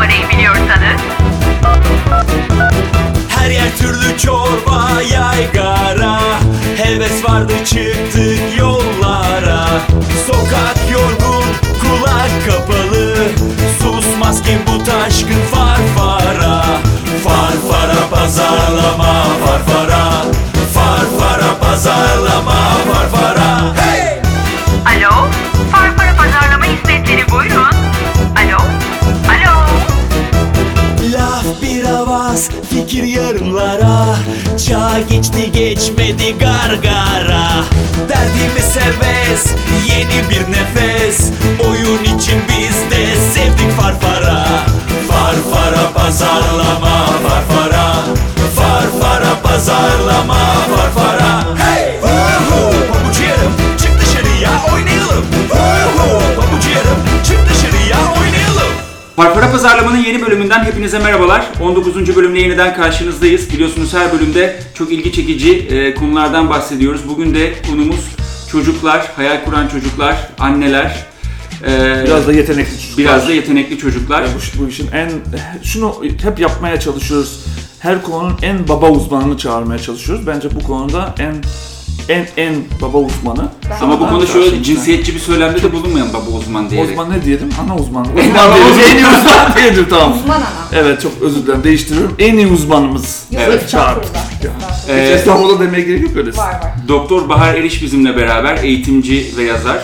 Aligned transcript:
numarayı 0.00 0.28
biliyorsanız. 0.28 1.00
Her 3.28 3.50
yer 3.50 3.76
türlü 3.78 4.18
çorba 4.18 4.88
yaygara. 5.12 6.20
Heves 6.76 7.24
vardı 7.24 7.52
çıktık 7.64 8.58
yollara. 8.58 9.66
Sokak 10.26 10.90
yorgun 10.92 11.44
kulak 11.80 12.30
kapalı. 12.46 13.16
Susmaz 13.82 14.42
ki 14.42 14.58
bu 14.66 14.84
taşkın 14.84 15.40
farfara 15.52 16.64
Farfara 17.24 18.08
pazarlama 18.10 19.24
farfara 19.44 20.24
Farfara 20.74 21.58
pazarlama 21.60 22.56
farfara 22.92 23.74
Hey! 23.76 23.89
Fikir 32.90 33.04
yarımlara. 33.04 34.16
Çağ 34.66 35.00
geçti 35.10 35.52
geçmedi 35.52 36.38
gargara. 36.38 37.64
Derdimiz 38.08 38.64
serbest, 38.64 39.48
yeni 39.88 40.30
bir 40.30 40.52
nefes. 40.52 41.30
Oyun 41.68 42.04
için 42.16 42.42
biz 42.48 42.90
de 42.90 43.16
sevdik 43.34 43.72
farfara. 43.80 44.46
Farfara 45.08 45.92
pazarlama 45.94 47.06
farfara. 47.28 47.94
Farfara 48.56 49.40
pazarlama 49.42 50.38
farfara 50.76 50.99
Farfara 59.20 59.50
Pazarlama'nın 59.50 59.98
yeni 59.98 60.22
bölümünden 60.22 60.64
hepinize 60.64 60.98
merhabalar. 60.98 61.46
19. 61.62 62.16
bölümle 62.16 62.40
yeniden 62.40 62.74
karşınızdayız. 62.74 63.52
Biliyorsunuz 63.52 63.94
her 63.94 64.12
bölümde 64.12 64.62
çok 64.74 64.92
ilgi 64.92 65.12
çekici 65.12 65.58
e, 65.58 65.94
konulardan 65.94 66.50
bahsediyoruz. 66.50 67.08
Bugün 67.08 67.34
de 67.34 67.52
konumuz 67.70 68.00
çocuklar, 68.52 69.06
hayal 69.16 69.44
kuran 69.44 69.68
çocuklar, 69.68 70.16
anneler, 70.38 71.06
e, 71.66 72.04
Biraz 72.04 72.26
da 72.26 72.32
yetenekli 72.32 72.72
çocuklar. 72.72 72.98
biraz 72.98 73.28
da 73.28 73.32
yetenekli 73.32 73.78
çocuklar. 73.78 74.22
Yani 74.22 74.32
bu, 74.34 74.62
bu 74.64 74.68
işin 74.68 74.88
en 74.92 75.10
şunu 75.62 76.02
hep 76.22 76.38
yapmaya 76.38 76.80
çalışıyoruz. 76.80 77.40
Her 77.78 78.02
konunun 78.02 78.36
en 78.42 78.68
baba 78.68 78.90
uzmanını 78.90 79.38
çağırmaya 79.38 79.78
çalışıyoruz. 79.78 80.26
Bence 80.26 80.48
bu 80.54 80.64
konuda 80.66 81.14
en 81.18 81.34
en 82.10 82.26
en 82.36 82.54
baba 82.82 82.98
uzmanı. 82.98 83.48
Ama 83.80 84.00
bu 84.00 84.08
konu 84.08 84.26
şöyle 84.26 84.62
cinsiyetçi 84.62 85.14
bir 85.14 85.20
söylemde 85.20 85.62
de 85.62 85.72
bulunmayalım 85.72 86.12
baba 86.12 86.30
uzman 86.30 86.70
diyerek. 86.70 86.90
Uzman 86.90 87.10
ne 87.10 87.24
diyelim? 87.24 87.48
Ana 87.64 87.76
uzman. 87.80 88.06
En 88.18 88.34
ana 88.34 88.54
diyelim. 88.54 88.72
uzman. 88.72 88.84
En 88.90 88.96
iyi 88.96 89.06
uzman 89.06 89.54
diyelim 89.56 89.86
tamam. 89.90 90.12
Uzman 90.18 90.36
ana. 90.36 90.48
Evet 90.72 91.02
çok 91.02 91.12
özür 91.22 91.42
dilerim 91.42 91.64
değiştiriyorum. 91.64 92.14
En 92.18 92.36
iyi 92.36 92.46
uzmanımız. 92.46 93.22
Evet. 93.36 93.62
Estağfurullah. 93.64 94.30
Ee, 94.88 94.92
Estağfurullah 94.92 95.60
demeye 95.60 95.82
gerek 95.84 96.02
yok 96.02 96.16
öyle. 96.16 96.30
Var 96.30 96.36
var. 96.36 96.72
Doktor 96.88 97.28
Bahar 97.28 97.54
Eriş 97.54 97.82
bizimle 97.82 98.16
beraber 98.16 98.56
eğitimci 98.62 99.26
ve 99.36 99.42
yazar. 99.42 99.78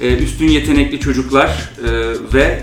Ee, 0.00 0.14
Üstün 0.14 0.48
yetenekli 0.48 1.00
çocuklar 1.00 1.46
e, 1.48 1.90
ve 2.34 2.62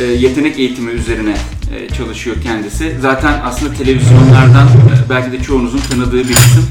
e, 0.00 0.04
yetenek 0.04 0.58
eğitimi 0.58 0.90
üzerine 0.90 1.34
e, 1.76 1.94
çalışıyor 1.94 2.36
kendisi. 2.42 2.96
Zaten 3.02 3.40
aslında 3.44 3.74
televizyonlardan 3.74 4.66
e, 4.66 5.10
belki 5.10 5.32
de 5.32 5.42
çoğunuzun 5.42 5.80
tanıdığı 5.90 6.18
bir 6.28 6.34
isim. 6.36 6.66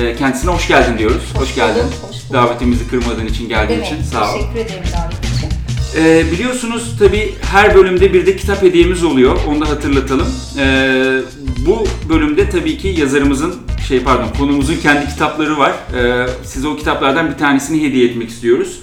E, 0.00 0.16
Kendisine 0.16 0.50
hoş 0.50 0.68
geldin 0.68 0.98
diyoruz. 0.98 1.22
Hoş, 1.34 1.54
geldin. 1.54 1.82
bulduk, 1.82 1.92
hoş 2.02 2.16
bulduk. 2.16 2.32
Davetimizi 2.32 2.88
kırmadığın 2.88 3.26
için 3.26 3.48
geldiğin 3.48 3.80
için 3.82 4.02
sağ 4.12 4.34
ol. 4.34 4.38
Teşekkür 4.38 4.58
ederim 4.58 4.82
davet 4.96 5.36
için. 5.36 5.48
Ee, 5.96 6.32
biliyorsunuz 6.32 6.98
tabi 6.98 7.34
her 7.50 7.74
bölümde 7.74 8.12
bir 8.12 8.26
de 8.26 8.36
kitap 8.36 8.62
hediyemiz 8.62 9.04
oluyor. 9.04 9.38
Onu 9.48 9.60
da 9.60 9.68
hatırlatalım. 9.68 10.28
Ee, 10.58 11.20
bu 11.66 11.86
bölümde 12.08 12.50
tabii 12.50 12.78
ki 12.78 12.88
yazarımızın 12.98 13.54
şey 13.88 14.00
pardon 14.02 14.28
konumuzun 14.38 14.76
kendi 14.76 15.08
kitapları 15.08 15.58
var. 15.58 15.72
Ee, 15.96 16.26
size 16.44 16.68
o 16.68 16.76
kitaplardan 16.76 17.30
bir 17.30 17.38
tanesini 17.38 17.82
hediye 17.88 18.08
etmek 18.08 18.28
istiyoruz. 18.28 18.78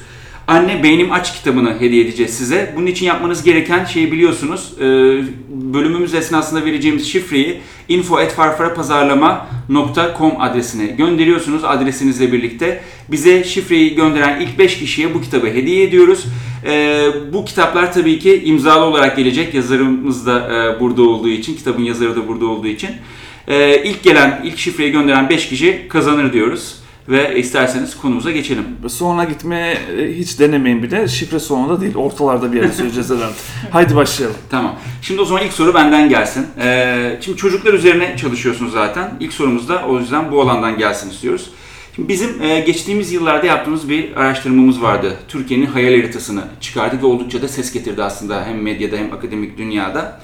Anne 0.47 0.83
Beynim 0.83 1.11
Aç 1.11 1.37
kitabını 1.37 1.79
hediye 1.79 2.03
edeceğiz 2.03 2.33
size. 2.33 2.73
Bunun 2.75 2.85
için 2.85 3.05
yapmanız 3.05 3.43
gereken 3.43 3.85
şeyi 3.85 4.11
biliyorsunuz. 4.11 4.73
Ee, 4.79 4.83
bölümümüz 5.49 6.13
esnasında 6.13 6.65
vereceğimiz 6.65 7.07
şifreyi 7.07 7.61
info.farfarapazarlama.com 7.89 10.41
adresine 10.41 10.85
gönderiyorsunuz 10.85 11.63
adresinizle 11.63 12.31
birlikte. 12.31 12.81
Bize 13.11 13.43
şifreyi 13.43 13.95
gönderen 13.95 14.41
ilk 14.41 14.59
5 14.59 14.79
kişiye 14.79 15.13
bu 15.13 15.21
kitabı 15.21 15.47
hediye 15.47 15.83
ediyoruz. 15.83 16.25
Ee, 16.65 17.07
bu 17.33 17.45
kitaplar 17.45 17.93
tabii 17.93 18.19
ki 18.19 18.41
imzalı 18.45 18.85
olarak 18.85 19.17
gelecek. 19.17 19.53
Yazarımız 19.53 20.27
da 20.27 20.39
e, 20.39 20.79
burada 20.79 21.01
olduğu 21.01 21.29
için, 21.29 21.55
kitabın 21.55 21.83
yazarı 21.83 22.15
da 22.15 22.27
burada 22.27 22.45
olduğu 22.45 22.67
için. 22.67 22.89
Ee, 23.47 23.83
ilk 23.83 24.03
gelen, 24.03 24.41
ilk 24.43 24.57
şifreyi 24.57 24.91
gönderen 24.91 25.29
5 25.29 25.49
kişi 25.49 25.85
kazanır 25.89 26.33
diyoruz. 26.33 26.84
Ve 27.09 27.39
isterseniz 27.39 27.97
konumuza 27.97 28.31
geçelim. 28.31 28.65
Sonra 28.87 29.23
gitmeye 29.23 29.73
e, 29.73 30.17
hiç 30.17 30.39
denemeyin 30.39 30.83
bile. 30.83 31.07
Şifre 31.07 31.39
sonunda 31.39 31.81
değil, 31.81 31.95
ortalarda 31.95 32.53
bir 32.53 32.57
yere 32.57 32.71
söyleyeceğiz 32.71 33.09
herhalde. 33.09 33.33
Haydi 33.71 33.95
başlayalım. 33.95 34.37
Tamam. 34.49 34.75
Şimdi 35.01 35.21
o 35.21 35.25
zaman 35.25 35.43
ilk 35.43 35.53
soru 35.53 35.73
benden 35.73 36.09
gelsin. 36.09 36.47
Ee, 36.59 37.17
şimdi 37.21 37.37
çocuklar 37.37 37.73
üzerine 37.73 38.17
çalışıyorsunuz 38.17 38.73
zaten. 38.73 39.11
İlk 39.19 39.33
sorumuz 39.33 39.69
da 39.69 39.85
o 39.85 39.99
yüzden 39.99 40.31
bu 40.31 40.41
alandan 40.41 40.77
gelsin 40.77 41.09
istiyoruz. 41.09 41.49
Şimdi 41.95 42.09
bizim 42.09 42.41
e, 42.41 42.59
geçtiğimiz 42.59 43.11
yıllarda 43.11 43.45
yaptığımız 43.45 43.89
bir 43.89 44.15
araştırmamız 44.15 44.81
vardı. 44.81 45.17
Türkiye'nin 45.27 45.65
hayal 45.65 45.99
haritasını 45.99 46.43
çıkardık 46.61 47.03
ve 47.03 47.07
oldukça 47.07 47.41
da 47.41 47.47
ses 47.47 47.73
getirdi 47.73 48.03
aslında 48.03 48.45
hem 48.45 48.61
medyada 48.61 48.97
hem 48.97 49.13
akademik 49.13 49.57
dünyada. 49.57 50.21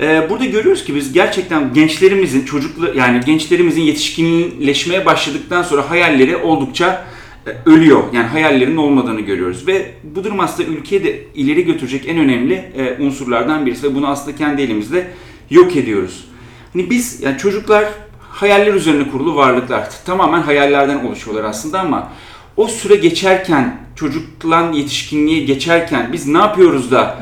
Ee, 0.00 0.26
burada 0.30 0.44
görüyoruz 0.44 0.84
ki 0.84 0.94
biz 0.94 1.12
gerçekten 1.12 1.72
gençlerimizin, 1.74 2.44
çocuklu 2.44 2.94
yani 2.96 3.20
gençlerimizin 3.26 3.82
yetişkinleşmeye 3.82 5.06
başladıktan 5.06 5.62
sonra 5.62 5.90
hayalleri 5.90 6.36
oldukça 6.36 7.06
e, 7.46 7.70
ölüyor. 7.70 8.02
Yani 8.12 8.26
hayallerinin 8.26 8.76
olmadığını 8.76 9.20
görüyoruz 9.20 9.66
ve 9.66 9.90
bu 10.02 10.24
durum 10.24 10.40
aslında 10.40 10.68
ülkeyi 10.68 11.04
de 11.04 11.24
ileri 11.34 11.64
götürecek 11.64 12.08
en 12.08 12.18
önemli 12.18 12.54
e, 12.54 13.02
unsurlardan 13.02 13.66
birisi 13.66 13.82
ve 13.82 13.94
bunu 13.94 14.08
aslında 14.08 14.36
kendi 14.36 14.62
elimizde 14.62 15.06
yok 15.50 15.76
ediyoruz. 15.76 16.24
Hani 16.72 16.90
biz 16.90 17.22
yani 17.22 17.38
çocuklar 17.38 17.84
hayaller 18.20 18.74
üzerine 18.74 19.10
kurulu 19.10 19.36
varlıklar. 19.36 19.88
Tamamen 20.06 20.42
hayallerden 20.42 21.04
oluşuyorlar 21.04 21.44
aslında 21.44 21.80
ama 21.80 22.12
o 22.56 22.68
süre 22.68 22.96
geçerken, 22.96 23.76
çocuklan 23.96 24.72
yetişkinliğe 24.72 25.44
geçerken 25.44 26.12
biz 26.12 26.26
ne 26.26 26.38
yapıyoruz 26.38 26.90
da 26.90 27.18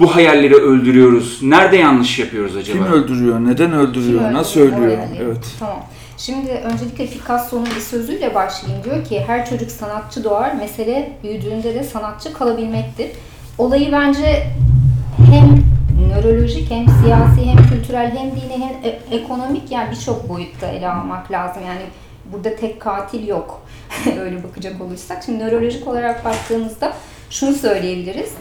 bu 0.00 0.14
hayalleri 0.14 0.54
öldürüyoruz? 0.54 1.38
Nerede 1.42 1.76
yanlış 1.76 2.18
yapıyoruz 2.18 2.56
acaba? 2.56 2.78
Kim 2.78 2.92
öldürüyor, 2.92 3.40
neden 3.40 3.72
öldürüyor, 3.72 4.20
Kim 4.24 4.32
nasıl 4.32 4.60
öldürüyor? 4.60 4.98
Yani, 4.98 5.18
Evet. 5.20 5.46
Tamam. 5.58 5.84
Şimdi 6.16 6.50
öncelikle 6.50 7.06
Picasso'nun 7.06 7.66
bir 7.66 7.80
sözüyle 7.80 8.34
başlayayım. 8.34 8.84
Diyor 8.84 9.04
ki 9.04 9.24
her 9.26 9.46
çocuk 9.50 9.70
sanatçı 9.70 10.24
doğar, 10.24 10.54
mesele 10.54 11.12
büyüdüğünde 11.22 11.74
de 11.74 11.82
sanatçı 11.82 12.32
kalabilmektir. 12.32 13.06
Olayı 13.58 13.92
bence 13.92 14.46
hem 15.30 15.64
nörolojik 16.08 16.70
hem 16.70 16.86
siyasi 16.88 17.46
hem 17.46 17.56
kültürel 17.68 18.16
hem 18.16 18.30
dini 18.30 18.64
hem 18.64 18.90
e- 18.92 19.16
ekonomik 19.16 19.70
yani 19.70 19.90
birçok 19.90 20.28
boyutta 20.28 20.66
ele 20.66 20.88
almak 20.88 21.32
lazım. 21.32 21.62
Yani 21.66 21.82
burada 22.32 22.56
tek 22.56 22.80
katil 22.80 23.28
yok 23.28 23.62
öyle 24.20 24.44
bakacak 24.44 24.80
olursak. 24.80 25.22
Şimdi 25.24 25.44
nörolojik 25.44 25.88
olarak 25.88 26.24
baktığımızda 26.24 26.92
şunu 27.30 27.54
söyleyebiliriz. 27.54 28.32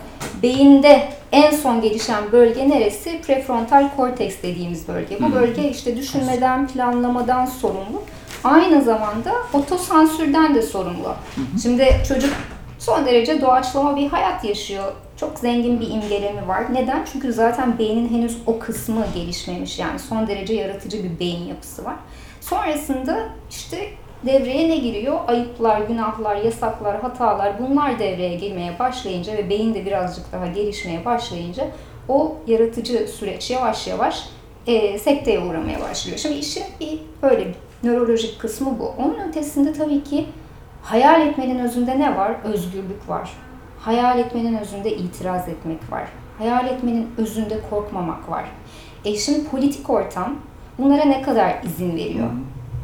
Beyinde 0.43 1.09
en 1.31 1.51
son 1.51 1.81
gelişen 1.81 2.31
bölge 2.31 2.69
neresi? 2.69 3.21
Prefrontal 3.21 3.95
korteks 3.95 4.35
dediğimiz 4.43 4.87
bölge. 4.87 5.19
Bu 5.21 5.33
bölge 5.33 5.69
işte 5.69 5.97
düşünmeden, 5.97 6.67
planlamadan 6.67 7.45
sorumlu. 7.45 8.01
Aynı 8.43 8.81
zamanda 8.81 9.33
otosansürden 9.53 10.55
de 10.55 10.61
sorumlu. 10.61 11.15
Şimdi 11.61 11.87
çocuk 12.07 12.33
son 12.79 13.05
derece 13.05 13.41
doğaçlama 13.41 13.95
bir 13.95 14.07
hayat 14.07 14.43
yaşıyor. 14.43 14.93
Çok 15.19 15.39
zengin 15.39 15.79
bir 15.81 15.89
imgelemi 15.89 16.47
var. 16.47 16.73
Neden? 16.73 17.05
Çünkü 17.13 17.33
zaten 17.33 17.79
beynin 17.79 18.09
henüz 18.09 18.37
o 18.45 18.59
kısmı 18.59 19.05
gelişmemiş. 19.15 19.79
Yani 19.79 19.99
son 19.99 20.27
derece 20.27 20.53
yaratıcı 20.53 21.03
bir 21.03 21.19
beyin 21.19 21.47
yapısı 21.47 21.85
var. 21.85 21.95
Sonrasında 22.41 23.19
işte 23.49 23.77
devreye 24.25 24.69
ne 24.69 24.77
giriyor? 24.77 25.19
Ayıplar, 25.27 25.81
günahlar, 25.81 26.35
yasaklar, 26.35 27.01
hatalar 27.01 27.53
bunlar 27.59 27.99
devreye 27.99 28.35
girmeye 28.35 28.79
başlayınca 28.79 29.33
ve 29.33 29.49
beyin 29.49 29.73
de 29.73 29.85
birazcık 29.85 30.31
daha 30.31 30.47
gelişmeye 30.47 31.05
başlayınca 31.05 31.67
o 32.09 32.35
yaratıcı 32.47 33.07
süreç 33.07 33.51
yavaş 33.51 33.87
yavaş 33.87 34.29
e, 34.67 34.99
sekteye 34.99 35.39
uğramaya 35.39 35.81
başlıyor. 35.81 36.17
Şimdi 36.17 36.35
işin 36.35 36.63
bir 36.79 36.99
böyle 37.21 37.47
bir 37.47 37.55
nörolojik 37.83 38.39
kısmı 38.39 38.79
bu. 38.79 38.93
Onun 38.97 39.29
ötesinde 39.29 39.73
tabii 39.73 40.03
ki 40.03 40.25
hayal 40.83 41.27
etmenin 41.27 41.59
özünde 41.59 41.99
ne 41.99 42.17
var? 42.17 42.35
Özgürlük 42.43 43.09
var. 43.09 43.29
Hayal 43.79 44.19
etmenin 44.19 44.57
özünde 44.57 44.95
itiraz 44.95 45.49
etmek 45.49 45.91
var. 45.91 46.03
Hayal 46.37 46.67
etmenin 46.67 47.07
özünde 47.17 47.59
korkmamak 47.69 48.29
var. 48.29 48.45
E 49.05 49.15
şimdi 49.15 49.49
politik 49.49 49.89
ortam 49.89 50.35
bunlara 50.77 51.05
ne 51.05 51.21
kadar 51.21 51.55
izin 51.63 51.95
veriyor? 51.95 52.27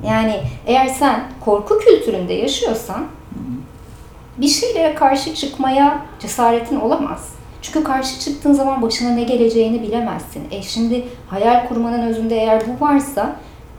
Yani 0.07 0.41
eğer 0.67 0.87
sen 0.87 1.23
korku 1.45 1.79
kültüründe 1.79 2.33
yaşıyorsan 2.33 3.05
bir 4.37 4.47
şeylere 4.47 4.95
karşı 4.95 5.35
çıkmaya 5.35 6.05
cesaretin 6.19 6.79
olamaz. 6.79 7.33
Çünkü 7.61 7.83
karşı 7.83 8.19
çıktığın 8.19 8.53
zaman 8.53 8.81
başına 8.81 9.09
ne 9.09 9.23
geleceğini 9.23 9.81
bilemezsin. 9.81 10.47
E 10.51 10.61
şimdi 10.61 11.05
hayal 11.27 11.67
kurmanın 11.67 12.07
özünde 12.07 12.35
eğer 12.35 12.63
bu 12.67 12.85
varsa 12.85 13.35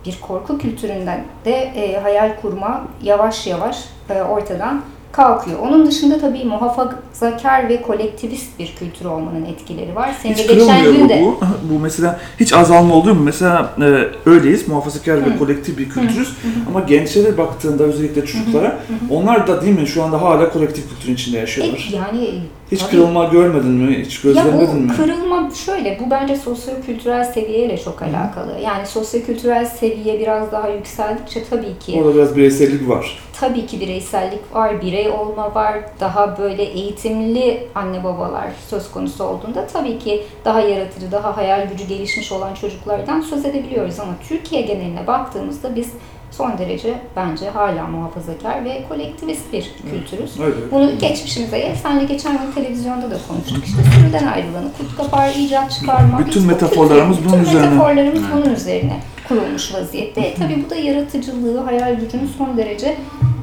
bir 0.07 0.21
korku 0.21 0.59
kültüründen 0.59 1.25
de 1.45 1.53
e, 1.53 2.01
hayal 2.01 2.41
kurma 2.43 2.85
yavaş 3.03 3.47
yavaş 3.47 3.85
e, 4.11 4.23
ortadan 4.23 4.83
kalkıyor. 5.17 5.59
Onun 5.59 5.87
dışında 5.87 6.19
tabii 6.19 6.45
muhafazakar 6.45 7.69
ve 7.69 7.83
kolektivist 7.83 8.59
bir 8.59 8.75
kültür 8.79 9.05
olmanın 9.05 9.45
etkileri 9.45 9.95
var. 9.97 10.11
Senin 10.23 10.35
Hiç 10.35 10.49
geçen 10.49 10.85
gün 10.85 11.09
de 11.09 11.21
bu? 11.25 11.39
Bu 11.75 11.79
mesela 11.79 12.21
hiç 12.41 12.53
azalma 12.53 12.95
oluyor 12.95 13.17
mu? 13.17 13.23
Mesela 13.25 13.75
e, 13.81 14.31
öyleyiz, 14.31 14.69
muhafazakar 14.69 15.27
ve 15.27 15.39
kolektif 15.39 15.79
bir 15.79 15.89
kültürüz. 15.89 16.29
Ama 16.69 16.81
gençlere 16.81 17.39
baktığında 17.39 17.83
özellikle 17.85 18.27
çocuklara, 18.27 18.79
onlar 19.11 19.47
da 19.47 19.63
değil 19.63 19.79
mi 19.81 19.87
şu 19.87 20.03
anda 20.03 20.23
hala 20.23 20.51
kolektif 20.53 20.89
kültürün 20.91 21.15
içinde 21.15 21.37
E, 21.37 21.41
yaşıyorlar. 21.41 21.89
yani 21.93 22.31
Hiç 22.73 22.81
tabii- 22.81 22.91
kırılma 22.91 23.25
görmedin 23.25 23.71
mi? 23.71 23.99
Hiç 24.07 24.25
Ya 24.25 24.33
gözlemledin 24.33 24.77
mi? 24.77 24.89
bu 24.93 24.97
kırılma 24.97 25.51
şöyle, 25.67 26.01
bu 26.01 26.11
bence 26.11 26.37
sosyo-kültürel 26.37 27.25
seviyeyle 27.25 27.79
çok 27.79 28.03
alakalı. 28.03 28.61
Yani 28.65 28.87
sosyo-kültürel 28.87 29.65
seviye 29.67 30.21
biraz 30.21 30.53
daha 30.53 30.69
yükseldikçe 30.69 31.45
tabii 31.51 31.79
ki 31.81 32.01
Orada 32.03 32.15
biraz 32.15 32.37
bireysellik 32.37 32.89
var. 32.89 33.19
tabii 33.41 33.67
ki 33.67 33.81
bireysellik 33.81 34.55
var, 34.55 34.83
birey 34.83 35.09
olma 35.11 35.55
var. 35.55 35.75
Daha 36.01 36.39
böyle 36.39 36.63
eğitimli 36.63 37.67
anne 37.75 38.05
babalar 38.05 38.47
söz 38.71 38.91
konusu 38.91 39.25
olduğunda 39.25 39.67
tabii 39.67 39.99
ki 39.99 40.23
daha 40.45 40.61
yaratıcı, 40.61 41.13
daha 41.13 41.37
hayal 41.37 41.69
gücü 41.69 41.85
gelişmiş 41.85 42.33
olan 42.33 42.55
çocuklardan 42.55 43.21
söz 43.21 43.45
edebiliyoruz. 43.45 44.01
Ama 44.01 44.13
Türkiye 44.29 44.63
geneline 44.63 45.07
baktığımızda 45.07 45.77
biz 45.77 45.89
son 46.37 46.59
derece 46.59 46.95
bence 47.17 47.51
hala 47.51 47.87
muhafazakar 47.87 48.65
ve 48.65 48.83
kolektivist 48.89 49.53
bir 49.53 49.71
kültürüz. 49.91 50.41
Öyle. 50.41 50.55
Bunu 50.73 50.99
geçmişimize 50.99 51.59
gel. 51.59 51.77
Senle 51.77 52.05
geçen 52.05 52.33
gün 52.33 52.53
televizyonda 52.63 53.11
da 53.11 53.17
konuştuk. 53.29 53.65
İşte 53.67 53.79
sürüden 53.83 54.27
ayrılanı, 54.27 54.69
kurt 54.79 54.97
kapar, 54.97 55.31
icat 55.39 55.71
çıkarma. 55.73 56.19
Bütün 56.19 56.47
metaforlarımız 56.47 57.17
kültürü- 57.19 57.29
bunun 57.33 57.41
bütün 57.41 57.51
üzerine. 57.51 57.71
metaforlarımız 57.71 58.23
bunun 58.35 58.55
üzerine 58.55 58.97
kurulmuş 59.29 59.75
vaziyette. 59.75 60.21
E, 60.21 60.35
tabii 60.35 60.65
bu 60.67 60.71
da 60.71 60.75
yaratıcılığı, 60.75 61.61
hayal 61.61 61.95
gücünü 61.95 62.29
son 62.39 62.57
derece 62.57 62.97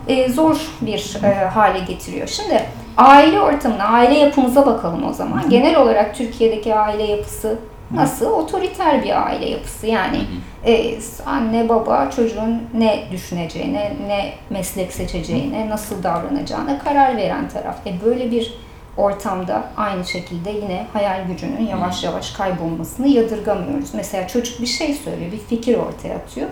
e, 0.08 0.32
zor 0.32 0.58
bir 0.82 1.18
e, 1.24 1.46
hale 1.46 1.80
getiriyor. 1.80 2.28
Şimdi 2.28 2.64
aile 2.98 3.40
ortamına, 3.42 3.84
aile 3.84 4.20
yapımıza 4.20 4.66
bakalım 4.66 5.04
o 5.10 5.14
zaman. 5.14 5.50
Genel 5.50 5.76
olarak 5.76 6.16
Türkiye'deki 6.16 6.76
aile 6.76 7.04
yapısı 7.04 7.58
nasıl? 7.94 8.26
Otoriter 8.26 9.04
bir 9.04 9.28
aile 9.28 9.50
yapısı. 9.50 9.88
Yani 9.88 10.26
e, 10.66 11.00
anne 11.26 11.70
baba 11.70 12.10
çocuğun 12.10 12.62
ne 12.74 13.04
düşüneceğine, 13.12 13.94
ne 14.08 14.34
meslek 14.50 14.94
seçeceğine, 14.94 15.70
nasıl 15.70 16.04
davranacağına 16.04 16.80
karar 16.80 17.18
veren 17.18 17.50
taraf. 17.50 17.88
E, 17.88 18.06
böyle 18.06 18.32
bir 18.32 18.54
ortamda 18.98 19.64
aynı 19.78 20.06
şekilde 20.06 20.50
yine 20.50 20.88
hayal 20.94 21.28
gücünün 21.28 21.68
yavaş 21.68 22.04
yavaş 22.04 22.32
kaybolmasını 22.32 23.08
yadırgamıyoruz. 23.08 23.94
Mesela 23.94 24.28
çocuk 24.28 24.62
bir 24.62 24.66
şey 24.66 24.94
söylüyor, 24.94 25.32
bir 25.32 25.38
fikir 25.38 25.78
ortaya 25.78 26.16
atıyor. 26.16 26.48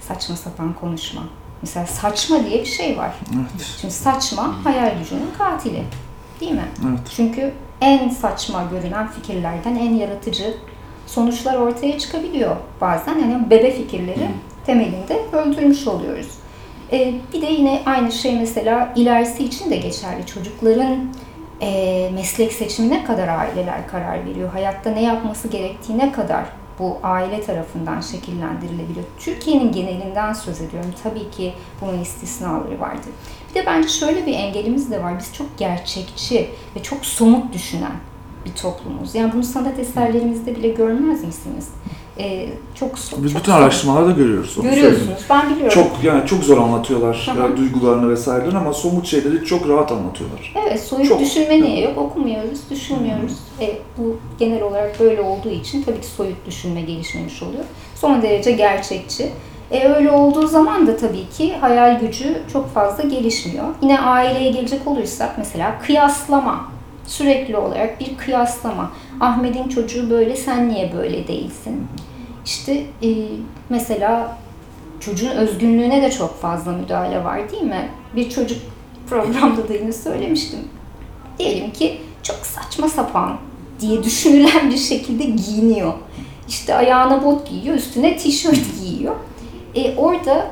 Saçma 0.00 0.36
sapan 0.36 0.72
konuşma. 0.72 1.22
Mesela 1.62 1.86
saçma 1.86 2.44
diye 2.44 2.60
bir 2.60 2.66
şey 2.66 2.98
var. 2.98 3.10
Evet. 3.34 3.66
Şimdi 3.80 3.94
saçma 3.94 4.64
hayal 4.64 4.98
gücünün 4.98 5.30
katili. 5.38 5.82
Değil 6.40 6.52
mi? 6.52 6.68
Evet. 6.88 6.98
Çünkü 7.16 7.52
en 7.80 8.08
saçma 8.08 8.64
görünen 8.70 9.08
fikirlerden 9.08 9.74
en 9.74 9.94
yaratıcı 9.94 10.54
sonuçlar 11.08 11.54
ortaya 11.54 11.98
çıkabiliyor 11.98 12.56
bazen. 12.80 13.18
Yani 13.18 13.50
bebe 13.50 13.70
fikirleri 13.70 14.28
temelinde 14.66 15.20
öldürmüş 15.32 15.86
oluyoruz. 15.86 16.28
Ee, 16.92 17.14
bir 17.32 17.42
de 17.42 17.46
yine 17.46 17.82
aynı 17.86 18.12
şey 18.12 18.38
mesela 18.38 18.92
ilerisi 18.96 19.44
için 19.44 19.70
de 19.70 19.76
geçerli. 19.76 20.26
Çocukların 20.26 20.98
e, 21.60 22.10
meslek 22.14 22.52
seçimine 22.52 23.04
kadar 23.04 23.28
aileler 23.28 23.88
karar 23.88 24.26
veriyor. 24.26 24.52
Hayatta 24.52 24.90
ne 24.90 25.02
yapması 25.02 25.48
gerektiğine 25.48 26.12
kadar 26.12 26.44
bu 26.78 26.98
aile 27.02 27.42
tarafından 27.42 28.00
şekillendirilebiliyor. 28.00 29.06
Türkiye'nin 29.18 29.72
genelinden 29.72 30.32
söz 30.32 30.60
ediyorum. 30.60 30.90
Tabii 31.02 31.30
ki 31.30 31.52
bunun 31.80 32.02
istisnaları 32.02 32.80
vardır. 32.80 33.10
Bir 33.50 33.54
de 33.54 33.66
bence 33.66 33.88
şöyle 33.88 34.26
bir 34.26 34.34
engelimiz 34.34 34.90
de 34.90 35.02
var. 35.02 35.18
Biz 35.18 35.34
çok 35.34 35.58
gerçekçi 35.58 36.50
ve 36.76 36.82
çok 36.82 37.06
somut 37.06 37.52
düşünen 37.52 37.92
bir 38.50 38.60
toplumuz. 38.62 39.14
Yani 39.14 39.32
bunu 39.32 39.42
sanat 39.42 39.78
eserlerimizde 39.78 40.56
bile 40.56 40.68
görmez 40.68 41.24
misiniz? 41.24 41.68
Ee, 42.18 42.48
çok 42.74 42.90
so- 42.90 42.96
Biz 42.96 43.10
çok 43.10 43.24
bütün 43.24 43.30
somut. 43.38 43.48
araştırmalarda 43.48 44.10
görüyoruz. 44.10 44.58
onu 44.58 44.64
söyleyeyim. 44.66 44.90
Görüyorsunuz. 44.90 45.22
Ben 45.30 45.50
biliyorum. 45.50 45.74
Çok 45.74 46.04
yani 46.04 46.26
çok 46.26 46.44
zor 46.44 46.58
anlatıyorlar 46.58 47.30
e, 47.52 47.56
duygularını 47.56 48.10
vesairelerini 48.10 48.58
ama 48.58 48.72
somut 48.72 49.06
şeyleri 49.06 49.44
çok 49.44 49.68
rahat 49.68 49.92
anlatıyorlar. 49.92 50.54
Evet, 50.68 50.80
soyut 50.82 51.08
Çok. 51.08 51.20
düşünme 51.20 51.62
niye 51.62 51.80
yok? 51.80 51.98
Okumuyoruz, 51.98 52.58
düşünmüyoruz. 52.70 53.32
E, 53.60 53.78
bu 53.98 54.16
genel 54.38 54.62
olarak 54.62 55.00
böyle 55.00 55.20
olduğu 55.20 55.50
için 55.50 55.82
tabii 55.82 56.00
ki 56.00 56.06
soyut 56.06 56.46
düşünme 56.46 56.80
gelişmemiş 56.80 57.42
oluyor. 57.42 57.64
Son 57.94 58.22
derece 58.22 58.52
gerçekçi. 58.52 59.30
E, 59.70 59.88
öyle 59.88 60.10
olduğu 60.10 60.46
zaman 60.46 60.86
da 60.86 60.96
tabii 60.96 61.28
ki 61.38 61.54
hayal 61.60 62.00
gücü 62.00 62.42
çok 62.52 62.74
fazla 62.74 63.02
gelişmiyor. 63.02 63.64
Yine 63.82 64.00
aileye 64.00 64.50
gelecek 64.50 64.86
olursak 64.86 65.34
mesela 65.38 65.78
kıyaslama. 65.86 66.77
Sürekli 67.08 67.56
olarak 67.56 68.00
bir 68.00 68.16
kıyaslama. 68.16 68.90
Ahmet'in 69.20 69.68
çocuğu 69.68 70.10
böyle, 70.10 70.36
sen 70.36 70.68
niye 70.68 70.92
böyle 70.92 71.28
değilsin? 71.28 71.86
İşte 72.44 72.72
e, 73.02 73.08
mesela 73.68 74.38
çocuğun 75.00 75.30
özgünlüğüne 75.30 76.02
de 76.02 76.10
çok 76.10 76.40
fazla 76.40 76.72
müdahale 76.72 77.24
var 77.24 77.50
değil 77.50 77.62
mi? 77.62 77.88
Bir 78.16 78.30
çocuk 78.30 78.58
programda 79.08 79.68
da 79.68 79.74
yine 79.74 79.92
söylemiştim. 79.92 80.58
Diyelim 81.38 81.70
ki 81.70 82.00
çok 82.22 82.36
saçma 82.36 82.88
sapan 82.88 83.36
diye 83.80 84.02
düşünülen 84.02 84.70
bir 84.70 84.76
şekilde 84.76 85.24
giyiniyor. 85.24 85.92
İşte 86.48 86.74
ayağına 86.74 87.24
bot 87.24 87.50
giyiyor, 87.50 87.74
üstüne 87.74 88.16
tişört 88.16 88.60
giyiyor. 88.80 89.14
E 89.74 89.96
orada 89.96 90.50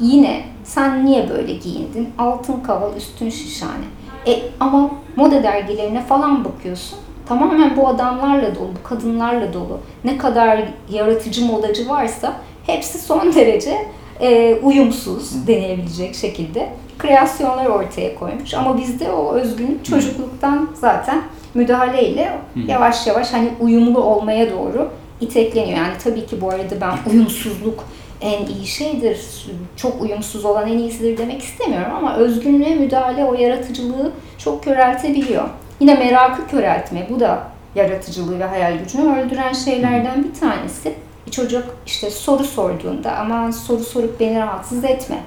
yine 0.00 0.44
sen 0.64 1.06
niye 1.06 1.30
böyle 1.30 1.52
giyindin? 1.52 2.08
Altın 2.18 2.60
kaval, 2.60 2.96
üstün 2.96 3.30
şişhane. 3.30 3.84
E 4.26 4.42
ama 4.60 4.90
moda 5.16 5.42
dergilerine 5.42 6.02
falan 6.02 6.44
bakıyorsun. 6.44 6.98
Tamamen 7.26 7.76
bu 7.76 7.88
adamlarla 7.88 8.54
dolu, 8.54 8.68
bu 8.80 8.88
kadınlarla 8.88 9.52
dolu. 9.52 9.78
Ne 10.04 10.18
kadar 10.18 10.62
yaratıcı 10.90 11.44
modacı 11.44 11.88
varsa 11.88 12.36
hepsi 12.66 12.98
son 12.98 13.32
derece 13.34 13.86
e, 14.20 14.54
uyumsuz 14.62 15.46
denilebilecek 15.46 16.14
şekilde 16.14 16.68
kreasyonlar 16.98 17.66
ortaya 17.66 18.14
koymuş. 18.14 18.54
Ama 18.54 18.78
bizde 18.78 19.12
o 19.12 19.32
özgünlük 19.32 19.84
çocukluktan 19.84 20.68
zaten 20.74 21.22
müdahaleyle 21.54 22.38
yavaş 22.68 23.06
yavaş 23.06 23.32
hani 23.32 23.48
uyumlu 23.60 24.02
olmaya 24.02 24.50
doğru 24.50 24.88
itekleniyor. 25.20 25.78
Yani 25.78 25.92
tabii 26.04 26.26
ki 26.26 26.40
bu 26.40 26.50
arada 26.50 26.80
ben 26.80 27.10
uyumsuzluk 27.10 27.84
en 28.20 28.46
iyi 28.46 28.66
şeydir, 28.66 29.46
çok 29.76 30.02
uyumsuz 30.02 30.44
olan 30.44 30.68
en 30.68 30.78
iyisidir 30.78 31.18
demek 31.18 31.42
istemiyorum 31.42 31.92
ama 31.96 32.16
özgünlüğe 32.16 32.74
müdahale 32.74 33.24
o 33.24 33.34
yaratıcılığı 33.34 34.12
çok 34.38 34.64
köreltebiliyor. 34.64 35.48
Yine 35.80 35.94
merakı 35.94 36.46
köreltme, 36.46 37.06
bu 37.10 37.20
da 37.20 37.42
yaratıcılığı 37.74 38.38
ve 38.38 38.44
hayal 38.44 38.78
gücünü 38.78 39.20
öldüren 39.20 39.52
şeylerden 39.52 40.24
bir 40.24 40.40
tanesi. 40.40 40.94
Bir 41.26 41.30
çocuk 41.30 41.64
işte 41.86 42.10
soru 42.10 42.44
sorduğunda 42.44 43.16
aman 43.16 43.50
soru 43.50 43.84
sorup 43.84 44.20
beni 44.20 44.38
rahatsız 44.38 44.84
etme. 44.84 45.18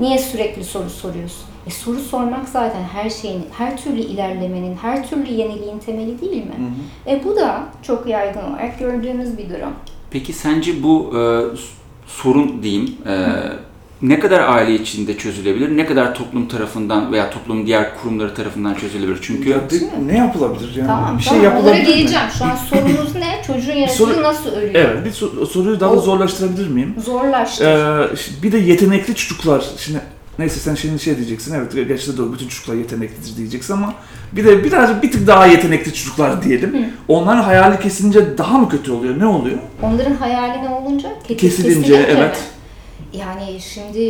Niye 0.00 0.18
sürekli 0.18 0.64
soru 0.64 0.90
soruyorsun? 0.90 1.44
E 1.66 1.70
soru 1.70 1.98
sormak 1.98 2.48
zaten 2.48 2.82
her 2.82 3.10
şeyin, 3.10 3.44
her 3.58 3.76
türlü 3.76 4.00
ilerlemenin, 4.00 4.76
her 4.76 5.08
türlü 5.08 5.32
yeniliğin 5.32 5.78
temeli 5.78 6.20
değil 6.20 6.44
mi? 6.44 6.54
E 7.06 7.24
bu 7.24 7.36
da 7.36 7.64
çok 7.82 8.06
yaygın 8.06 8.42
olarak 8.42 8.78
gördüğümüz 8.78 9.38
bir 9.38 9.50
durum. 9.50 9.72
Peki 10.10 10.32
sence 10.32 10.82
bu 10.82 11.12
e, 11.18 11.20
sorun 12.16 12.62
diyeyim 12.62 12.94
e, 13.08 13.26
ne 14.02 14.20
kadar 14.20 14.40
aile 14.40 14.74
içinde 14.74 15.18
çözülebilir, 15.18 15.76
ne 15.76 15.86
kadar 15.86 16.14
toplum 16.14 16.48
tarafından 16.48 17.12
veya 17.12 17.30
toplumun 17.30 17.66
diğer 17.66 17.98
kurumları 18.02 18.34
tarafından 18.34 18.74
çözülebilir? 18.74 19.18
Çünkü 19.22 19.50
Ya 19.50 19.58
ne 20.06 20.18
yapılabilir 20.18 20.74
yani? 20.76 20.86
Tamam, 20.86 21.18
bir 21.18 21.22
şey 21.22 21.32
tamam. 21.32 21.46
Onlara 21.46 21.56
yapılabilir 21.76 21.94
mi? 21.94 21.96
geleceğim. 22.00 22.26
Şu 22.38 22.44
an 22.44 22.56
sorunuz 22.56 23.14
ne? 23.14 23.42
Çocuğun 23.46 23.72
yaratıcılığı 23.72 24.14
soru- 24.14 24.22
nasıl 24.22 24.50
örüyor? 24.52 24.74
Evet, 24.74 25.04
bir 25.04 25.10
sor- 25.10 25.46
soruyu 25.46 25.80
daha 25.80 25.90
da 25.90 25.96
O- 25.96 26.00
zorlaştırabilir 26.00 26.68
miyim? 26.68 26.94
Zorlaştır. 27.04 27.64
Ee, 27.66 28.08
bir 28.42 28.52
de 28.52 28.58
yetenekli 28.58 29.14
çocuklar. 29.14 29.64
Şimdi 29.78 30.00
neyse 30.42 30.60
sen 30.60 30.74
şimdi 30.74 30.98
şey 31.02 31.16
diyeceksin. 31.16 31.54
Evet 31.54 31.88
gerçi 31.88 32.12
de 32.12 32.16
doğru 32.16 32.32
bütün 32.32 32.48
çocuklar 32.48 32.74
yeteneklidir 32.74 33.36
diyeceksin 33.36 33.74
ama 33.74 33.94
bir 34.32 34.44
de 34.44 34.64
birazcık 34.64 35.02
bir 35.02 35.12
tık 35.12 35.26
daha 35.26 35.46
yetenekli 35.46 35.94
çocuklar 35.94 36.42
diyelim. 36.44 36.86
Onların 37.08 37.42
hayali 37.42 37.80
kesilince 37.80 38.38
daha 38.38 38.58
mı 38.58 38.68
kötü 38.68 38.92
oluyor? 38.92 39.18
Ne 39.18 39.26
oluyor? 39.26 39.58
Onların 39.82 40.14
hayali 40.14 40.62
ne 40.64 40.68
olunca? 40.68 41.08
Ke- 41.28 41.36
Kesilince, 41.36 41.98
mi? 41.98 42.06
evet. 42.08 42.38
Yani 43.12 43.60
şimdi 43.60 44.00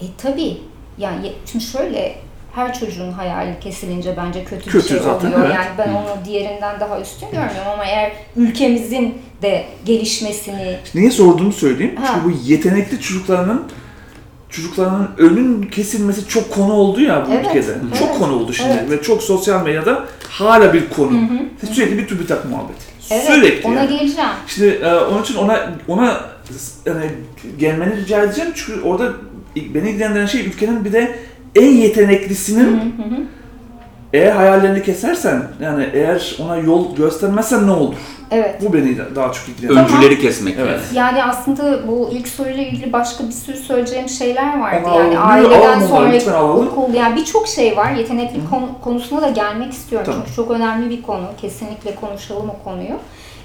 e 0.00 0.06
tabii 0.18 0.56
yani 0.98 1.32
şimdi 1.46 1.64
şöyle 1.64 2.14
her 2.54 2.80
çocuğun 2.80 3.12
hayali 3.12 3.60
kesilince 3.60 4.16
bence 4.16 4.44
kötü, 4.44 4.66
bir 4.66 4.70
Kötü 4.70 4.88
şey 4.88 4.98
zaten, 4.98 5.28
oluyor. 5.28 5.44
evet. 5.46 5.54
Yani 5.54 5.68
ben 5.78 5.92
onu 5.94 6.24
diğerinden 6.24 6.80
daha 6.80 7.00
üstün 7.00 7.26
görmüyorum 7.26 7.70
ama 7.74 7.84
eğer 7.84 8.12
ülkemizin 8.36 9.14
de 9.42 9.64
gelişmesini 9.84 10.76
Niye 10.94 11.10
sorduğumu 11.10 11.52
söyleyeyim. 11.52 11.96
Ha. 11.96 12.06
Çünkü 12.14 12.24
bu 12.26 12.48
yetenekli 12.50 13.00
çocuklarının 13.00 13.62
çocukların 14.50 15.08
önün 15.18 15.62
kesilmesi 15.62 16.28
çok 16.28 16.50
konu 16.50 16.72
oldu 16.72 17.00
ya 17.00 17.26
bu 17.28 17.32
Evet, 17.32 17.46
ülkede. 17.46 17.70
evet, 17.72 17.98
Çok 17.98 18.18
konu 18.18 18.32
oldu 18.36 18.52
şimdi 18.52 18.70
evet. 18.80 18.90
ve 18.90 19.02
çok 19.02 19.22
sosyal 19.22 19.64
medyada 19.64 20.04
hala 20.28 20.74
bir 20.74 20.88
konu. 20.88 21.20
Sürekli 21.72 21.98
bir 21.98 22.06
TÜBİTAK 22.08 22.44
muhabbeti. 22.50 22.84
Evet, 23.10 23.24
Sürekli. 23.26 23.68
ona 23.68 23.74
yani. 23.74 23.88
geleceğim. 23.98 24.30
Şimdi 24.46 24.66
e, 24.68 24.94
onun 24.94 25.22
için 25.22 25.34
ona 25.36 25.70
ona 25.88 26.20
yani 26.86 27.10
gelmeni 27.58 27.96
rica 27.96 28.22
edeceğim 28.22 28.50
çünkü 28.54 28.80
orada 28.80 29.12
beni 29.56 29.90
ilgilendiren 29.90 30.26
şey 30.26 30.40
ülkenin 30.46 30.84
bir 30.84 30.92
de 30.92 31.18
en 31.54 31.66
yeteneklisinin 31.76 32.94
eğer 34.12 34.30
hayallerini 34.32 34.82
kesersen 34.82 35.42
yani 35.62 35.88
eğer 35.92 36.36
ona 36.44 36.56
yol 36.56 36.96
göstermezsen 36.96 37.66
ne 37.66 37.70
olur? 37.70 37.94
Evet. 38.30 38.54
Bu 38.62 38.72
beni 38.72 38.98
daha 39.14 39.32
çok 39.32 39.48
ilgilendiriyor. 39.48 39.84
Öncüleri 39.88 40.20
kesmek. 40.20 40.56
Evet. 40.60 40.80
Yani 40.94 41.24
aslında 41.24 41.88
bu 41.88 42.10
ilk 42.12 42.28
soruyla 42.28 42.62
ilgili 42.62 42.92
başka 42.92 43.24
bir 43.24 43.32
sürü 43.32 43.56
söyleyeceğim 43.56 44.08
şeyler 44.08 44.60
vardı. 44.60 44.86
Ama 44.86 45.00
yani 45.00 45.18
aileden 45.18 45.80
sonra 46.18 46.44
okul 46.52 46.94
yani 46.94 47.16
birçok 47.16 47.48
şey 47.48 47.76
var. 47.76 47.92
Yetenekli 47.92 48.40
konu- 48.50 48.80
konusuna 48.84 49.22
da 49.22 49.28
gelmek 49.30 49.72
istiyorum. 49.72 50.06
Tamam. 50.10 50.22
Çünkü 50.26 50.36
çok 50.36 50.50
önemli 50.50 50.90
bir 50.90 51.02
konu. 51.02 51.26
Kesinlikle 51.40 51.94
konuşalım 51.94 52.50
o 52.50 52.64
konuyu. 52.64 52.96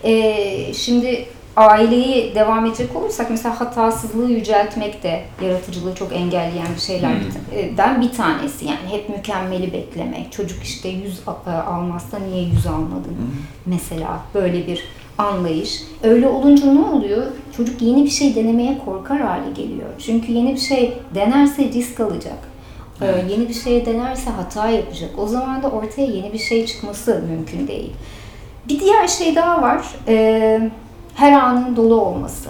Ee, 0.03 0.73
şimdi 0.73 1.25
aileyi 1.55 2.35
devam 2.35 2.65
edecek 2.65 2.95
olursak 2.95 3.29
mesela 3.29 3.59
hatasızlığı 3.59 4.31
yüceltmek 4.31 5.03
de 5.03 5.21
yaratıcılığı 5.43 5.95
çok 5.95 6.13
engelleyen 6.13 6.67
bir 6.75 6.81
şeylerden 6.81 8.01
bir 8.01 8.11
tanesi. 8.11 8.65
Yani 8.65 8.79
hep 8.91 9.09
mükemmeli 9.09 9.73
beklemek. 9.73 10.31
Çocuk 10.31 10.63
işte 10.63 10.89
100 10.89 11.19
a- 11.27 11.51
almazsa 11.51 12.19
niye 12.19 12.43
100 12.43 12.67
almadın? 12.67 13.17
Mesela 13.65 14.19
böyle 14.35 14.67
bir 14.67 14.83
anlayış. 15.17 15.81
Öyle 16.03 16.27
olunca 16.27 16.65
ne 16.73 16.79
oluyor? 16.81 17.23
Çocuk 17.57 17.81
yeni 17.81 18.03
bir 18.05 18.09
şey 18.09 18.35
denemeye 18.35 18.77
korkar 18.85 19.21
hale 19.21 19.51
geliyor. 19.55 19.89
Çünkü 20.05 20.31
yeni 20.31 20.53
bir 20.53 20.59
şey 20.59 20.93
denerse 21.15 21.63
risk 21.63 21.99
alacak. 21.99 22.37
Ee, 23.01 23.05
Yeni 23.31 23.49
bir 23.49 23.53
şey 23.53 23.85
denerse 23.85 24.29
hata 24.29 24.69
yapacak. 24.69 25.09
O 25.17 25.27
zaman 25.27 25.63
da 25.63 25.69
ortaya 25.69 26.05
yeni 26.07 26.33
bir 26.33 26.39
şey 26.39 26.65
çıkması 26.65 27.23
mümkün 27.29 27.67
değil. 27.67 27.91
Bir 28.69 28.79
diğer 28.79 29.07
şey 29.07 29.35
daha 29.35 29.61
var. 29.61 29.85
Ee, 30.07 30.71
her 31.15 31.31
anın 31.31 31.75
dolu 31.75 32.01
olması. 32.01 32.49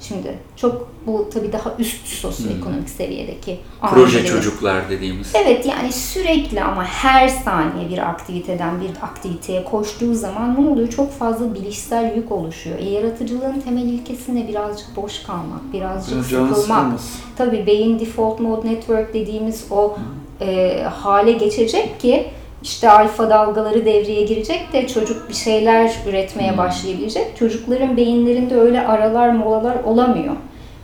Şimdi 0.00 0.38
çok 0.56 0.88
bu 1.06 1.28
tabii 1.34 1.52
daha 1.52 1.74
üst 1.78 2.06
sosyoekonomik 2.06 2.88
seviyedeki 2.90 3.58
Proje 3.80 4.18
ailelerin- 4.18 4.26
çocuklar 4.26 4.90
dediğimiz. 4.90 5.32
Evet 5.34 5.66
yani 5.66 5.92
sürekli 5.92 6.62
ama 6.62 6.84
her 6.84 7.28
saniye 7.28 7.88
bir 7.88 7.98
aktiviteden 7.98 8.80
bir 8.80 8.90
aktiviteye 9.02 9.64
koştuğu 9.64 10.14
zaman 10.14 10.62
ne 10.62 10.68
oluyor? 10.70 10.88
Çok 10.88 11.12
fazla 11.12 11.54
bilişsel 11.54 12.16
yük 12.16 12.32
oluşuyor. 12.32 12.78
E, 12.78 12.84
yaratıcılığın 12.90 13.60
temel 13.60 13.82
ilkesinde 13.86 14.48
birazcık 14.48 14.96
boş 14.96 15.22
kalmak, 15.22 15.72
birazcık 15.72 16.28
canı 16.30 16.54
sıkılmak. 16.54 16.92
Tabii 17.36 17.66
beyin 17.66 17.98
default 17.98 18.40
mode 18.40 18.68
network 18.68 19.14
dediğimiz 19.14 19.64
o 19.70 19.96
e, 20.40 20.82
hale 20.82 21.32
geçecek 21.32 22.00
ki 22.00 22.28
işte 22.62 22.90
alfa 22.90 23.30
dalgaları 23.30 23.84
devreye 23.86 24.22
girecek 24.22 24.72
de 24.72 24.86
çocuk 24.88 25.28
bir 25.28 25.34
şeyler 25.34 25.92
üretmeye 26.08 26.58
başlayabilecek. 26.58 27.36
Çocukların 27.38 27.96
beyinlerinde 27.96 28.56
öyle 28.56 28.86
aralar 28.86 29.28
molalar 29.30 29.76
olamıyor. 29.84 30.34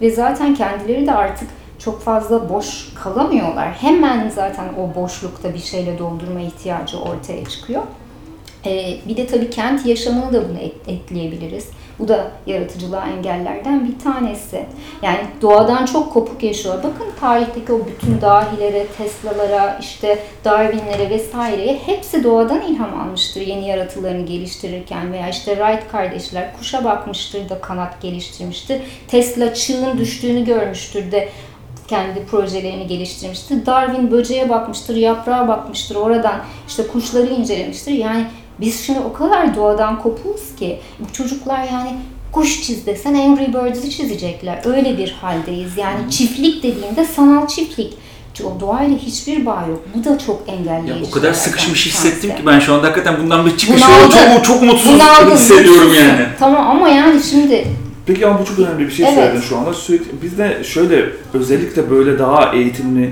Ve 0.00 0.10
zaten 0.10 0.54
kendileri 0.54 1.06
de 1.06 1.12
artık 1.12 1.48
çok 1.78 2.00
fazla 2.02 2.48
boş 2.48 2.94
kalamıyorlar. 2.94 3.68
Hemen 3.72 4.28
zaten 4.28 4.64
o 4.80 5.00
boşlukta 5.00 5.54
bir 5.54 5.58
şeyle 5.58 5.98
doldurma 5.98 6.40
ihtiyacı 6.40 6.98
ortaya 7.00 7.44
çıkıyor. 7.44 7.82
Ee, 8.66 8.94
bir 9.08 9.16
de 9.16 9.26
tabii 9.26 9.50
kent 9.50 9.86
yaşamını 9.86 10.32
da 10.32 10.48
buna 10.48 10.58
ek- 10.58 10.76
ekleyebiliriz. 10.88 11.68
Bu 11.98 12.08
da 12.08 12.30
yaratıcılığa 12.46 13.08
engellerden 13.08 13.88
bir 13.88 13.98
tanesi. 13.98 14.66
Yani 15.02 15.18
doğadan 15.42 15.86
çok 15.86 16.12
kopuk 16.12 16.42
yaşıyor. 16.42 16.78
Bakın 16.78 17.06
tarihteki 17.20 17.72
o 17.72 17.80
bütün 17.86 18.20
dahilere, 18.20 18.86
Tesla'lara, 18.86 19.78
işte 19.80 20.18
Darwin'lere 20.44 21.10
vesaireye 21.10 21.78
hepsi 21.86 22.24
doğadan 22.24 22.62
ilham 22.62 23.00
almıştır 23.00 23.40
yeni 23.40 23.68
yaratılarını 23.68 24.26
geliştirirken 24.26 25.12
veya 25.12 25.28
işte 25.28 25.56
Wright 25.56 25.92
kardeşler 25.92 26.56
kuşa 26.58 26.84
bakmıştır 26.84 27.48
da 27.48 27.60
kanat 27.60 28.02
geliştirmiştir. 28.02 28.82
Tesla 29.08 29.54
çığın 29.54 29.98
düştüğünü 29.98 30.44
görmüştür 30.44 31.12
de 31.12 31.28
kendi 31.88 32.26
projelerini 32.26 32.86
geliştirmiştir. 32.86 33.66
Darwin 33.66 34.10
böceğe 34.10 34.48
bakmıştır, 34.48 34.96
yaprağa 34.96 35.48
bakmıştır. 35.48 35.96
Oradan 35.96 36.40
işte 36.68 36.86
kuşları 36.86 37.26
incelemiştir. 37.26 37.92
Yani 37.92 38.26
biz 38.60 38.80
şimdi 38.86 39.00
o 39.00 39.12
kadar 39.12 39.56
doğadan 39.56 40.02
kopuğuz 40.02 40.56
ki 40.58 40.80
bu 41.00 41.12
çocuklar 41.12 41.64
yani 41.72 41.96
kuş 42.32 42.62
çiz 42.62 42.86
desen 42.86 43.14
Angry 43.14 43.46
Birds'ı 43.46 43.90
çizecekler. 43.90 44.60
Öyle 44.64 44.98
bir 44.98 45.10
haldeyiz. 45.10 45.76
Yani 45.76 46.10
çiftlik 46.10 46.62
dediğinde 46.62 47.04
sanal 47.04 47.46
çiftlik. 47.46 47.94
O 48.44 48.60
doğayla 48.60 48.98
hiçbir 48.98 49.46
bağ 49.46 49.64
yok. 49.68 49.84
Bu 49.94 50.04
da 50.04 50.18
çok 50.18 50.42
engelleyici. 50.48 51.02
Ya 51.04 51.08
o 51.08 51.10
kadar 51.10 51.32
sıkışmış 51.32 51.86
hissettim 51.86 52.30
ki 52.30 52.46
ben 52.46 52.60
şu 52.60 52.74
anda 52.74 52.86
hakikaten 52.86 53.22
bundan 53.22 53.46
bir 53.46 53.56
çıkış 53.56 53.82
yolu 53.82 54.12
çok, 54.12 54.44
çok 54.44 54.62
mutsuz 54.62 55.00
hissediyorum 55.32 55.94
yani. 55.94 56.26
Tamam 56.38 56.70
ama 56.70 56.88
yani 56.88 57.22
şimdi 57.22 57.66
Peki 58.08 58.26
ama 58.26 58.40
bu 58.40 58.44
çok 58.44 58.58
önemli 58.58 58.86
bir 58.86 58.90
şey 58.90 59.06
Evet. 59.06 59.14
söyledin 59.18 59.40
şu 59.40 59.58
anda. 59.58 59.74
Sürekli 59.74 60.22
biz 60.22 60.38
de 60.38 60.64
şöyle 60.64 61.06
özellikle 61.34 61.90
böyle 61.90 62.18
daha 62.18 62.54
eğitimli 62.54 63.10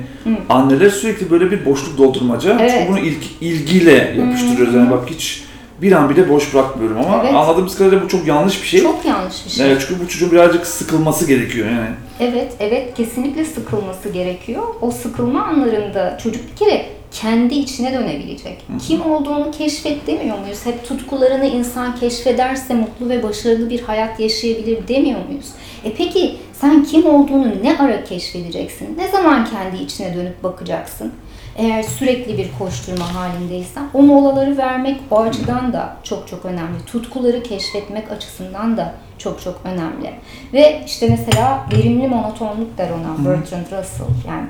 anneler 0.48 0.90
sürekli 0.90 1.30
böyle 1.30 1.50
bir 1.50 1.64
boşluk 1.64 1.98
doldurmaca. 1.98 2.56
Evet. 2.60 2.72
Çünkü 2.74 2.88
bunu 2.92 2.98
ilk, 2.98 3.24
ilgiyle 3.40 4.14
yapıştırıyoruz. 4.18 4.74
Yani 4.74 4.90
bak 4.90 5.10
hiç 5.10 5.44
bir 5.82 5.92
an 5.92 6.10
bile 6.10 6.28
boş 6.28 6.54
bırakmıyorum 6.54 6.96
ama 6.98 7.20
Evet. 7.24 7.34
anladığımız 7.34 7.78
kadarıyla 7.78 8.04
bu 8.04 8.08
çok 8.08 8.26
yanlış 8.26 8.62
bir 8.62 8.66
şey. 8.68 8.80
çok 8.82 9.04
yanlış 9.04 9.44
bir 9.46 9.50
şey. 9.50 9.66
Evet, 9.66 9.84
çünkü 9.88 10.00
bu 10.04 10.08
çocuğun 10.08 10.30
birazcık 10.32 10.66
sıkılması 10.66 11.26
gerekiyor 11.26 11.66
yani. 11.70 11.88
Evet, 12.20 12.52
evet 12.60 12.94
kesinlikle 12.94 13.44
sıkılması 13.44 14.08
gerekiyor. 14.08 14.62
O 14.80 14.90
sıkılma 14.90 15.42
anlarında 15.44 16.18
çocuk 16.22 16.42
bir 16.52 16.56
kere 16.66 16.86
kendi 17.20 17.54
içine 17.54 17.92
dönebilecek. 17.92 18.62
Kim 18.86 19.10
olduğunu 19.12 19.50
keşfet 19.50 20.06
demiyor 20.06 20.38
muyuz? 20.38 20.66
Hep 20.66 20.88
tutkularını 20.88 21.46
insan 21.46 21.96
keşfederse 21.96 22.74
mutlu 22.74 23.08
ve 23.08 23.22
başarılı 23.22 23.70
bir 23.70 23.82
hayat 23.82 24.20
yaşayabilir 24.20 24.88
demiyor 24.88 25.20
muyuz? 25.28 25.46
E 25.84 25.92
peki 25.92 26.36
sen 26.52 26.84
kim 26.84 27.06
olduğunu 27.06 27.62
ne 27.62 27.78
ara 27.78 28.04
keşfedeceksin? 28.04 28.98
Ne 28.98 29.08
zaman 29.08 29.44
kendi 29.44 29.82
içine 29.82 30.14
dönüp 30.14 30.42
bakacaksın? 30.42 31.12
Eğer 31.56 31.82
sürekli 31.82 32.38
bir 32.38 32.48
koşturma 32.58 33.14
halindeysen 33.14 33.84
o 33.94 34.02
molaları 34.02 34.56
vermek 34.56 35.00
o 35.10 35.20
açıdan 35.20 35.72
da 35.72 35.96
çok 36.02 36.28
çok 36.28 36.44
önemli. 36.44 36.84
Tutkuları 36.86 37.42
keşfetmek 37.42 38.12
açısından 38.12 38.76
da 38.76 38.94
çok 39.18 39.42
çok 39.42 39.60
önemli. 39.64 40.10
Ve 40.52 40.82
işte 40.86 41.08
mesela 41.08 41.66
verimli 41.72 42.08
monotonluk 42.08 42.78
der 42.78 42.90
ona 42.90 43.30
Bertrand 43.30 43.66
Russell. 43.66 44.06
Yani 44.28 44.46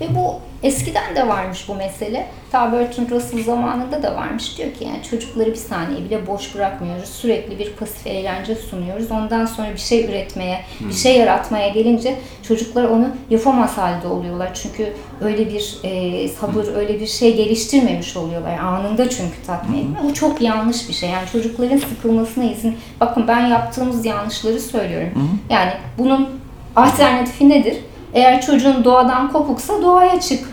ve 0.00 0.14
bu 0.14 0.40
eskiden 0.62 1.16
de 1.16 1.28
varmış 1.28 1.68
bu 1.68 1.74
mesele. 1.74 2.26
Ta 2.52 2.72
Bertrand 2.72 3.10
Russell 3.10 3.44
zamanında 3.44 4.02
da 4.02 4.16
varmış. 4.16 4.58
Diyor 4.58 4.72
ki 4.72 4.84
yani 4.84 5.02
çocukları 5.10 5.50
bir 5.50 5.56
saniye 5.56 6.04
bile 6.04 6.26
boş 6.26 6.54
bırakmıyoruz. 6.54 7.08
Sürekli 7.08 7.58
bir 7.58 7.72
pasif 7.72 8.06
eğlence 8.06 8.54
sunuyoruz. 8.54 9.10
Ondan 9.10 9.46
sonra 9.46 9.72
bir 9.72 9.78
şey 9.78 10.04
üretmeye, 10.04 10.60
bir 10.80 10.94
şey 10.94 11.18
yaratmaya 11.18 11.68
gelince 11.68 12.16
çocuklar 12.42 12.84
onu 12.84 13.08
yapamaz 13.30 13.78
halde 13.78 14.06
oluyorlar. 14.06 14.54
Çünkü 14.54 14.92
öyle 15.20 15.48
bir 15.48 15.78
e, 15.84 16.28
sabır, 16.28 16.74
öyle 16.74 17.00
bir 17.00 17.06
şey 17.06 17.36
geliştirmemiş 17.36 18.16
oluyorlar. 18.16 18.58
Anında 18.58 19.10
çünkü 19.10 19.42
tatmin 19.46 19.78
etme. 19.78 19.98
Bu 20.04 20.14
çok 20.14 20.40
yanlış 20.40 20.88
bir 20.88 20.94
şey. 20.94 21.10
Yani 21.10 21.28
çocukların 21.32 21.78
sıkılmasına 21.78 22.44
izin... 22.44 22.76
Bakın 23.00 23.28
ben 23.28 23.46
yaptığımız 23.46 24.06
yanlışları 24.06 24.60
söylüyorum. 24.60 25.40
Yani 25.50 25.72
bunun 25.98 26.28
alternatifi 26.76 27.48
nedir? 27.48 27.76
Eğer 28.14 28.40
çocuğun 28.40 28.84
doğadan 28.84 29.32
kopuksa 29.32 29.82
doğaya 29.82 30.20
çık. 30.20 30.48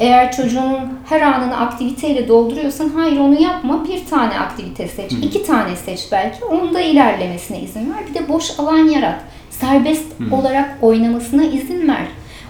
Eğer 0.00 0.32
çocuğun 0.32 0.78
her 1.08 1.20
anını 1.20 1.56
aktiviteyle 1.60 2.28
dolduruyorsan 2.28 2.88
hayır 2.88 3.18
onu 3.18 3.42
yapma. 3.42 3.84
Bir 3.84 4.06
tane 4.06 4.40
aktivite 4.40 4.88
seç, 4.88 5.12
iki 5.12 5.44
tane 5.44 5.76
seç 5.76 6.08
belki. 6.12 6.44
Onda 6.44 6.80
ilerlemesine 6.80 7.60
izin 7.60 7.94
ver. 7.94 8.06
Bir 8.10 8.14
de 8.14 8.28
boş 8.28 8.60
alan 8.60 8.78
yarat. 8.78 9.20
Serbest 9.50 10.06
olarak 10.32 10.78
oynamasına 10.82 11.44
izin 11.44 11.88
ver. 11.88 12.06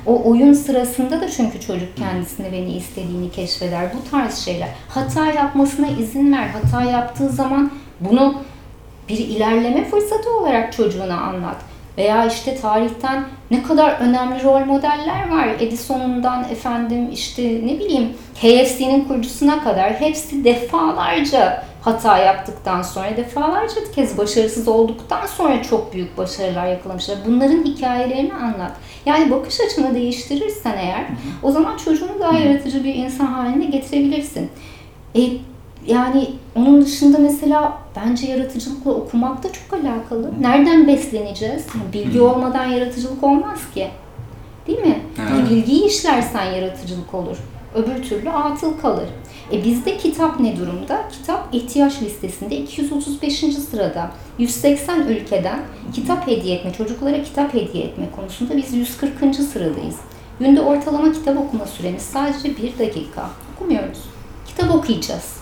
O 0.07 0.31
oyun 0.31 0.53
sırasında 0.53 1.21
da 1.21 1.31
çünkü 1.31 1.61
çocuk 1.61 1.97
kendisini 1.97 2.53
ve 2.53 2.63
ne 2.63 2.77
istediğini 2.77 3.31
keşfeder. 3.31 3.87
Bu 3.95 4.11
tarz 4.11 4.39
şeyler. 4.39 4.69
Hata 4.89 5.27
yapmasına 5.27 5.87
izin 5.89 6.33
ver. 6.33 6.49
Hata 6.49 6.83
yaptığı 6.91 7.29
zaman 7.29 7.71
bunu 8.01 8.35
bir 9.09 9.19
ilerleme 9.19 9.85
fırsatı 9.85 10.37
olarak 10.37 10.73
çocuğuna 10.73 11.21
anlat. 11.21 11.57
Veya 11.99 12.27
işte 12.27 12.57
tarihten 12.61 13.25
ne 13.51 13.63
kadar 13.63 13.91
önemli 14.01 14.45
rol 14.45 14.65
modeller 14.65 15.31
var. 15.31 15.49
Edison'undan 15.61 16.45
efendim 16.51 17.11
işte 17.13 17.43
ne 17.43 17.79
bileyim 17.79 18.13
KFC'nin 18.35 19.05
kurucusuna 19.05 19.65
kadar 19.65 19.93
hepsi 19.93 20.45
defalarca 20.45 21.65
hata 21.83 22.19
yaptıktan 22.19 22.83
sonra 22.83 23.17
defalarca 23.17 23.93
kez 23.95 24.19
başarısız 24.19 24.69
olduktan 24.69 25.27
sonra 25.27 25.63
çok 25.63 25.95
büyük 25.95 26.19
başarılar 26.19 26.67
yakalamışlar. 26.67 27.19
Bunların 27.27 27.65
hikayelerini 27.65 28.35
anlat. 28.35 28.73
Yani 29.07 29.31
bakış 29.31 29.61
açını 29.61 29.95
değiştirirsen 29.95 30.79
eğer 30.79 31.07
o 31.43 31.51
zaman 31.51 31.77
çocuğunu 31.77 32.21
daha 32.21 32.39
yaratıcı 32.39 32.85
bir 32.85 32.95
insan 32.95 33.27
haline 33.27 33.65
getirebilirsin. 33.65 34.51
E, 35.17 35.21
yani 35.87 36.31
onun 36.55 36.83
dışında 36.83 37.19
mesela 37.19 37.79
bence 37.97 38.27
yaratıcılıkla 38.27 38.91
okumak 38.91 39.43
da 39.43 39.49
çok 39.53 39.81
alakalı. 39.81 40.31
Nereden 40.41 40.87
besleneceğiz? 40.89 41.67
Yani 41.75 41.93
bilgi 41.93 42.21
olmadan 42.21 42.67
yaratıcılık 42.67 43.25
olmaz 43.25 43.61
ki. 43.75 43.89
Değil 44.67 44.81
mi? 44.81 44.99
Evet. 45.19 45.51
Bir 45.51 45.57
bilgiyi 45.57 45.85
işlersen 45.85 46.45
yaratıcılık 46.45 47.15
olur. 47.15 47.37
Öbür 47.75 48.03
türlü 48.03 48.31
atıl 48.31 48.79
kalır. 48.79 49.09
E 49.53 49.65
bizde 49.65 49.97
kitap 49.97 50.41
ne 50.41 50.57
durumda? 50.57 51.09
Kitap 51.13 51.49
ihtiyaç 51.53 52.03
listesinde 52.03 52.57
235. 52.57 53.45
sırada. 53.71 54.11
180 54.39 55.01
ülkeden 55.01 55.61
kitap 55.95 56.27
hediye 56.27 56.57
etme, 56.57 56.73
çocuklara 56.73 57.23
kitap 57.23 57.55
hediye 57.55 57.85
etme 57.85 58.05
konusunda 58.17 58.57
biz 58.57 58.73
140. 58.73 59.35
sıradayız. 59.35 59.97
Günde 60.41 60.61
ortalama 60.61 61.13
kitap 61.13 61.39
okuma 61.39 61.67
süremiz 61.67 62.03
sadece 62.03 62.57
bir 62.57 62.79
dakika. 62.79 63.31
Okumuyoruz. 63.57 63.99
Kitap 64.47 64.75
okuyacağız. 64.75 65.42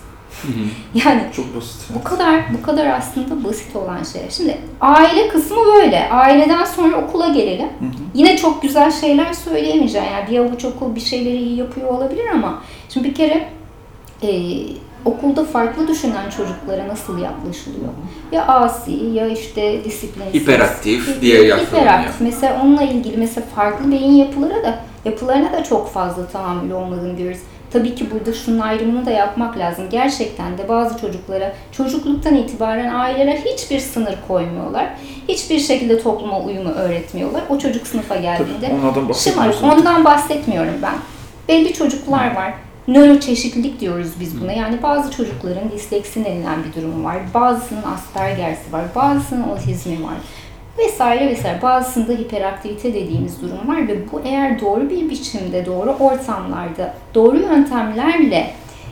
Yani 0.95 1.23
Çok 1.37 1.57
basit. 1.57 1.81
bu 1.95 2.05
kadar 2.05 2.41
bu 2.59 2.63
kadar 2.63 2.87
aslında 2.87 3.45
basit 3.45 3.77
olan 3.77 4.03
şeyler. 4.03 4.31
Şimdi 4.31 4.59
aile 4.81 5.29
kısmı 5.29 5.57
böyle. 5.75 6.11
Aileden 6.11 6.65
sonra 6.65 6.97
okula 6.97 7.29
gelelim. 7.29 7.69
Yine 8.15 8.37
çok 8.37 8.63
güzel 8.63 8.91
şeyler 8.93 9.33
söyleyemeyeceğim. 9.33 10.07
Yani 10.13 10.31
bir 10.31 10.39
avuç 10.39 10.65
okul 10.65 10.95
bir 10.95 11.01
şeyleri 11.01 11.37
iyi 11.37 11.57
yapıyor 11.57 11.89
olabilir 11.89 12.27
ama 12.35 12.63
şimdi 12.89 13.09
bir 13.09 13.15
kere 13.15 13.49
e, 14.23 14.29
okulda 15.05 15.45
farklı 15.45 15.89
düşünen 15.89 16.31
çocuklara 16.31 16.89
nasıl 16.89 17.19
yaklaşılıyor? 17.19 17.89
Ya 18.33 18.47
asi 18.47 18.93
ya 18.93 19.29
işte 19.29 19.85
disiplinsiz. 19.85 20.35
Hiperaktif 20.43 21.09
Hi- 21.09 21.21
diye 21.21 21.43
yaklaşılıyor. 21.45 21.83
Hiperaktif. 21.83 22.21
Mesela 22.21 22.61
onunla 22.65 22.83
ilgili 22.83 23.17
mesela 23.17 23.47
farklı 23.57 23.93
beyin 23.93 24.13
yapılara 24.13 24.63
da 24.63 24.79
yapılarına 25.05 25.53
da 25.53 25.65
çok 25.65 25.93
fazla 25.93 26.27
tahammül 26.27 26.71
olmadığını 26.71 27.17
görürüz. 27.17 27.41
Tabii 27.73 27.95
ki 27.95 28.11
burada 28.11 28.33
şunun 28.33 28.59
ayrımını 28.59 29.07
da 29.07 29.11
yapmak 29.11 29.59
lazım. 29.59 29.85
Gerçekten 29.91 30.59
de 30.59 30.69
bazı 30.69 31.01
çocuklara 31.01 31.53
çocukluktan 31.73 32.35
itibaren 32.35 32.95
aileler 32.95 33.37
hiçbir 33.37 33.81
sınır 33.81 34.15
koymuyorlar. 34.29 34.87
Hiçbir 35.29 35.59
şekilde 35.59 36.03
topluma 36.03 36.41
uyumu 36.41 36.71
öğretmiyorlar. 36.71 37.43
O 37.49 37.59
çocuk 37.59 37.87
sınıfa 37.87 38.17
geldiğinde 38.17 38.67
Tabii, 38.67 39.15
Şımarık. 39.15 39.55
Ondan 39.65 40.05
bahsetmiyorum 40.05 40.75
ben. 40.83 40.95
Belli 41.49 41.73
çocuklar 41.73 42.37
var. 42.37 42.55
Nöroçeşitlilik 42.89 43.81
diyoruz 43.81 44.09
biz 44.21 44.41
buna. 44.41 44.53
Yani 44.53 44.83
bazı 44.83 45.11
çocukların 45.11 45.71
disleksi 45.71 46.25
denilen 46.25 46.59
bir 46.65 46.81
durumu 46.81 47.05
var. 47.05 47.17
Bazısının 47.35 47.83
Asperger'si 47.83 48.73
var. 48.73 48.85
Bazısının 48.95 49.49
otizmi 49.49 50.05
var. 50.05 50.15
Vesaire 50.79 51.29
vesaire. 51.29 51.63
Bazısında 51.63 52.13
hiperaktivite 52.13 52.95
dediğimiz 52.95 53.43
durum 53.43 53.69
var 53.69 53.89
ve 53.89 54.13
bu 54.13 54.21
eğer 54.25 54.61
doğru 54.61 54.91
bir 54.91 55.11
biçimde, 55.11 55.67
doğru 55.67 55.91
ortamlarda, 56.01 56.95
doğru 57.15 57.39
yöntemlerle 57.39 58.51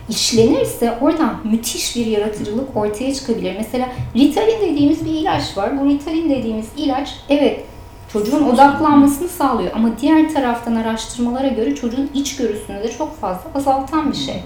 işlenirse 0.09 0.99
oradan 1.01 1.37
müthiş 1.45 1.97
bir 1.97 2.07
yaratıcılık 2.07 2.77
ortaya 2.77 3.15
çıkabilir. 3.15 3.55
Mesela 3.59 3.89
Ritalin 4.17 4.61
dediğimiz 4.61 5.05
bir 5.05 5.11
ilaç 5.11 5.57
var. 5.57 5.81
Bu 5.81 5.89
Ritalin 5.89 6.31
dediğimiz 6.31 6.67
ilaç 6.77 7.17
evet 7.29 7.65
çocuğun 8.12 8.43
odaklanmasını 8.43 9.29
sağlıyor 9.29 9.71
ama 9.75 9.88
diğer 10.00 10.35
taraftan 10.35 10.75
araştırmalara 10.75 11.49
göre 11.49 11.75
çocuğun 11.75 12.11
içgörüsünü 12.15 12.83
de 12.83 12.93
çok 12.99 13.21
fazla 13.21 13.45
azaltan 13.55 14.12
bir 14.12 14.17
şey. 14.17 14.43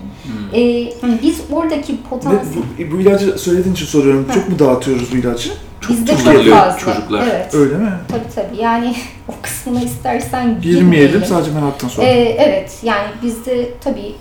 Ee, 0.54 0.92
hani 1.00 1.18
biz 1.22 1.40
oradaki 1.52 2.02
potansiyel 2.02 2.64
bu, 2.78 2.96
bu 2.96 3.00
ilacı 3.00 3.38
söylediğin 3.38 3.74
için 3.74 3.86
soruyorum. 3.86 4.28
Ha. 4.28 4.34
Çok 4.34 4.48
mu 4.48 4.58
dağıtıyoruz 4.58 5.12
bu 5.12 5.16
ilacı? 5.16 5.50
bizde 5.88 6.12
çok 6.12 6.56
fazla. 6.56 6.76
çocuklar. 6.78 7.26
Evet. 7.26 7.54
Öyle 7.54 7.76
mi? 7.76 7.92
Tabii 8.08 8.34
tabii. 8.34 8.62
Yani 8.62 8.94
o 9.28 9.32
kısmına 9.42 9.80
istersen 9.80 10.60
Girmeyelim 10.60 11.24
sadece 11.24 11.50
meraktan 11.50 11.88
sonra. 11.88 12.06
Ee, 12.06 12.36
evet 12.38 12.80
yani 12.82 13.06
bizde 13.22 13.70
tabii 13.80 14.14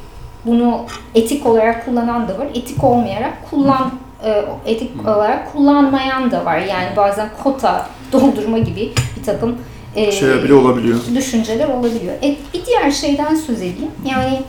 bunu 0.46 0.86
etik 1.16 1.46
olarak 1.46 1.86
kullanan 1.86 2.28
da 2.28 2.40
var. 2.40 2.48
Etik 2.54 2.84
olmayarak 2.84 3.50
kullan 3.50 3.92
e, 4.26 4.46
etik 4.66 5.08
olarak 5.08 5.52
kullanmayan 5.54 6.32
da 6.32 6.46
var. 6.46 6.58
Yani 6.58 6.96
bazen 6.98 7.30
kota 7.44 7.88
doldurma 8.12 8.58
gibi 8.60 8.92
bir 9.20 9.24
takım 9.24 9.58
e, 9.96 10.12
Şeyler 10.12 10.44
bile 10.44 10.54
olabiliyor. 10.54 11.00
düşünceler 11.16 11.68
olabiliyor. 11.68 12.14
E, 12.24 12.36
bir 12.54 12.66
diğer 12.66 12.92
şeyden 12.92 13.36
söz 13.36 13.58
edeyim. 13.58 13.92
Yani 14.10 14.42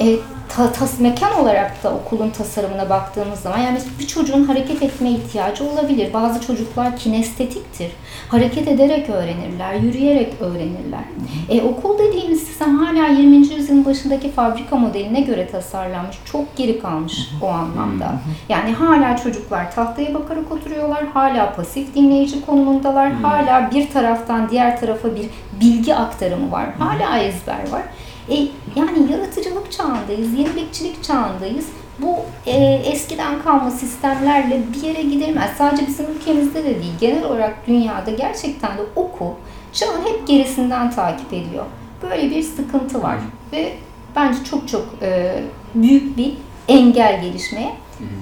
e, 0.00 0.16
ta, 0.56 0.72
tas, 0.72 1.00
mekan 1.00 1.40
olarak 1.40 1.84
da 1.84 1.94
okulun 1.94 2.30
tasarımına 2.30 2.90
baktığımız 2.90 3.40
zaman 3.40 3.58
yani 3.58 3.78
bir 3.98 4.06
çocuğun 4.06 4.44
hareket 4.44 4.82
etme 4.82 5.10
ihtiyacı 5.10 5.64
olabilir. 5.64 6.12
Bazı 6.12 6.46
çocuklar 6.46 6.96
kinestetiktir. 6.96 7.90
Hareket 8.28 8.68
ederek 8.68 9.10
öğrenirler, 9.10 9.74
yürüyerek 9.74 10.34
öğrenirler. 10.40 11.04
E, 11.48 11.62
okul 11.62 11.98
dediğimiz 11.98 12.42
sistem 12.42 12.78
hala 12.78 13.06
20. 13.06 13.36
yüzyılın 13.36 13.84
başındaki 13.84 14.30
fabrika 14.30 14.76
modeline 14.76 15.20
göre 15.20 15.48
tasarlanmış. 15.48 16.16
Çok 16.24 16.56
geri 16.56 16.80
kalmış 16.80 17.28
o 17.42 17.48
anlamda. 17.48 18.12
Yani 18.48 18.72
hala 18.72 19.16
çocuklar 19.16 19.72
tahtaya 19.72 20.14
bakarak 20.14 20.52
oturuyorlar. 20.52 21.06
Hala 21.14 21.52
pasif 21.52 21.94
dinleyici 21.94 22.46
konumundalar. 22.46 23.12
Hala 23.12 23.70
bir 23.70 23.90
taraftan 23.90 24.50
diğer 24.50 24.80
tarafa 24.80 25.08
bir 25.16 25.26
bilgi 25.60 25.94
aktarımı 25.94 26.52
var. 26.52 26.66
Hala 26.78 27.18
ezber 27.18 27.70
var. 27.72 27.82
E, 28.30 28.34
yani 28.76 29.12
yaratıcılık 29.12 29.72
çağındayız, 29.72 30.38
yenilikçilik 30.40 31.04
çağındayız. 31.04 31.66
Bu 31.98 32.16
e, 32.46 32.56
eskiden 32.84 33.42
kalma 33.42 33.70
sistemlerle 33.70 34.62
bir 34.74 34.82
yere 34.88 35.02
gidilmez. 35.02 35.50
Sadece 35.58 35.86
bizim 35.86 36.06
ülkemizde 36.06 36.64
de 36.64 36.74
değil, 36.74 36.92
genel 37.00 37.24
olarak 37.24 37.66
dünyada 37.66 38.10
gerçekten 38.10 38.78
de 38.78 38.82
okul 38.96 39.30
çağın 39.72 40.04
hep 40.04 40.26
gerisinden 40.26 40.90
takip 40.90 41.32
ediyor. 41.32 41.64
Böyle 42.02 42.30
bir 42.30 42.42
sıkıntı 42.42 43.02
var 43.02 43.18
ve 43.52 43.72
bence 44.16 44.44
çok 44.44 44.68
çok 44.68 44.86
e, 45.02 45.40
büyük 45.74 46.16
bir 46.16 46.34
engel 46.68 47.22
gelişmeye. 47.22 47.72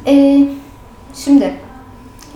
E, 0.07 0.45
şimdi 1.15 1.55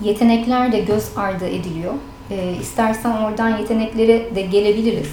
yetenekler 0.03 0.73
de 0.73 0.81
göz 0.81 1.09
ardı 1.17 1.47
ediliyor. 1.47 1.95
E, 2.31 2.53
istersen 2.61 3.11
oradan 3.11 3.59
yeteneklere 3.59 4.35
de 4.35 4.43
gelebiliriz. 4.43 5.09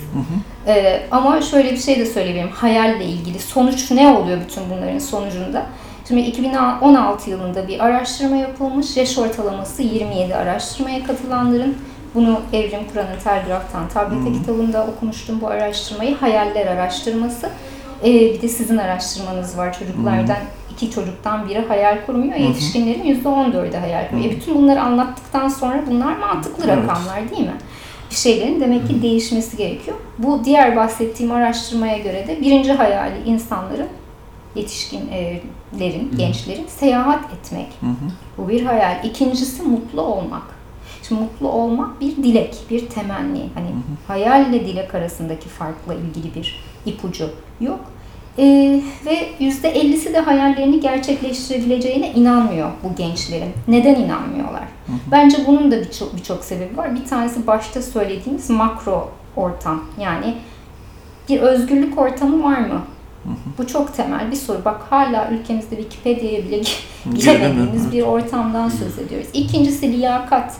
Ee, 0.68 1.02
ama 1.12 1.42
şöyle 1.42 1.72
bir 1.72 1.78
şey 1.78 2.00
de 2.00 2.06
söyleyebilirim. 2.06 2.50
Hayalle 2.50 3.06
ilgili 3.06 3.40
sonuç 3.40 3.92
ne 3.92 4.08
oluyor 4.08 4.38
bütün 4.42 4.64
bunların 4.70 5.00
sonucunda? 5.00 5.66
Şimdi 6.08 6.22
2016 6.22 7.30
yılında 7.30 7.68
bir 7.68 7.86
araştırma 7.86 8.36
yapılmış. 8.36 8.98
Yaş 8.98 9.18
ortalaması 9.18 9.82
27 9.82 10.36
araştırmaya 10.36 11.04
katılanların 11.04 11.78
bunu 12.16 12.42
Evrim 12.54 12.80
Kur'an'ın 12.94 13.20
Telgraf'tan 13.24 13.90
Tablete 13.90 14.40
kitabında 14.40 14.88
okumuştum 14.88 15.42
bu 15.42 15.48
araştırmayı. 15.48 16.16
Hayaller 16.16 16.68
araştırması. 16.68 17.50
Ee, 18.04 18.14
bir 18.14 18.42
de 18.42 18.48
sizin 18.48 18.78
araştırmanız 18.78 19.58
var 19.58 19.80
çocuklardan. 19.80 20.38
İki 20.80 20.92
çocuktan 20.92 21.50
biri 21.50 21.68
hayal 21.68 22.06
kurmuyor. 22.06 22.36
Yetişkinlerin 22.36 23.24
%14'ü 23.24 23.78
hayal 23.78 24.10
kuruyor. 24.10 24.26
E 24.26 24.32
bütün 24.32 24.56
bunları 24.56 24.82
anlattıktan 24.82 25.48
sonra 25.48 25.84
bunlar 25.90 26.18
mantıklı 26.18 26.64
Evet. 26.68 26.78
rakamlar 26.78 27.30
değil 27.32 27.42
mi? 27.42 27.56
bir 28.12 28.16
şeylerin 28.16 28.62
demek 28.62 28.88
ki 28.88 29.02
değişmesi 29.02 29.58
gerekiyor. 29.58 29.98
Bu 30.18 30.46
diğer 30.46 30.76
bahsettiğim 30.76 31.32
araştırmaya 31.32 31.98
göre 31.98 32.28
de 32.28 32.42
birinci 32.42 32.74
hayali 32.74 33.16
insanların, 33.26 33.88
yetişkinlerin, 34.56 36.12
gençlerin 36.18 36.66
seyahat 36.68 37.34
etmek. 37.34 37.68
Bu 38.38 38.50
bir 38.50 38.66
hayal. 38.66 39.04
İkincisi 39.04 39.64
mutlu 39.64 40.02
olmak. 40.02 40.44
Şimdi 41.08 41.22
mutlu 41.22 41.48
olmak 41.50 42.02
bir 42.02 42.16
dilek, 42.16 42.56
bir 42.70 42.90
temenni. 42.90 43.50
Hani 43.54 43.68
hayalle 44.08 44.66
dilek 44.66 44.96
arasındaki 44.96 45.50
farkla 45.50 45.94
ilgili 45.94 46.36
bir 46.36 46.64
ipucu 46.86 47.30
yok. 47.62 47.80
Ee, 48.38 48.82
ve 49.06 49.30
yüzde 49.40 49.74
50'si 49.74 50.14
de 50.14 50.20
hayallerini 50.20 50.80
gerçekleştirebileceğine 50.80 52.12
inanmıyor 52.12 52.72
bu 52.84 52.96
gençlerin. 52.96 53.52
Neden 53.68 53.96
inanmıyorlar? 53.96 54.64
Bence 55.12 55.38
bunun 55.48 55.72
da 55.72 55.82
birçok 55.82 56.16
birçok 56.18 56.44
sebebi 56.44 56.78
var. 56.78 56.96
Bir 56.96 57.06
tanesi 57.06 57.48
başta 57.48 57.82
söylediğimiz 57.82 58.50
makro 58.50 59.12
ortam. 59.36 59.84
Yani 60.00 60.36
bir 61.30 61.40
özgürlük 61.40 61.98
ortamı 61.98 62.44
var 62.44 62.60
mı? 62.60 62.82
Bu 63.58 63.68
çok 63.68 63.96
temel 63.96 64.32
bir 64.32 64.36
soru. 64.36 64.66
Bak 64.66 64.82
hala 64.90 65.30
ülkemizde 65.32 65.76
Wikipedia'ya 65.76 66.44
bile 66.44 66.62
giremediğimiz 67.16 67.92
bir 67.92 68.02
ortamdan 68.02 68.70
söz 68.70 69.00
ediyoruz. 69.00 69.28
İkincisi 69.34 69.92
liyakat. 69.98 70.56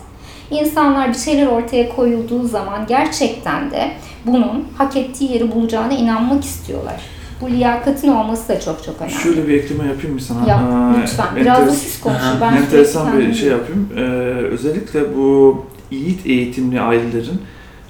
İnsanlar 0.50 1.08
bir 1.08 1.18
şeyler 1.18 1.46
ortaya 1.46 1.96
koyulduğu 1.96 2.48
zaman 2.48 2.86
gerçekten 2.86 3.70
de 3.70 3.90
bunun 4.26 4.68
hak 4.78 4.96
ettiği 4.96 5.32
yeri 5.32 5.52
bulacağına 5.52 5.92
inanmak 5.92 6.44
istiyorlar. 6.44 7.00
Bu 7.40 7.50
liyakatın 7.50 8.08
olması 8.08 8.48
da 8.48 8.60
çok 8.60 8.84
çok 8.84 9.00
önemli. 9.00 9.14
Şöyle 9.14 9.48
bir 9.48 9.54
ekleme 9.54 9.86
yapayım 9.86 10.14
mı 10.14 10.20
sana? 10.20 10.48
Yap 10.48 10.60
lütfen. 11.02 11.36
Biraz 11.36 11.66
da 11.66 11.70
siz 11.70 12.00
konuşun. 12.00 12.40
Ben 12.40 12.56
enteresan 12.56 13.18
bir 13.18 13.34
şey 13.34 13.48
yapayım. 13.48 13.88
Ee, 13.96 14.00
özellikle 14.50 15.16
bu 15.16 15.64
yiğit 15.90 16.26
eğitimli 16.26 16.80
ailelerin 16.80 17.40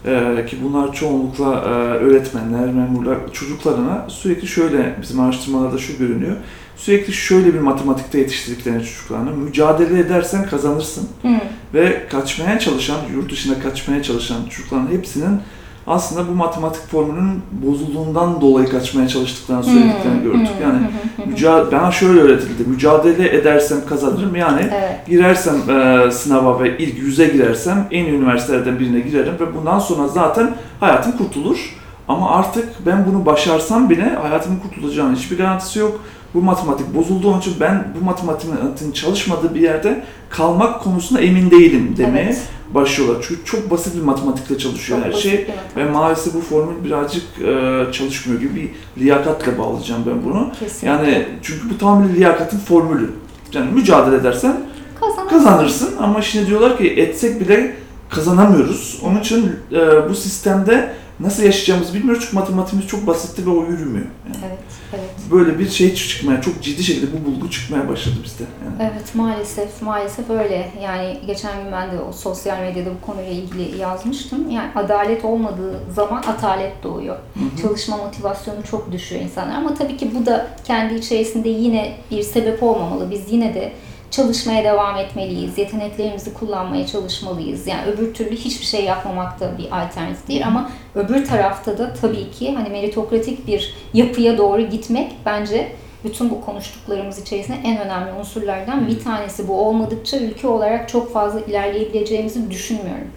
e, 0.06 0.46
ki 0.46 0.56
bunlar 0.64 0.92
çoğunlukla 0.92 1.54
e, 1.54 1.68
öğretmenler, 2.04 2.66
memurlar 2.66 3.18
çocuklarına 3.32 4.06
sürekli 4.08 4.48
şöyle 4.48 4.96
bizim 5.02 5.20
araştırmalarda 5.20 5.78
şu 5.78 5.98
görünüyor. 5.98 6.36
Sürekli 6.76 7.12
şöyle 7.12 7.54
bir 7.54 7.60
matematikte 7.60 8.18
yetiştirdiklerini 8.18 8.84
çocuklarına 8.84 9.30
mücadele 9.30 9.98
edersen 9.98 10.46
kazanırsın 10.46 11.08
Hı. 11.22 11.28
ve 11.74 12.06
kaçmaya 12.10 12.58
çalışan, 12.58 12.98
yurt 13.14 13.32
dışına 13.32 13.60
kaçmaya 13.60 14.02
çalışan 14.02 14.44
çocukların 14.50 14.88
hepsinin 14.90 15.40
aslında 15.86 16.28
bu 16.28 16.32
matematik 16.32 16.86
formülünün 16.86 17.42
bozulduğundan 17.66 18.40
dolayı 18.40 18.68
kaçmaya 18.68 19.08
çalıştıklarını 19.08 19.64
söylediklerini 19.64 20.22
gördük. 20.22 20.48
Yani 20.62 20.78
mücadele, 21.26 21.72
bana 21.80 21.92
şöyle 21.92 22.20
öğretildi, 22.20 22.64
mücadele 22.66 23.36
edersem 23.36 23.78
kazanırım. 23.88 24.36
Yani 24.36 24.60
Evet. 24.60 25.06
girersem 25.06 25.54
e, 25.70 26.10
sınava 26.10 26.62
ve 26.62 26.78
ilk 26.78 26.98
yüze 26.98 27.26
girersem 27.26 27.86
en 27.90 28.04
iyi 28.04 28.12
üniversitelerden 28.14 28.78
birine 28.78 29.00
girerim 29.00 29.34
ve 29.40 29.54
bundan 29.56 29.78
sonra 29.78 30.08
zaten 30.08 30.50
hayatım 30.80 31.12
kurtulur. 31.12 31.76
Ama 32.08 32.30
artık 32.30 32.68
ben 32.86 33.06
bunu 33.06 33.26
başarsam 33.26 33.90
bile 33.90 34.14
hayatımın 34.22 34.58
kurtulacağının 34.58 35.14
hiçbir 35.14 35.38
garantisi 35.38 35.78
yok. 35.78 36.00
Bu 36.34 36.42
matematik 36.42 36.94
bozuldu 36.94 37.30
onun 37.30 37.38
için 37.40 37.54
ben 37.60 37.84
bu 38.00 38.04
matematiğin 38.04 38.92
çalışmadığı 38.92 39.54
bir 39.54 39.60
yerde 39.60 40.04
kalmak 40.30 40.80
konusunda 40.82 41.20
emin 41.20 41.50
değilim 41.50 41.94
demeye 41.96 42.24
Evet. 42.24 42.48
Başlıyorlar. 42.74 43.24
Çünkü 43.28 43.44
çok 43.44 43.70
basit 43.70 43.96
bir 43.96 44.02
matematikle 44.02 44.58
çalışıyor 44.58 44.98
Çok 44.98 45.06
her 45.14 45.18
şey. 45.18 45.46
Ve 45.76 45.84
maalesef 45.84 46.34
bu 46.34 46.40
formül 46.40 46.84
birazcık 46.84 47.22
e, 47.46 47.84
çalışmıyor 47.92 48.40
gibi 48.40 48.54
bir 48.96 49.02
liyakatla 49.02 49.58
bağlayacağım 49.58 50.02
ben 50.06 50.24
bunu. 50.24 50.50
Kesinlikle. 50.60 50.88
Yani 50.88 51.28
çünkü 51.42 51.70
bu 51.70 51.78
tamamen 51.78 52.14
liyakatın 52.14 52.58
formülü. 52.58 53.10
Yani 53.52 53.72
mücadele 53.72 54.16
edersen 54.16 54.60
Kazanırsın. 55.00 55.28
kazanırsın 55.28 55.96
ama 55.98 56.22
şimdi 56.22 56.46
diyorlar 56.46 56.78
ki 56.78 56.88
etsek 56.90 57.40
bile 57.40 57.76
kazanamıyoruz. 58.10 59.00
Onun 59.04 59.20
için 59.20 59.52
e, 59.72 60.08
bu 60.08 60.14
sistemde 60.14 60.92
nasıl 61.20 61.42
yaşayacağımızı 61.42 61.94
bilmiyoruz 61.94 62.22
çünkü 62.22 62.36
matematiğimiz 62.36 62.88
çok 62.88 63.06
basitti 63.06 63.46
ve 63.46 63.50
o 63.50 63.64
yürümüyor. 63.64 64.06
Yani 64.26 64.36
Evet, 64.48 64.58
evet. 64.94 65.10
böyle 65.30 65.58
bir 65.58 65.68
şey 65.70 65.94
çıkmaya, 65.94 66.40
çok 66.42 66.62
ciddi 66.62 66.84
şekilde 66.84 67.06
bu 67.12 67.26
bulgu 67.26 67.50
çıkmaya 67.50 67.88
başladı 67.88 68.16
bizde. 68.24 68.44
Yani. 68.64 68.90
Evet 68.92 69.14
maalesef 69.14 69.82
maalesef 69.82 70.30
öyle. 70.30 70.72
Yani 70.82 71.18
geçen 71.26 71.62
gün 71.62 71.72
ben 71.72 71.92
de 71.92 72.00
o 72.00 72.12
sosyal 72.12 72.60
medyada 72.60 72.90
bu 72.90 73.06
konuyla 73.06 73.30
ilgili 73.30 73.78
yazmıştım. 73.78 74.50
Yani 74.50 74.70
adalet 74.74 75.24
olmadığı 75.24 75.80
zaman 75.94 76.22
atalet 76.22 76.82
doğuyor. 76.82 77.16
Çalışma 77.62 77.96
motivasyonu 77.96 78.62
çok 78.70 78.92
düşüyor 78.92 79.22
insanlar 79.22 79.54
ama 79.54 79.74
tabii 79.74 79.96
ki 79.96 80.10
bu 80.20 80.26
da 80.26 80.46
kendi 80.64 80.94
içerisinde 80.94 81.48
yine 81.48 81.96
bir 82.10 82.22
sebep 82.22 82.62
olmamalı. 82.62 83.10
Biz 83.10 83.32
yine 83.32 83.54
de 83.54 83.72
çalışmaya 84.10 84.64
devam 84.64 84.96
etmeliyiz. 84.96 85.58
Yeteneklerimizi 85.58 86.34
kullanmaya 86.34 86.86
çalışmalıyız. 86.86 87.66
Yani 87.66 87.90
öbür 87.90 88.14
türlü 88.14 88.36
hiçbir 88.36 88.66
şey 88.66 88.84
yapmamak 88.84 89.40
da 89.40 89.58
bir 89.58 89.64
alternatif 89.64 90.28
değil 90.28 90.46
ama 90.46 90.70
öbür 90.94 91.26
tarafta 91.26 91.78
da 91.78 91.94
tabii 92.00 92.30
ki 92.30 92.54
hani 92.54 92.68
meritokratik 92.68 93.46
bir 93.46 93.74
yapıya 93.94 94.38
doğru 94.38 94.62
gitmek 94.62 95.12
bence 95.26 95.72
bütün 96.04 96.30
bu 96.30 96.40
konuştuklarımız 96.40 97.18
içerisinde 97.18 97.56
en 97.64 97.78
önemli 97.78 98.12
unsurlardan 98.12 98.88
bir 98.88 99.00
tanesi. 99.00 99.48
Bu 99.48 99.60
olmadıkça 99.66 100.18
ülke 100.18 100.46
olarak 100.48 100.88
çok 100.88 101.12
fazla 101.12 101.40
ilerleyebileceğimizi 101.40 102.50
düşünmüyorum. 102.50 103.08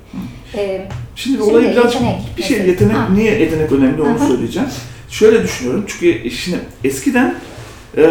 Ee, 0.55 0.87
Şimdi, 1.15 1.43
olayı 1.43 1.71
biraz 1.71 1.93
yetenek 1.93 2.19
bir 2.37 2.43
şey 2.43 2.57
mesela. 2.57 2.71
yetenek 2.71 2.95
Ha. 2.95 3.07
niye 3.13 3.39
yetenek 3.39 3.71
önemli 3.71 4.01
onu 4.01 4.09
Aha. 4.09 4.27
söyleyeceğim. 4.27 4.69
Şöyle 5.09 5.43
düşünüyorum 5.43 5.85
çünkü 5.87 6.31
şimdi 6.31 6.59
eskiden 6.83 7.35
e, 7.97 8.01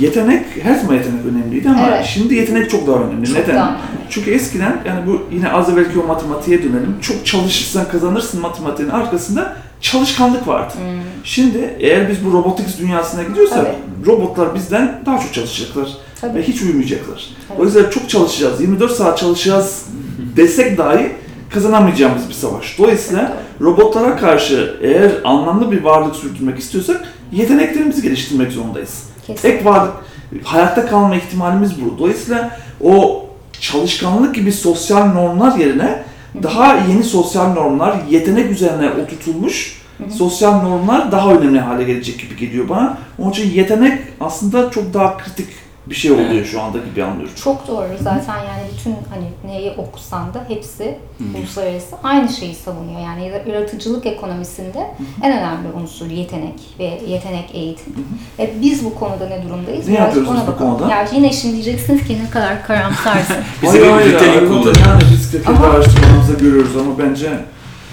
yetenek 0.00 0.44
her 0.62 0.74
zaman 0.74 0.94
yetenek 0.94 1.20
önemliydi 1.30 1.68
ama 1.68 1.88
Evet. 1.88 2.04
şimdi 2.04 2.34
yetenek 2.34 2.70
çok 2.70 2.86
daha 2.86 2.96
önemli. 2.96 3.26
Çok 3.26 3.36
Neden? 3.36 3.56
daha 3.56 3.68
önemli. 3.68 3.80
Çünkü 4.10 4.30
eskiden 4.30 4.82
yani 4.86 5.06
bu 5.06 5.22
yine 5.34 5.52
az 5.52 5.70
evvelki 5.70 5.98
o 5.98 6.06
matematiğe 6.06 6.62
dönelim. 6.62 6.96
Çok 7.00 7.26
çalışırsan 7.26 7.88
kazanırsın 7.88 8.40
matematiğin 8.40 8.88
arkasında 8.88 9.56
çalışkanlık 9.80 10.48
vardı. 10.48 10.74
Hmm. 10.76 11.02
Şimdi 11.24 11.76
eğer 11.78 12.08
biz 12.08 12.24
bu 12.24 12.32
robotics 12.32 12.78
dünyasına 12.78 13.22
gidiyorsak 13.22 13.66
Tabii. 13.66 14.06
robotlar 14.06 14.54
bizden 14.54 15.00
daha 15.06 15.18
çok 15.18 15.34
çalışacaklar 15.34 15.88
Tabii. 16.20 16.38
ve 16.38 16.42
hiç 16.42 16.62
uyumayacaklar. 16.62 17.30
Evet. 17.50 17.60
O 17.60 17.64
yüzden 17.64 17.90
çok 17.90 18.10
çalışacağız, 18.10 18.60
24 18.60 18.92
saat 18.92 19.18
çalışacağız 19.18 19.86
desek 20.36 20.78
dahi 20.78 21.12
kazanamayacağımız 21.50 22.28
bir 22.28 22.34
savaş. 22.34 22.78
Dolayısıyla 22.78 23.36
robotlara 23.60 24.16
karşı 24.16 24.76
eğer 24.82 25.12
anlamlı 25.24 25.72
bir 25.72 25.84
varlık 25.84 26.16
sürdürmek 26.16 26.58
istiyorsak 26.58 27.12
yeteneklerimizi 27.32 28.02
geliştirmek 28.02 28.52
zorundayız. 28.52 29.04
Kesin. 29.26 29.42
Tek 29.42 29.64
varlık, 29.64 29.92
hayatta 30.44 30.86
kalma 30.86 31.16
ihtimalimiz 31.16 31.72
bu. 31.82 31.98
Dolayısıyla 31.98 32.58
o 32.84 33.26
çalışkanlık 33.60 34.34
gibi 34.34 34.52
sosyal 34.52 35.06
normlar 35.06 35.58
yerine 35.58 36.04
daha 36.42 36.74
yeni 36.74 37.04
sosyal 37.04 37.52
normlar, 37.52 37.96
yetenek 38.10 38.50
üzerine 38.50 38.90
oturtulmuş 38.90 39.82
sosyal 40.10 40.62
normlar 40.62 41.12
daha 41.12 41.32
önemli 41.32 41.60
hale 41.60 41.84
gelecek 41.84 42.18
gibi 42.20 42.36
geliyor 42.36 42.68
bana. 42.68 42.98
Onun 43.18 43.30
için 43.30 43.50
yetenek 43.50 43.98
aslında 44.20 44.70
çok 44.70 44.94
daha 44.94 45.16
kritik 45.16 45.46
bir 45.86 45.94
şey 45.94 46.10
oluyor 46.12 46.30
Evet. 46.30 46.46
şu 46.50 46.60
anda 46.62 46.78
gibi 46.78 47.04
anlıyorum. 47.04 47.34
Çok 47.44 47.68
doğru 47.68 47.86
zaten 48.00 48.36
yani 48.38 48.62
bütün 48.78 48.90
hani 48.90 49.52
neyi 49.52 49.70
okusan 49.70 50.34
da 50.34 50.44
hepsi 50.48 50.98
uluslararası 51.38 51.96
aynı 52.02 52.28
şeyi 52.28 52.54
savunuyor. 52.54 53.00
Yani 53.00 53.32
yaratıcılık 53.48 54.06
ekonomisinde 54.06 54.86
en 55.22 55.32
önemli 55.38 55.68
unsur 55.82 56.06
yetenek 56.06 56.54
ve 56.78 57.00
yetenek 57.08 57.50
eğitim. 57.54 57.94
E 58.38 58.50
biz 58.62 58.84
bu 58.84 58.94
konuda 58.94 59.26
ne 59.28 59.42
durumdayız? 59.48 59.88
Ne 59.88 59.94
Birazcık 59.94 60.16
yapıyoruz 60.16 60.30
ona 60.42 60.46
bu 60.46 60.52
bakalım. 60.52 60.78
konuda? 60.78 60.92
Ya 60.94 61.06
yine 61.14 61.32
şimdi 61.32 61.54
diyeceksiniz 61.54 62.06
ki 62.06 62.18
ne 62.26 62.30
kadar 62.30 62.66
karamsarsın. 62.66 63.36
Bize 63.62 63.90
Hayır, 63.90 64.12
bir 64.12 64.18
hayır, 64.18 64.48
kullanıyor. 64.48 64.76
Yani 64.86 65.02
biz 65.12 65.34
Ama- 65.46 65.66
araştırmalarımızda 65.66 66.32
görüyoruz 66.32 66.76
ama 66.76 66.98
bence 66.98 67.30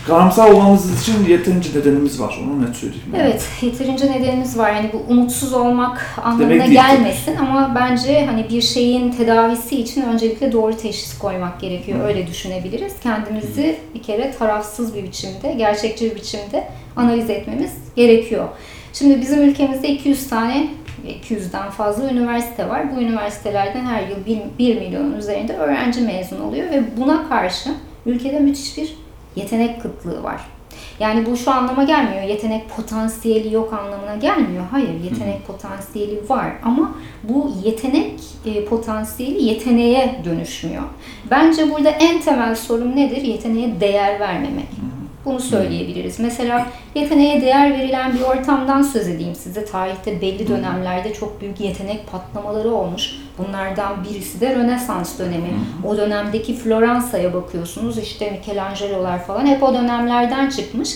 karamsar 0.07 0.51
olmamız 0.51 1.01
için 1.01 1.25
yeterince 1.25 1.79
nedenimiz 1.79 2.21
var. 2.21 2.39
Onu 2.43 2.61
net 2.61 2.75
söyleyeyim. 2.75 3.05
yani. 3.13 3.23
Evet, 3.23 3.43
yeterince 3.61 4.11
nedenimiz 4.11 4.57
var. 4.57 4.71
Yani 4.71 4.89
bu 4.93 5.13
umutsuz 5.13 5.53
olmak 5.53 6.15
anlamına 6.23 6.49
Demek 6.49 6.61
değil 6.61 6.73
gelmesin 6.73 7.35
ama 7.35 7.71
bence 7.75 8.25
hani 8.25 8.49
bir 8.49 8.61
şeyin 8.61 9.11
tedavisi 9.11 9.81
için 9.81 10.01
öncelikle 10.01 10.51
doğru 10.51 10.77
teşhis 10.77 11.17
koymak 11.17 11.59
gerekiyor. 11.61 12.07
Öyle 12.07 12.27
düşünebiliriz. 12.27 12.93
Kendimizi 13.03 13.77
bir 13.95 14.03
kere 14.03 14.31
tarafsız 14.31 14.95
bir 14.95 15.03
biçimde, 15.03 15.53
gerçekçi 15.57 16.11
bir 16.11 16.15
biçimde 16.15 16.67
analiz 16.95 17.29
etmemiz 17.29 17.71
gerekiyor. 17.95 18.47
Şimdi 18.93 19.21
bizim 19.21 19.41
ülkemizde 19.41 19.89
200 19.89 20.29
tane 20.29 20.67
200'den 21.07 21.69
fazla 21.69 22.09
üniversite 22.09 22.69
var. 22.69 22.95
Bu 22.95 23.01
üniversitelerden 23.01 23.85
her 23.85 24.07
yıl 24.07 24.47
1 24.59 24.75
milyonun 24.75 25.17
üzerinde 25.17 25.53
öğrenci 25.53 26.01
mezun 26.01 26.39
oluyor 26.39 26.71
ve 26.71 26.83
buna 26.97 27.29
karşı 27.29 27.69
ülkede 28.05 28.39
müthiş 28.39 28.77
bir 28.77 29.02
yetenek 29.35 29.81
kıtlığı 29.81 30.23
var. 30.23 30.41
Yani 30.99 31.25
bu 31.25 31.37
şu 31.37 31.51
anlama 31.51 31.83
gelmiyor. 31.83 32.23
Yetenek 32.23 32.69
potansiyeli 32.69 33.53
yok 33.53 33.73
anlamına 33.73 34.15
gelmiyor. 34.15 34.63
Hayır, 34.71 35.03
yetenek 35.03 35.47
potansiyeli 35.47 36.29
var 36.29 36.53
ama 36.63 36.95
bu 37.23 37.51
yetenek 37.63 38.19
e, 38.45 38.65
potansiyeli 38.65 39.43
yeteneğe 39.43 40.21
dönüşmüyor. 40.25 40.83
Bence 41.31 41.71
burada 41.71 41.89
en 41.89 42.21
temel 42.21 42.55
sorun 42.55 42.95
nedir? 42.95 43.21
Yeteneğe 43.21 43.79
değer 43.79 44.19
vermemek. 44.19 44.67
Bunu 45.25 45.39
söyleyebiliriz. 45.39 46.19
Mesela 46.19 46.67
yeteneğe 46.95 47.41
değer 47.41 47.71
verilen 47.71 48.13
bir 48.13 48.21
ortamdan 48.21 48.81
söz 48.81 49.07
edeyim 49.07 49.35
size. 49.35 49.65
Tarihte 49.65 50.21
belli 50.21 50.47
dönemlerde 50.47 51.13
çok 51.13 51.41
büyük 51.41 51.59
yetenek 51.59 52.11
patlamaları 52.11 52.71
olmuş. 52.71 53.15
Bunlardan 53.37 54.03
birisi 54.03 54.41
de 54.41 54.55
Rönesans 54.55 55.19
dönemi. 55.19 55.49
O 55.87 55.97
dönemdeki 55.97 56.55
Floransa'ya 56.55 57.33
bakıyorsunuz. 57.33 57.97
işte 57.97 58.31
Michelangelo'lar 58.31 59.25
falan 59.25 59.45
hep 59.45 59.63
o 59.63 59.73
dönemlerden 59.73 60.49
çıkmış. 60.49 60.89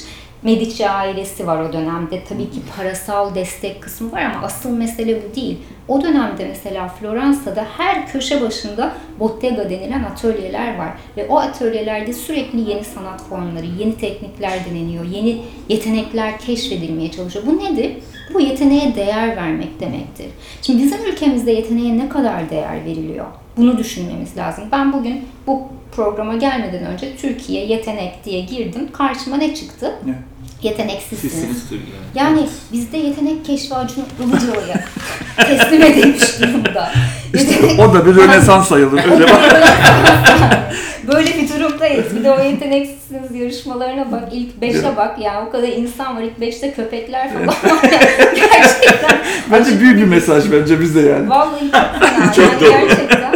Medici 0.44 0.90
ailesi 0.90 1.48
var 1.48 1.62
o 1.70 1.74
dönemde. 1.74 2.24
Tabii 2.30 2.50
ki 2.50 2.60
parasal 2.78 3.36
destek 3.36 3.84
kısmı 3.84 4.12
var 4.12 4.22
ama 4.22 4.46
asıl 4.46 4.70
mesele 4.70 5.22
bu 5.24 5.36
değil. 5.36 5.58
O 5.88 6.02
dönemde 6.02 6.46
mesela 6.46 6.88
Floransa'da 6.88 7.68
her 7.78 8.08
köşe 8.08 8.42
başında 8.42 8.94
bottega 9.20 9.70
denilen 9.70 10.04
atölyeler 10.04 10.78
var. 10.78 10.90
Ve 11.18 11.28
o 11.28 11.38
atölyelerde 11.38 12.14
sürekli 12.14 12.70
yeni 12.70 12.84
sanat 12.84 13.24
formları, 13.24 13.66
yeni 13.80 13.98
teknikler 13.98 14.66
deneniyor, 14.66 15.06
yeni 15.06 15.42
yetenekler 15.70 16.40
keşfedilmeye 16.40 17.12
çalışıyor. 17.12 17.46
Bu 17.46 17.66
nedir? 17.66 17.92
Bu 18.34 18.40
yeteneğe 18.40 18.96
değer 18.96 19.36
vermek 19.36 19.80
demektir. 19.80 20.28
Şimdi 20.62 20.84
bizim 20.84 21.06
ülkemizde 21.06 21.52
yeteneğe 21.52 21.98
ne 21.98 22.10
kadar 22.10 22.50
değer 22.50 22.86
veriliyor? 22.86 23.26
Bunu 23.58 23.78
düşünmemiz 23.78 24.38
lazım. 24.38 24.64
Ben 24.72 24.94
bugün 24.94 25.26
bu 25.48 25.68
programa 25.92 26.36
gelmeden 26.36 26.86
önce 26.86 27.16
Türkiye 27.18 27.66
yetenek 27.66 28.26
diye 28.26 28.42
girdim. 28.42 28.90
Karşıma 28.94 29.38
ne 29.38 29.56
çıktı? 29.56 29.96
Ne? 30.06 30.14
Yeteneksizsiniz. 30.62 31.34
Sizsiniz 31.34 31.70
tabii 31.70 31.80
Yani 32.16 32.48
bizde 32.74 32.98
yetenek 32.98 33.46
keşfi 33.46 33.76
Acun 33.76 34.06
Ilıcalı'ya 34.24 34.84
teslim 35.48 35.82
edilmiş 35.84 36.40
durumda. 36.42 36.92
Yetenek- 37.34 37.80
O 37.90 37.94
da 37.94 38.06
bir 38.06 38.16
rönesans 38.16 38.68
sayılır. 38.68 39.04
Öyle 39.12 39.24
bak. 39.24 39.42
Böyle 41.14 41.28
bir 41.38 41.50
durumdayız. 41.50 42.16
Bir 42.16 42.24
de 42.24 42.32
o 42.32 42.40
yeteneksizsiniz 42.44 43.36
yarışmalarına 43.36 44.12
bak. 44.12 44.24
ilk 44.32 44.62
beşe 44.62 44.96
bak. 44.98 45.20
Ya 45.20 45.46
o 45.48 45.52
kadar 45.52 45.68
insan 45.68 46.18
var. 46.18 46.22
ilk 46.22 46.40
beşte 46.42 46.74
köpekler 46.74 47.34
falan. 47.34 47.56
Gerçekten. 48.36 49.18
Bence 49.52 49.80
büyük 49.80 49.98
bir 49.98 50.04
mesaj 50.06 50.52
bence 50.52 50.80
bizde 50.80 51.02
yani. 51.02 51.30
Vallahi 51.30 51.72
çok 51.72 52.00
fena. 52.10 52.34
Çok 52.34 52.62
yani 52.62 52.62
doğru. 52.62 52.88
gerçekten 52.88 53.36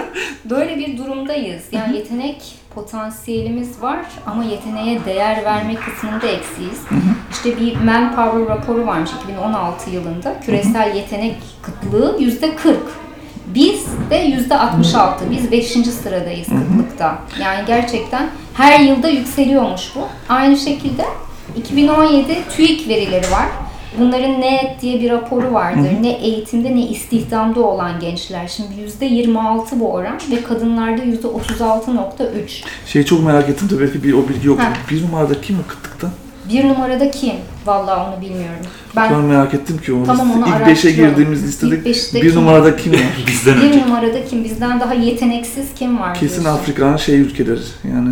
böyle 0.50 0.78
bir 0.78 0.98
durumdayız. 0.98 1.62
Yani 1.72 1.98
yetenek 1.98 2.42
potansiyelimiz 2.76 3.82
var 3.82 4.00
ama 4.26 4.44
yeteneğe 4.44 5.06
değer 5.06 5.46
verme 5.46 5.76
kısmında 5.76 6.28
eksiyiz. 6.28 6.82
İşte 7.32 7.60
bir 7.60 7.76
Manpower 7.76 8.56
raporu 8.56 8.88
varmış 8.88 9.10
2016 9.24 9.90
yılında. 9.90 10.40
Küresel 10.40 10.96
yetenek 10.96 11.36
kıtlığı 11.62 12.18
yüzde 12.20 12.56
40. 12.56 12.78
Biz 13.46 13.86
de 14.10 14.16
yüzde 14.16 14.58
66. 14.58 15.32
Biz 15.32 15.52
5. 15.52 15.68
sıradayız 15.72 16.48
kıtlıkta. 16.48 17.18
Yani 17.42 17.66
gerçekten 17.68 18.30
her 18.54 18.80
yılda 18.80 19.10
yükseliyormuş 19.10 19.96
bu. 19.96 20.08
Aynı 20.30 20.58
şekilde 20.58 21.06
2017 21.58 22.38
TÜİK 22.56 22.88
verileri 22.88 23.32
var. 23.32 23.46
Bunların 24.00 24.42
ne 24.42 24.78
diye 24.82 25.02
bir 25.02 25.10
raporu 25.10 25.54
vardır. 25.54 25.90
Ne 26.02 26.12
eğitimde 26.12 26.76
ne 26.76 26.82
istihdamda 26.88 27.60
olan 27.62 28.00
gençler. 28.00 28.48
Şimdi 28.48 28.82
yüzde 28.82 29.06
26 29.06 29.80
bu 29.80 29.92
oran 29.92 30.20
ve 30.32 30.44
kadınlarda 30.44 31.04
yüzde 31.04 31.28
36.3. 31.28 32.64
Şeyi 32.86 33.06
çok 33.06 33.24
merak 33.26 33.50
ettim 33.50 33.70
de 33.70 33.80
belki 33.80 34.04
bir 34.04 34.14
o 34.14 34.30
bilgi 34.30 34.48
yok. 34.48 34.60
Ha. 34.60 34.74
Bir 34.92 35.04
numarada 35.04 35.42
kim 35.42 35.58
o 35.60 35.68
kıtlıkta? 35.70 36.08
Bir 36.50 36.68
numarada 36.68 37.12
kim? 37.12 37.34
Vallahi 37.66 38.10
onu 38.10 38.22
bilmiyorum. 38.22 38.66
Ben 38.96 39.12
Ben 39.12 39.20
merak 39.22 39.54
ettim 39.54 39.78
ki 39.78 39.94
o 39.94 40.04
Tamam, 40.06 40.32
onu 40.32 40.40
ilk 40.48 40.54
5'e 40.54 40.64
araştıralım. 40.64 41.10
girdiğimiz 41.10 41.44
listede 41.48 41.86
bir 41.86 41.94
kim? 42.32 42.36
numarada 42.36 42.76
kim 42.76 42.94
var? 42.94 43.00
Bizden 43.28 43.58
bir 43.62 43.62
önce. 43.68 43.82
numarada 43.82 44.26
kim? 44.26 44.44
Bizden 44.44 44.80
daha 44.80 44.94
yeteneksiz 44.94 45.68
kim 45.80 46.00
var? 46.00 46.14
Kesin? 46.20 46.46
Afrika'nın 46.46 46.98
şey 46.98 47.20
ülkeleri 47.20 47.60
yani 47.94 48.10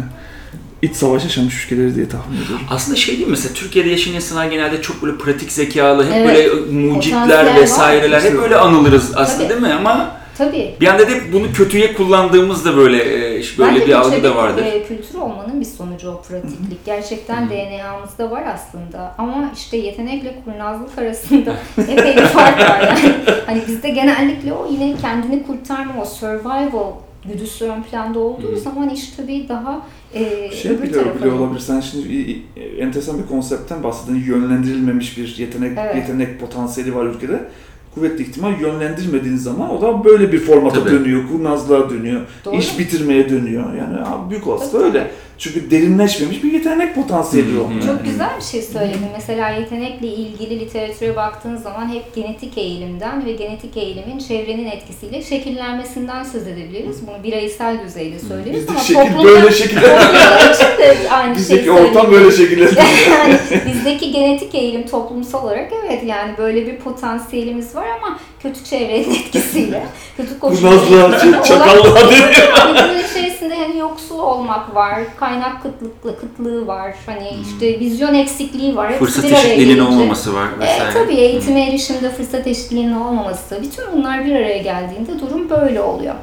iç 0.82 0.96
savaş 0.96 1.24
yaşamış 1.24 1.66
ülkeleri 1.66 1.96
diye 1.96 2.10
tahmin 2.10 2.36
ediyorum. 2.38 2.66
Aslında 2.70 2.98
şey 2.98 3.16
değil 3.16 3.28
mi 3.28 3.32
mesela 3.32 3.54
Türkiye'de 3.54 3.90
yaşayan 3.90 4.14
insanlar 4.14 4.46
genelde 4.46 4.82
çok 4.82 5.02
böyle 5.04 5.18
pratik 5.18 5.52
zekalı, 5.52 6.04
hep 6.06 6.14
Evet. 6.16 6.28
böyle 6.28 6.72
mucitler 6.72 7.22
Potansiyel 7.30 7.62
vesaireler 7.62 8.22
hep 8.22 8.36
öyle 8.40 8.56
anılırız 8.58 9.12
aslında 9.16 9.38
Tabii. 9.48 9.50
değil 9.50 9.62
mi? 9.74 9.74
Ama 9.80 10.12
Tabii. 10.38 10.76
bir 10.82 10.88
anda 10.88 11.08
da 11.08 11.12
hep 11.12 11.34
bunu 11.34 11.54
kötüye 11.54 11.94
kullandığımızda 11.94 12.78
böyle 12.78 12.98
e, 13.04 13.42
böyle 13.58 13.72
Bence 13.76 13.88
bir 13.88 13.94
algı 13.94 14.24
da 14.24 14.36
vardır. 14.36 14.66
e, 14.66 14.84
kültür 14.84 15.20
olmanın 15.20 15.60
bir 15.60 15.66
sonucu 15.66 16.10
o 16.10 16.22
pratiklik. 16.22 16.86
Gerçekten 16.86 17.50
DNA'mızda 17.50 18.32
var 18.32 18.44
aslında. 18.56 19.16
Ama 19.18 19.52
işte 19.56 19.78
yetenekle 19.78 20.42
kurnazlık 20.46 20.98
arasında 20.98 21.54
epey 21.88 22.18
bir 22.18 22.22
fark 22.22 22.60
var 22.60 22.82
yani. 22.82 23.16
Hani 23.46 23.62
bizde 23.68 23.90
genellikle 23.90 24.54
o 24.54 24.68
yine 24.72 24.96
kendini 25.02 25.44
kurtarma, 25.48 26.02
o 26.02 26.06
survival 26.06 26.92
güdüsü 27.26 27.66
ön 27.66 27.84
planda 27.84 28.20
olduğu 28.20 28.56
zaman 28.56 28.90
iş 28.90 29.10
tabii 29.10 29.46
daha 29.50 29.86
e, 30.14 30.52
Şey 30.52 30.72
öbür 30.72 30.84
bile, 30.84 30.92
tarafa 30.92 31.30
olabilir. 31.36 31.60
Sen 31.60 31.80
şimdi 31.80 32.38
enteresan 32.80 33.24
bir 33.24 33.28
konseptten 33.28 33.84
bahsettin. 33.84 34.16
Yönlendirilmemiş 34.16 35.18
bir 35.18 35.36
yetenek 35.38 35.78
Evet. 35.78 35.96
yetenek 35.96 36.40
potansiyeli 36.40 36.96
var 36.96 37.06
ülkede. 37.06 37.50
Kuvvetli 37.96 38.24
ihtimal 38.24 38.62
yönlendirmediğin 38.62 39.36
zaman 39.38 39.78
o 39.78 39.82
da 39.82 40.04
böyle 40.04 40.32
bir 40.32 40.40
formata 40.40 40.80
Tabii. 40.84 40.92
dönüyor, 40.92 41.28
kurnazlığa 41.32 41.90
dönüyor, 41.90 42.22
Doğru. 42.46 42.56
iş 42.56 42.80
bitirmeye 42.80 43.30
dönüyor. 43.30 43.64
Yani 43.74 44.06
abi 44.06 44.30
büyük 44.30 44.48
olasılıkla 44.48 44.80
Tabii, 44.80 44.88
öyle. 44.88 45.12
Çünkü 45.38 45.72
derinleşmemiş 45.72 46.44
bir 46.44 46.54
yetenek 46.54 46.96
potansiyeli 46.96 47.60
o. 47.60 47.72
Yani. 47.72 47.86
Çok 47.86 48.06
güzel 48.06 48.30
bir 48.38 48.44
şey 48.44 48.62
söyledin. 48.62 49.08
Mesela 49.18 49.50
yetenekle 49.50 50.08
ilgili 50.08 50.60
literatüre 50.60 51.16
baktığın 51.16 51.56
zaman 51.56 51.90
hep 51.94 52.16
genetik 52.16 52.58
eğilimden 52.58 53.26
ve 53.26 53.32
genetik 53.32 53.78
eğilimin 53.78 54.20
çevrenin 54.20 54.66
etkisiyle 54.66 55.22
şekillenmesinden 55.22 56.24
söz 56.24 56.48
edebiliriz. 56.48 57.08
Bunu 57.08 57.24
bireysel 57.24 57.78
düzeyde 57.86 58.20
söyleriz 58.20 58.60
Bizde 58.62 58.72
ama 58.72 58.80
şekil 58.80 59.02
toplumda, 59.02 59.24
böyle 59.24 59.52
şekiller. 59.52 59.82
toplumda 59.84 60.52
için 60.54 60.78
de 60.84 60.89
aynı 61.30 61.38
Bizdeki 61.38 61.64
şeyi 61.66 61.72
ortam 61.72 62.12
böyle 62.12 62.32
şekiller. 62.32 62.70
yani 63.12 63.40
bizdeki 63.68 64.12
genetik 64.12 64.56
eğilim 64.56 64.88
toplumsal 64.88 65.44
olarak 65.44 65.72
evet 65.86 66.04
yani 66.06 66.32
böyle 66.38 66.68
bir 66.68 66.76
potansiyelimiz 66.78 67.76
var 67.76 67.88
ama 67.88 68.20
kötü 68.44 68.64
çevrenin 68.64 69.10
etkisiyle, 69.16 69.84
kötü 70.18 70.40
koşulların 70.40 70.78
Kurnazlığa, 70.80 71.08
etkisiyle 71.10 71.44
çakallığa 71.44 71.92
olarak- 71.92 72.12
dönüyor. 72.12 72.34
yani 72.58 72.78
bunun 72.90 73.00
içerisinde 73.04 73.56
hani 73.56 73.78
yoksul 73.78 74.20
olmak 74.20 74.76
var, 74.76 75.00
kaynak 75.20 75.64
kıtlıklı, 75.64 76.20
kıtlığı 76.20 76.68
var, 76.68 76.94
hani 77.06 77.30
işte 77.52 77.80
vizyon 77.80 78.14
eksikliği 78.14 78.76
var. 78.76 78.92
Hepsi 78.92 79.06
Fırsat 79.06 79.26
eşitliğinin 79.32 79.80
olmaması 79.80 80.34
var 80.34 80.48
E, 80.58 80.60
vesaire. 80.60 80.94
tabii 80.94 81.14
eğitime 81.16 81.64
erişimde 81.70 82.10
fırsat 82.10 82.48
eşitliğinin 82.48 82.94
olmaması, 82.96 83.62
bütün 83.64 83.84
bunlar 83.96 84.26
bir 84.26 84.36
araya 84.36 84.58
geldiğinde 84.58 85.20
durum 85.20 85.50
böyle 85.50 85.82
oluyor. 85.82 86.16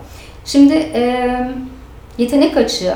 Şimdi 0.45 0.75
e, 0.75 1.31
yetenek 2.19 2.57
açığı. 2.57 2.95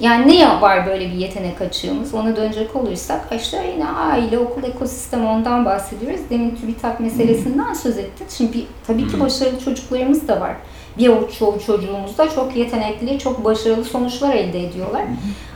Yani 0.00 0.28
ne 0.28 0.60
var 0.60 0.86
böyle 0.86 1.06
bir 1.06 1.14
yetenek 1.16 1.60
açığımız? 1.60 2.14
Ona 2.14 2.36
dönecek 2.36 2.76
olursak 2.76 3.20
işte 3.36 3.72
yine 3.74 3.88
aile, 3.88 4.38
okul 4.38 4.62
ekosistemi 4.62 5.26
ondan 5.26 5.64
bahsediyoruz. 5.64 6.20
Demin 6.30 6.50
TÜBİTAK 6.56 7.00
meselesinden 7.00 7.74
söz 7.74 7.98
ettin. 7.98 8.26
Şimdi 8.36 8.52
bir- 8.52 8.66
tabii 8.86 9.08
ki 9.08 9.20
başarılı 9.20 9.60
çocuklarımız 9.60 10.28
da 10.28 10.40
var. 10.40 10.52
Bir 10.98 11.08
avuç 11.08 11.38
çoğu 11.38 11.60
çocuğumuz 11.66 12.18
da 12.18 12.30
çok 12.30 12.56
yetenekli, 12.56 13.18
çok 13.18 13.44
başarılı 13.44 13.84
sonuçlar 13.84 14.34
elde 14.34 14.64
ediyorlar. 14.66 15.02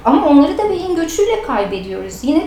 Ama 0.05 0.27
onları 0.29 0.59
da 0.59 0.71
beyin 0.71 0.95
göçüyle 0.97 1.43
kaybediyoruz. 1.43 2.15
Yine 2.23 2.43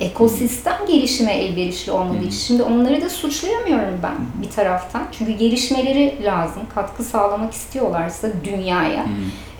ekosistem 0.00 0.76
gelişime 0.88 1.32
elverişli 1.32 1.92
olmadığı 1.92 2.18
için. 2.18 2.30
Şimdi 2.30 2.62
onları 2.62 3.00
da 3.00 3.10
suçlayamıyorum 3.10 4.00
ben 4.02 4.14
bir 4.42 4.50
taraftan. 4.50 5.02
Çünkü 5.18 5.32
gelişmeleri 5.32 6.18
lazım. 6.24 6.62
Katkı 6.74 7.04
sağlamak 7.04 7.52
istiyorlarsa 7.52 8.28
dünyaya. 8.44 9.06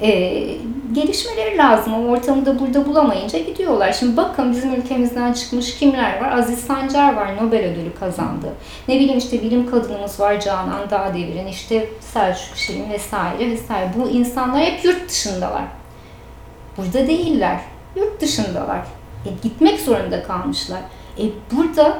Ee, 0.02 0.46
gelişmeleri 0.92 1.58
lazım. 1.58 1.94
O 1.94 2.10
ortamı 2.10 2.46
da 2.46 2.58
burada 2.58 2.86
bulamayınca 2.86 3.38
gidiyorlar. 3.38 3.92
Şimdi 3.92 4.16
bakın 4.16 4.52
bizim 4.52 4.74
ülkemizden 4.74 5.32
çıkmış 5.32 5.78
kimler 5.78 6.20
var? 6.20 6.38
Aziz 6.38 6.58
Sancar 6.58 7.14
var. 7.14 7.36
Nobel 7.36 7.64
ödülü 7.64 7.94
kazandı. 8.00 8.52
Ne 8.88 8.94
bileyim 8.94 9.18
işte 9.18 9.42
bilim 9.42 9.70
kadınımız 9.70 10.20
var. 10.20 10.40
Canan 10.40 10.90
Dağdevir'in 10.90 11.46
işte 11.46 11.88
Selçuk 12.00 12.56
Şirin 12.56 12.90
vesaire 12.90 13.50
vesaire. 13.50 13.90
Bu 13.98 14.08
insanlar 14.08 14.62
hep 14.62 14.84
yurt 14.84 15.08
dışındalar. 15.08 15.64
Burada 16.76 17.06
değiller. 17.06 17.60
Yurt 17.96 18.20
dışındalar. 18.20 18.95
E, 19.26 19.28
gitmek 19.42 19.80
zorunda 19.80 20.22
kalmışlar. 20.22 20.80
E, 21.18 21.22
burada 21.52 21.98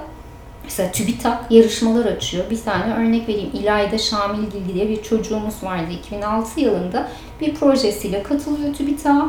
mesela 0.65 0.93
TÜBİTAK 0.93 1.51
yarışmalar 1.51 2.05
açıyor. 2.05 2.51
Bir 2.51 2.63
tane 2.63 2.95
örnek 2.95 3.29
vereyim. 3.29 3.51
İlayda 3.53 3.99
Şamilgil 3.99 4.75
diye 4.75 4.89
bir 4.89 5.03
çocuğumuz 5.03 5.63
vardı. 5.63 5.91
2006 5.93 6.61
yılında 6.61 7.09
bir 7.41 7.55
projesiyle 7.55 8.23
katılıyor 8.23 8.75
TÜBİTAK'a. 8.75 9.29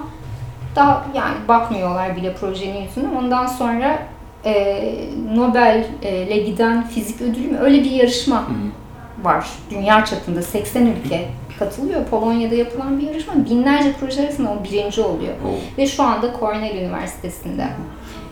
Daha 0.75 1.05
yani 1.15 1.35
bakmıyorlar 1.47 2.15
bile 2.15 2.35
projenin 2.35 2.81
yüzüne. 2.81 3.17
Ondan 3.17 3.47
sonra 3.47 3.99
e, 4.45 4.93
Nobel'le 5.33 6.45
giden 6.45 6.87
fizik 6.87 7.21
ödülü 7.21 7.47
mü? 7.47 7.57
Öyle 7.57 7.83
bir 7.83 7.91
yarışma 7.91 8.47
var. 9.23 9.47
Dünya 9.71 10.05
çapında 10.05 10.41
80 10.41 10.85
ülke 10.85 11.27
katılıyor. 11.59 12.05
Polonya'da 12.05 12.55
yapılan 12.55 12.99
bir 12.99 13.07
yarışma. 13.07 13.33
Binlerce 13.49 13.93
proje 13.99 14.23
arasında 14.23 14.49
o 14.49 14.63
birinci 14.63 15.01
oluyor. 15.01 15.33
Oo. 15.33 15.77
Ve 15.77 15.87
şu 15.87 16.03
anda 16.03 16.33
Cornell 16.39 16.75
Üniversitesi'nde 16.75 17.67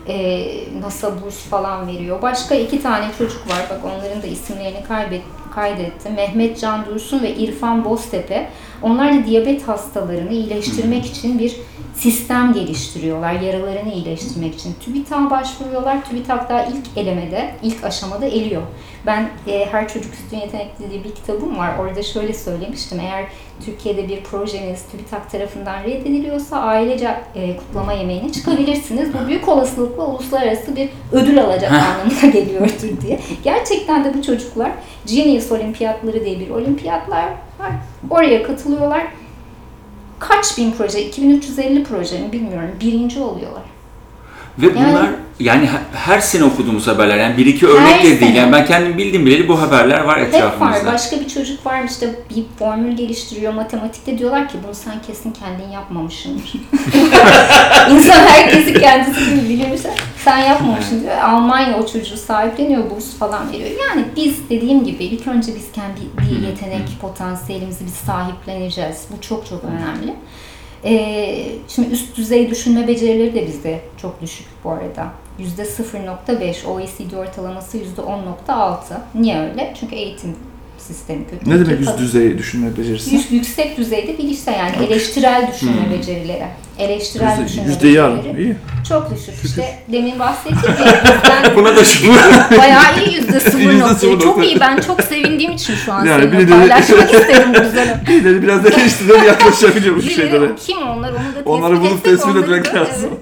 e, 0.08 0.44
NASA 0.80 1.22
burs 1.22 1.36
falan 1.36 1.88
veriyor. 1.88 2.22
Başka 2.22 2.54
iki 2.54 2.82
tane 2.82 3.06
çocuk 3.18 3.48
var. 3.48 3.66
Bak 3.70 3.80
onların 3.84 4.22
da 4.22 4.26
isimlerini 4.26 4.84
kaybet, 4.88 5.22
kaydettim. 5.54 6.14
Mehmet 6.14 6.60
Can 6.60 6.86
Dursun 6.86 7.22
ve 7.22 7.34
İrfan 7.34 7.84
Boztepe. 7.84 8.48
Onlar 8.82 9.14
da 9.14 9.26
diyabet 9.26 9.68
hastalarını 9.68 10.32
iyileştirmek 10.32 11.06
için 11.06 11.38
bir 11.38 11.56
sistem 11.96 12.52
geliştiriyorlar. 12.52 13.32
Yaralarını 13.32 13.92
iyileştirmek 13.92 14.54
için. 14.54 14.74
TÜBİTAK'a 14.84 15.30
başvuruyorlar. 15.30 16.04
TÜBİTAK 16.04 16.50
daha 16.50 16.64
ilk 16.64 16.86
elemede, 16.96 17.54
ilk 17.62 17.84
aşamada 17.84 18.26
eliyor. 18.26 18.62
Ben 19.06 19.28
e, 19.48 19.66
Her 19.70 19.88
Çocuk 19.88 20.14
Üstün 20.14 20.36
Yetenekli 20.38 20.90
diye 20.90 21.04
bir 21.04 21.14
kitabım 21.14 21.58
var. 21.58 21.78
Orada 21.78 22.02
şöyle 22.02 22.34
söylemiştim. 22.34 23.00
Eğer 23.00 23.24
Türkiye'de 23.64 24.08
bir 24.08 24.22
projeniz 24.22 24.82
TÜBİTAK 24.92 25.30
tarafından 25.30 25.82
reddediliyorsa 25.82 26.56
ailece 26.56 27.14
e, 27.34 27.56
kutlama 27.56 27.92
yemeğine 27.92 28.32
çıkabilirsiniz. 28.32 29.08
Bu 29.14 29.28
büyük 29.28 29.48
olasılıkla 29.48 30.06
uluslararası 30.06 30.76
bir 30.76 30.88
ödül 31.12 31.40
alacak 31.40 31.72
anlamına 31.72 32.32
geliyordur 32.32 33.00
diye. 33.02 33.20
Gerçekten 33.44 34.04
de 34.04 34.14
bu 34.14 34.22
çocuklar 34.22 34.70
Genius 35.06 35.52
Olimpiyatları 35.52 36.24
diye 36.24 36.40
bir 36.40 36.50
olimpiyatlar 36.50 37.24
var. 37.58 37.72
Oraya 38.10 38.42
katılıyorlar. 38.42 39.06
Kaç 40.18 40.58
bin 40.58 40.72
proje, 40.72 41.02
2350 41.02 41.84
proje 41.84 42.20
mi 42.20 42.32
bilmiyorum. 42.32 42.70
Birinci 42.80 43.20
oluyorlar. 43.20 43.75
Ve 44.58 44.74
bunlar 44.74 45.06
yani 45.40 45.66
he- 45.66 45.98
her 45.98 46.20
sene 46.20 46.44
okuduğumuz 46.44 46.86
haberler 46.86 47.16
yani 47.16 47.36
bir 47.36 47.46
iki 47.46 47.66
örnek 47.66 48.02
de 48.04 48.20
değil. 48.20 48.34
Yani 48.34 48.52
ben 48.52 48.66
kendim 48.66 48.98
bildiğim 48.98 49.26
bileli 49.26 49.48
bu 49.48 49.60
haberler 49.62 50.00
var 50.00 50.20
Hep 50.20 50.34
etrafımızda. 50.34 50.86
var. 50.86 50.94
Başka 50.94 51.20
bir 51.20 51.28
çocuk 51.28 51.66
var 51.66 51.82
işte 51.90 52.10
bir 52.36 52.44
formül 52.58 52.96
geliştiriyor 52.96 53.52
matematikte 53.52 54.18
diyorlar 54.18 54.48
ki 54.48 54.54
bunu 54.66 54.74
sen 54.74 54.94
kesin 55.06 55.32
kendin 55.32 55.68
yapmamışsındır. 55.72 56.52
İnsan 57.90 58.26
herkesi 58.26 58.74
kendisi 58.74 59.34
gibi 59.34 59.48
bilirse 59.48 59.90
sen 60.24 60.38
yapmamışsın 60.38 61.00
diyor. 61.02 61.18
Almanya 61.18 61.76
o 61.78 61.86
çocuğu 61.86 62.16
sahipleniyor, 62.16 62.90
burs 62.90 63.18
falan 63.18 63.52
veriyor. 63.52 63.70
Yani 63.88 64.04
biz 64.16 64.50
dediğim 64.50 64.84
gibi 64.84 65.04
ilk 65.04 65.26
önce 65.26 65.54
biz 65.54 65.72
kendi 65.72 66.00
bir 66.30 66.46
yetenek 66.46 66.88
potansiyelimizi 67.00 67.84
biz 67.86 67.94
sahipleneceğiz. 67.94 68.96
Bu 69.16 69.20
çok 69.20 69.46
çok 69.46 69.64
önemli. 69.64 70.14
Ee, 70.86 71.46
şimdi 71.68 71.88
üst 71.88 72.16
düzey 72.16 72.50
düşünme 72.50 72.88
becerileri 72.88 73.34
de 73.34 73.46
bizde 73.46 73.80
çok 74.02 74.22
düşük 74.22 74.46
bu 74.64 74.70
arada. 74.70 75.06
%0.5, 75.38 76.66
OECD 76.66 77.12
ortalaması 77.16 77.78
%10.6. 77.78 78.76
Niye 79.14 79.40
öyle? 79.40 79.74
Çünkü 79.80 79.94
eğitim 79.94 80.36
sistemi 80.86 81.20
kötü. 81.30 81.50
Ne 81.50 81.66
demek 81.66 81.80
yüz 81.80 81.98
düzey 81.98 82.38
düşünme 82.38 82.76
becerisi? 82.78 83.14
Yüz- 83.14 83.32
yüksek 83.32 83.76
düzeyde 83.78 84.18
bilişsel 84.18 84.52
yani 84.58 84.86
eleştirel 84.86 85.50
düşünme 85.54 85.90
becerileri. 85.98 86.44
Eleştirel 86.78 87.30
Yüzde, 87.30 87.44
düşünme 87.48 87.66
yüzdeyi 87.68 88.00
al. 88.02 88.16
becerileri 88.16 88.42
İyi. 88.42 88.56
çok 88.88 89.10
düşük. 89.14 89.44
İşte 89.44 89.78
demin 89.92 90.18
bahsettiğim 90.18 90.76
ya 90.86 91.02
bizden 91.04 91.56
Buna 91.56 91.76
da 91.76 91.84
şu 91.84 92.08
bayağı 92.58 93.04
iyi 93.06 93.14
yüzde 93.16 93.40
sıfır 93.40 93.58
Yüzde 93.60 93.78
nokta. 93.78 94.18
Çok 94.24 94.44
iyi. 94.44 94.60
Ben 94.60 94.80
çok 94.80 95.02
sevindiğim 95.02 95.52
için 95.52 95.74
şu 95.74 95.92
an 95.92 96.04
Yani 96.04 96.22
seninle 96.32 96.46
paylaşmak 96.50 97.14
isterim 97.14 97.48
bu 97.54 97.62
güzel. 97.62 98.00
Birileri 98.08 98.42
biraz 98.42 98.64
da 98.64 98.68
eleştiriden 98.68 99.24
yaklaşabiliyor 99.24 99.96
bu 99.96 100.00
Birileri 100.00 100.14
şeylere. 100.16 100.50
kim 100.66 100.78
onlar 100.78 101.10
onu 101.10 101.16
da 101.18 101.22
tespit 101.34 101.46
Onları 101.46 101.80
bulup 101.80 102.04
tespit 102.04 102.36
etmek 102.36 102.74
lazım. 102.74 102.92
evet. 103.10 103.18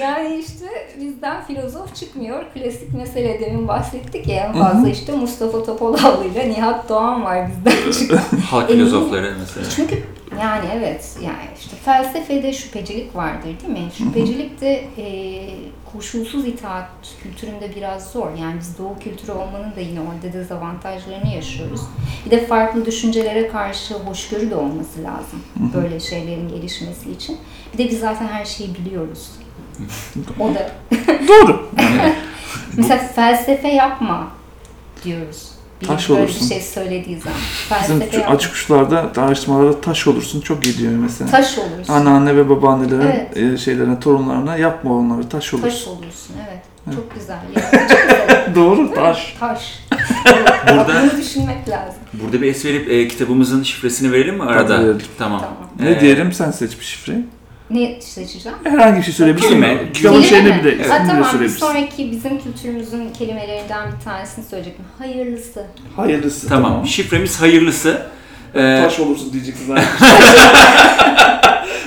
Yani 0.00 0.36
işte 0.36 0.66
bizden 1.00 1.44
filozof 1.44 1.94
çıkmıyor. 1.94 2.44
Klasik 2.54 2.94
mesele 2.94 3.40
demin 3.40 3.68
bahsettik 3.68 4.28
ya 4.28 4.36
en 4.36 4.52
fazla 4.52 4.88
işte 4.88 5.12
Mustafa 5.12 5.64
Topaloğlu 5.64 6.24
ile 6.24 6.48
Nihat 6.48 6.88
Doğan 6.88 7.24
var 7.24 7.48
bizden 7.48 7.92
çıkan. 8.00 8.38
Halk 8.50 8.70
Eminim. 8.70 8.86
filozofları 8.86 9.34
mesela. 9.40 9.66
Çünkü 9.76 10.02
yani 10.40 10.64
evet 10.74 11.16
yani 11.24 11.48
işte 11.60 11.76
felsefede 11.76 12.52
şüphecilik 12.52 13.16
vardır 13.16 13.44
değil 13.62 13.72
mi? 13.72 13.88
Şüphecilik 13.98 14.60
de 14.60 14.84
e, 14.98 15.06
koşulsuz 15.92 16.46
itaat 16.46 16.88
kültüründe 17.22 17.76
biraz 17.76 18.10
zor. 18.10 18.28
Yani 18.40 18.54
biz 18.60 18.78
doğu 18.78 18.98
kültürü 18.98 19.32
olmanın 19.32 19.76
da 19.76 19.80
yine 19.80 20.00
orada 20.00 20.32
dezavantajlarını 20.32 21.34
yaşıyoruz. 21.34 21.80
Bir 22.26 22.30
de 22.30 22.46
farklı 22.46 22.86
düşüncelere 22.86 23.48
karşı 23.48 23.94
hoşgörü 23.94 24.50
de 24.50 24.56
olması 24.56 25.02
lazım. 25.02 25.42
Böyle 25.74 26.00
şeylerin 26.00 26.48
gelişmesi 26.48 27.10
için. 27.10 27.38
Bir 27.72 27.78
de 27.78 27.88
biz 27.90 28.00
zaten 28.00 28.26
her 28.26 28.44
şeyi 28.44 28.74
biliyoruz. 28.74 29.30
O 30.40 30.54
da. 30.54 30.70
Doğru. 31.28 31.70
Mesela 32.76 32.98
felsefe 33.16 33.68
yapma 33.68 34.26
diyoruz. 35.04 35.48
Biri 35.80 35.88
Taş 35.88 36.08
böyle 36.10 36.20
olursun. 36.20 36.40
bir 36.40 36.54
şey 36.54 36.60
söylediği 36.62 37.20
zaman. 37.20 37.38
Bizim 37.82 37.98
Felsefe 37.98 38.10
şu 38.16 38.20
yapma. 38.20 38.34
açık 38.36 38.54
uçlarda 38.54 39.12
araştırmalarda 39.16 39.80
taş 39.80 40.06
olursun 40.06 40.40
çok 40.40 40.64
iyi 40.66 40.78
diyor 40.78 40.92
mesela. 40.92 41.30
Taş 41.30 41.58
olursun. 41.58 41.92
Anneanne 41.92 42.36
ve 42.36 42.48
babaannelere, 42.48 43.28
Evet. 43.34 43.52
e, 43.54 43.56
şeylerine, 43.58 44.00
torunlarına 44.00 44.56
yapma 44.56 44.92
onları 44.98 45.28
taş 45.28 45.54
olursun. 45.54 45.68
Taş 45.68 45.86
olursun 45.86 46.34
evet. 46.48 46.62
Çok 46.96 47.14
güzel. 47.14 47.38
Yaratıcı 47.56 48.00
güzel. 48.02 48.54
Doğru 48.54 48.94
taş. 48.94 49.36
Taş. 49.40 49.78
Burada- 50.70 51.02
Bunu 51.12 51.20
düşünmek 51.20 51.68
lazım. 51.68 52.00
Burada 52.12 52.42
bir 52.42 52.46
es 52.50 52.64
verip 52.64 52.90
e, 52.90 53.08
kitabımızın 53.08 53.62
şifresini 53.62 54.12
verelim 54.12 54.34
mi 54.34 54.42
arada? 54.42 54.78
verelim. 54.78 55.02
Tamam. 55.18 55.40
Tamam. 55.40 55.56
Ne 55.80 55.90
Ee, 55.96 56.00
diyelim 56.00 56.32
sen 56.32 56.50
seç 56.50 56.78
bir 56.80 56.84
şifreyi. 56.84 57.24
Ne 57.70 58.00
seçeceğim? 58.00 58.58
Herhangi 58.64 58.98
bir 58.98 59.02
şey 59.04 59.14
söyleyebilirsin. 59.14 59.48
Kelime. 59.48 59.92
Kitabın 59.92 60.22
şeyini 60.22 60.48
mi? 60.48 60.60
bile, 60.64 60.70
Ha, 60.70 60.82
ismini 60.82 60.88
bile 60.88 61.06
tamam 61.06 61.18
bir 61.18 61.24
söyleyebilirsin. 61.28 61.58
sonraki 61.66 62.10
bizim 62.10 62.40
kültürümüzün 62.40 63.12
kelimelerinden 63.18 63.88
bir 63.92 64.04
tanesini 64.04 64.44
söyleyecektim. 64.44 64.84
Hayırlısı. 64.98 65.66
Hayırlısı. 65.96 66.48
Tamam. 66.48 66.86
Şifremiz 66.86 67.40
hayırlısı. 67.40 68.06
Ee, 68.54 68.80
Taş 68.82 69.00
olursun 69.00 69.32
diyeceksin 69.32 69.66
zaten. 69.66 69.84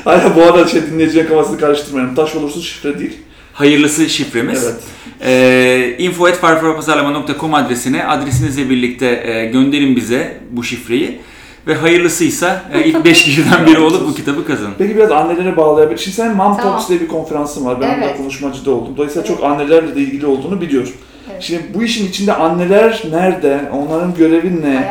Hayır 0.04 0.36
bu 0.36 0.44
arada 0.44 0.68
şey 0.68 0.82
dinleyicilerin 0.82 1.28
kafasını 1.28 1.60
karıştırmayalım. 1.60 2.16
Taş 2.16 2.36
olursun 2.36 2.62
şifre 2.62 3.00
değil. 3.00 3.18
hayırlısı 3.54 4.10
şifremiz. 4.10 4.64
Evet. 4.64 4.76
Ee, 5.22 5.96
info.farfarapazarlama.com 6.00 7.54
adresine 7.54 8.06
adresinizle 8.06 8.70
birlikte 8.70 9.06
e, 9.26 9.46
gönderin 9.46 9.96
bize 9.96 10.38
bu 10.52 10.64
şifreyi. 10.64 11.20
Ve 11.68 11.76
hayırlısıysa 11.76 12.64
e, 12.74 12.84
ilk 12.86 13.06
5 13.06 13.24
kişiden 13.24 13.66
biri 13.68 13.80
olup 13.80 14.08
bu 14.08 14.16
kitabı 14.16 14.46
kazanın. 14.46 14.74
Peki 14.78 14.96
biraz 14.96 15.12
annelere 15.12 15.58
bağlayabilir. 15.58 15.98
Şimdi 16.00 16.16
sen 16.16 16.28
Mom 16.36 16.38
Tamam. 16.58 16.62
Talks 16.62 16.90
diye 16.90 17.00
bir 17.02 17.08
konferansın 17.08 17.66
var. 17.66 17.82
Ben 17.82 18.00
Evet. 18.04 18.18
konuşmacı 18.18 18.66
da 18.66 18.72
oldum. 18.72 18.94
Dolayısıyla 18.98 19.28
Evet. 19.28 19.38
çok 19.38 19.46
annelerle 19.52 19.96
de 19.96 20.00
ilgili 20.02 20.26
olduğunu 20.26 20.62
biliyorum. 20.62 20.90
Evet. 21.32 21.42
Şimdi 21.44 21.62
bu 21.74 21.84
işin 21.84 22.08
içinde 22.08 22.34
anneler 22.34 23.04
nerede? 23.12 23.62
Onların 23.74 24.16
görevi 24.16 24.62
ne? 24.62 24.90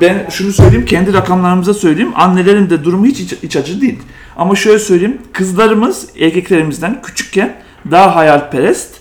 Ben 0.00 0.26
şunu 0.30 0.52
söyleyeyim, 0.52 0.86
kendi 0.86 1.12
rakamlarımıza 1.12 1.74
söyleyeyim. 1.74 2.12
Annelerin 2.14 2.70
de 2.70 2.84
durumu 2.84 3.06
hiç 3.06 3.20
iç, 3.20 3.32
iç 3.42 3.56
acı 3.56 3.80
değil. 3.80 3.98
Ama 4.36 4.56
şöyle 4.56 4.78
söyleyeyim, 4.78 5.18
kızlarımız 5.32 6.06
erkeklerimizden 6.20 7.02
küçükken 7.02 7.54
daha 7.90 8.16
hayalperest 8.16 8.94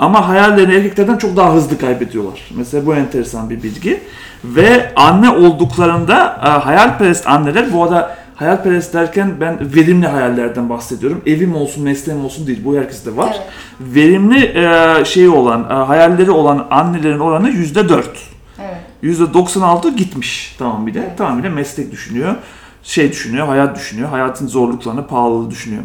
ama 0.00 0.28
hayallerini 0.28 0.74
erkeklerden 0.74 1.16
çok 1.16 1.36
daha 1.36 1.54
hızlı 1.54 1.78
kaybediyorlar. 1.78 2.50
Mesela 2.56 2.86
bu 2.86 2.94
enteresan 2.94 3.50
bir 3.50 3.62
bilgi. 3.62 4.00
Ve 4.44 4.92
anne 4.96 5.30
olduklarında 5.30 6.40
e, 6.44 6.48
hayalperest 6.48 7.26
anneler, 7.26 7.72
bu 7.72 7.84
arada 7.84 8.16
hayalperest 8.34 8.94
derken 8.94 9.32
ben 9.40 9.74
verimli 9.74 10.06
hayallerden 10.06 10.68
bahsediyorum. 10.68 11.22
Evim 11.26 11.56
olsun, 11.56 11.84
mesleğim 11.84 12.24
olsun 12.24 12.46
değil. 12.46 12.60
Bu 12.64 12.76
herkeste 12.76 13.16
var. 13.16 13.36
Evet. 13.36 13.50
Verimli 13.80 14.44
e, 14.44 15.04
şey 15.04 15.28
olan, 15.28 15.66
e, 15.70 15.74
hayalleri 15.74 16.30
olan 16.30 16.66
annelerin 16.70 17.18
oranı 17.18 17.50
yüzde 17.50 17.88
dört. 17.88 18.18
Evet. 18.60 19.18
%96 19.18 19.96
gitmiş 19.96 20.56
tamamıyla. 20.58 21.02
Evet. 21.02 21.18
Tamamıyla 21.18 21.50
meslek 21.50 21.92
düşünüyor. 21.92 22.34
Şey 22.82 23.10
düşünüyor, 23.10 23.46
hayat 23.46 23.76
düşünüyor. 23.76 24.08
Hayatın 24.08 24.46
zorluklarını, 24.46 25.06
pahalılığı 25.06 25.50
düşünüyor. 25.50 25.82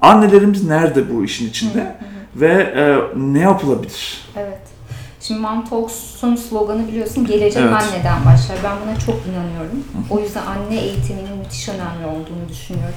Annelerimiz 0.00 0.68
nerede 0.68 1.14
bu 1.14 1.24
işin 1.24 1.48
içinde? 1.48 1.96
Ve 2.36 2.52
e, 2.52 2.98
ne 3.16 3.40
yapılabilir? 3.40 4.24
Evet. 4.36 4.58
Şimdi 5.20 5.40
Mom 5.40 5.64
Talks'un 5.64 6.36
sloganı 6.36 6.88
biliyorsun 6.88 7.26
gelecek 7.26 7.62
Evet. 7.62 7.72
anneden 7.72 8.24
başlar. 8.24 8.56
Ben 8.64 8.76
buna 8.86 8.98
çok 8.98 9.14
inanıyorum. 9.26 9.84
O 10.10 10.20
yüzden 10.20 10.46
anne 10.46 10.80
eğitiminin 10.80 11.36
müthiş 11.38 11.68
önemli 11.68 12.06
olduğunu 12.06 12.48
düşünüyorum. 12.48 12.94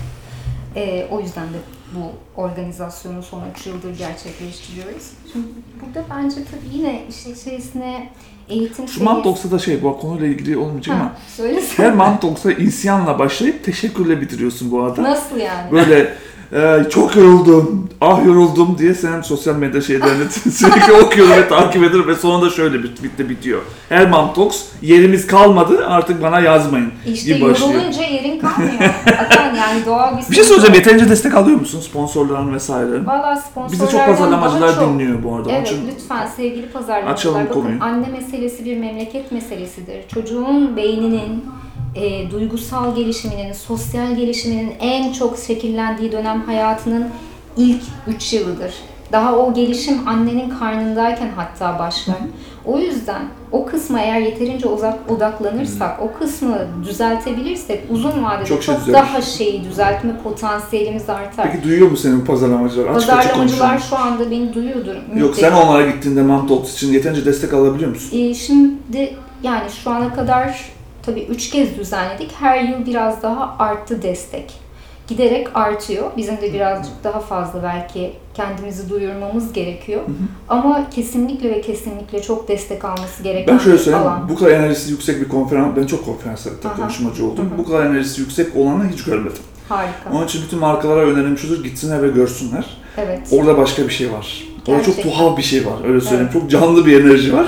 Ee, 0.76 1.08
o 1.12 1.19
yüzden 1.21 1.43
de 1.43 1.58
bu 1.95 2.12
organizasyonu 2.41 3.23
son 3.23 3.43
3 3.60 3.65
yıldır 3.67 3.97
gerçekleştiriyoruz. 3.97 5.04
Şimdi 5.34 5.47
burada 5.86 6.06
bence 6.15 6.36
tabii 6.36 6.78
yine 6.78 7.02
işin 7.10 7.36
içerisine 7.36 8.10
eğitim 8.50 8.88
Şu 8.88 9.04
Mantox'ta 9.04 9.52
da 9.52 9.60
şey, 9.60 9.84
bu 9.84 10.00
konuyla 10.00 10.28
ilgili 10.28 10.58
olmayacak 10.58 10.95
ama 10.95 11.06
Ha, 11.06 11.15
söylesene. 11.38 11.86
her 11.88 11.93
Mantox'a 11.93 12.52
isyanla 12.52 13.19
başlayıp 13.19 13.63
teşekkürle 13.65 14.21
bitiriyorsun 14.21 14.71
bu 14.71 14.84
arada. 14.84 15.04
Nasıl 15.04 15.38
yani? 15.38 15.71
Böyle 15.71 16.13
e, 16.53 16.77
çok 16.89 17.15
yoruldum, 17.15 17.89
ah 18.01 18.25
yoruldum 18.25 18.75
diye 18.77 18.93
senin 18.93 19.21
sosyal 19.21 19.55
medya 19.55 19.81
şeylerini 19.81 20.29
sürekli 20.53 20.93
okuyorum 20.93 21.31
ve 21.31 21.47
takip 21.47 21.83
ediyorum 21.83 22.07
ve 22.07 22.15
sonunda 22.15 22.49
şöyle 22.49 22.83
bit, 22.83 23.03
bitti 23.03 23.29
bitiyor. 23.29 23.62
Her 23.89 24.10
Mantox 24.10 24.65
yerimiz 24.81 25.27
kalmadı 25.27 25.86
artık 25.88 26.21
bana 26.21 26.39
yazmayın 26.39 26.91
İşte 27.07 27.33
gibi 27.33 27.45
başlıyor. 27.45 27.73
yorulunca 27.73 28.03
yerin 28.03 28.39
kalmıyor. 28.39 28.71
Hatta 29.17 29.43
yani 29.57 29.86
doğal 29.86 30.17
bir 30.17 30.21
Bir 30.29 30.36
şey 30.36 30.43
söyleyeceğim. 30.43 30.75
Yeterince 30.75 31.10
destek 31.10 31.33
alıyor 31.36 31.60
musun 31.60 31.79
sponsorların 31.81 32.53
vesaire? 32.53 33.05
Valla 33.05 33.36
sponsorlardan 33.36 33.71
Bizi 33.71 33.91
çok 33.91 33.93
daha 33.99 34.05
pazarlamacılar 34.05 34.75
çok- 34.75 34.89
dinliyor 34.93 35.23
bu 35.23 35.36
arada. 35.36 35.49
Onun 35.49 35.55
Evet 35.57 35.67
için 35.67 35.88
lütfen 35.95 36.27
sevgili 36.38 36.69
pazarlamacılar 36.69 37.13
Açalım 37.13 37.49
bakın 37.49 37.62
konuyu. 37.62 37.83
anne 37.83 38.07
meselesi 38.07 38.65
bir 38.65 38.77
memleket 38.77 39.31
meselesidir. 39.31 40.07
Çocuğun 40.13 40.75
beyninin 40.77 41.45
e, 41.97 42.31
duygusal 42.31 42.95
gelişiminin, 42.95 43.53
sosyal 43.53 44.15
gelişiminin 44.15 44.73
en 44.79 45.13
çok 45.13 45.38
şekillendiği 45.38 46.12
dönem 46.12 46.41
hayatının 46.41 47.07
ilk 47.57 47.81
3 48.07 48.33
yılıdır. 48.33 48.73
Daha 49.12 49.36
o 49.36 49.53
gelişim 49.53 50.07
annenin 50.07 50.49
karnındayken 50.49 51.29
hatta 51.36 51.79
başlar. 51.79 52.15
O 52.65 52.77
yüzden 52.79 53.21
o 53.51 53.65
kısma 53.65 53.99
eğer 54.01 54.19
yeterince 54.19 54.67
uzak 54.67 55.12
odaklanırsak, 55.12 55.99
o 56.01 56.19
kısmı 56.19 56.57
düzeltebilirsek 56.86 57.81
uzun 57.89 58.23
vadede 58.23 58.45
Çok 58.45 58.63
şey 58.63 58.75
daha 58.93 59.21
şeyi 59.21 59.63
düzeltme 59.63 60.12
potansiyelimiz 60.23 61.10
artar. 61.10 61.51
Peki 61.51 61.63
duyuyor 61.63 61.91
mu 61.91 61.97
seni 61.97 62.21
bu 62.21 62.25
pazarlamacılar? 62.25 62.86
Açık 62.86 62.95
açık 62.95 63.10
Pazarlamacılar 63.10 63.69
konuşalım. 63.69 63.89
şu 63.89 63.97
anda 63.97 64.31
beni 64.31 64.53
duyuyordur. 64.53 64.95
Yok 65.15 65.36
sen 65.36 65.51
onlara 65.51 65.88
gittiğinde 65.91 66.21
Mantox 66.21 66.73
için 66.73 66.93
yeterince 66.93 67.25
destek 67.25 67.53
alabiliyor 67.53 67.89
musun? 67.89 68.17
Ee, 68.17 68.33
şimdi 68.33 69.13
yani 69.43 69.69
şu 69.83 69.89
ana 69.91 70.13
kadar 70.15 70.65
tabii 71.08 71.22
üç 71.30 71.50
kez 71.50 71.78
düzenledik. 71.78 72.32
Her 72.39 72.62
yıl 72.62 72.86
biraz 72.86 73.24
daha 73.24 73.56
arttı 73.60 74.02
destek. 74.02 74.54
Giderek 75.08 75.48
artıyor. 75.54 76.12
Bizim 76.17 76.38
de 76.38 76.54
birazcık 76.54 76.93
daha 77.04 77.20
fazla 77.20 77.63
belki 77.63 78.13
kendimizi 78.34 78.89
duyurmamız 78.89 79.54
gerekiyor. 79.54 80.02
Ama 80.50 80.89
kesinlikle 80.89 81.50
ve 81.50 81.62
kesinlikle 81.62 82.22
çok 82.22 82.48
destek 82.48 82.86
alması 82.86 83.24
gereken 83.24 83.54
Ben 83.56 83.63
şöyle 83.63 83.78
söyleyeyim, 83.78 84.08
alan. 84.08 84.30
bu 84.30 84.36
kadar 84.36 84.52
enerjisi 84.52 84.91
yüksek 84.91 85.22
bir 85.22 85.30
konferans, 85.30 85.76
ben 85.76 85.86
çok 85.86 86.06
konferanslarda 86.06 86.74
konuşmacı 86.76 87.26
oldum. 87.26 87.54
Bu 87.58 87.65
kadar 87.65 87.86
enerjisi 87.86 88.22
yüksek 88.22 88.56
olanı 88.56 88.89
hiç 88.89 89.04
görmedim. 89.04 89.41
Harika. 89.70 90.10
Onun 90.13 90.26
için 90.26 90.41
bütün 90.46 90.60
markalara 90.60 91.00
önerim 91.00 91.38
şudur, 91.38 91.63
gitsinler 91.63 92.04
ve 92.04 92.08
görsünler. 92.08 92.65
Evet. 92.98 93.20
Orada 93.32 93.58
başka 93.58 93.84
bir 93.84 93.89
şey 93.89 94.12
var. 94.13 94.43
Orada 94.67 94.84
çok 94.84 95.03
tuhaf 95.03 95.38
bir 95.38 95.43
şey 95.43 95.65
var, 95.65 95.88
öyle 95.88 96.01
söyleyeyim. 96.01 96.30
Çok 96.34 96.51
canlı 96.51 96.86
bir 96.86 97.01
enerji 97.01 97.34
var. 97.34 97.47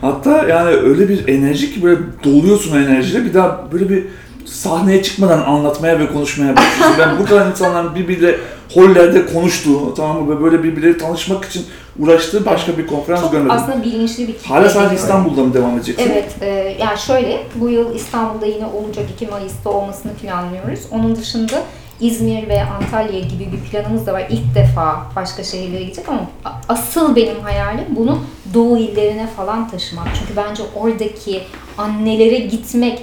Hatta 0.00 0.46
yani 0.48 0.70
öyle 0.70 1.08
bir 1.08 1.28
enerji 1.28 1.74
ki 1.74 1.82
böyle 1.82 2.00
doluyorsun 2.24 2.76
enerjiyle. 2.76 3.24
Bir 3.24 3.34
daha 3.34 3.72
böyle 3.72 3.88
bir 3.88 4.04
sahneye 4.44 5.02
çıkmadan 5.02 5.38
anlatmaya 5.42 5.98
ve 5.98 6.12
konuşmaya 6.12 6.56
başlıyorsun. 6.56 6.96
ben 6.98 7.18
bu 7.18 7.24
kadar 7.24 7.46
insanların 7.46 7.94
birbiriyle 7.94 8.36
hollerde 8.74 9.26
konuştuğu, 9.26 9.94
tamam 9.94 10.22
mı? 10.22 10.42
Böyle 10.42 10.62
birbirleri 10.62 10.98
tanışmak 10.98 11.44
için 11.44 11.64
uğraştığı 11.98 12.46
başka 12.46 12.78
bir 12.78 12.86
konferans 12.86 13.20
Çok 13.20 13.32
görmedim. 13.32 13.50
aslında 13.50 13.84
bilinçli 13.84 14.28
bir 14.28 14.32
kitle. 14.32 14.48
Hala 14.48 14.68
sadece. 14.68 14.94
İstanbul'da 14.94 15.44
mı 15.44 15.54
devam 15.54 15.76
edeceksin? 15.76 16.10
Evet, 16.12 16.30
e, 16.40 16.76
yani 16.80 16.98
şöyle 16.98 17.42
bu 17.54 17.68
yıl 17.68 17.94
İstanbul'da 17.94 18.46
yine 18.46 18.66
olacak 18.66 19.04
2 19.14 19.26
Mayıs'ta 19.26 19.70
olmasını 19.70 20.12
planlıyoruz. 20.12 20.80
Onun 20.90 21.16
dışında 21.16 21.62
İzmir 22.00 22.48
ve 22.48 22.62
Antalya 22.64 23.20
gibi 23.20 23.52
bir 23.52 23.70
planımız 23.70 24.06
da 24.06 24.12
var. 24.12 24.26
İlk 24.30 24.54
defa 24.54 25.06
başka 25.16 25.44
şehirlere 25.44 25.82
gidecek 25.82 26.08
ama 26.08 26.30
asıl 26.68 27.16
benim 27.16 27.40
hayalim 27.40 27.86
bunu 27.96 28.18
Doğu 28.54 28.78
illerine 28.78 29.26
falan 29.26 29.68
taşımak. 29.68 30.08
Çünkü 30.18 30.36
bence 30.36 30.62
oradaki 30.76 31.42
annelere 31.78 32.38
gitmek 32.38 33.02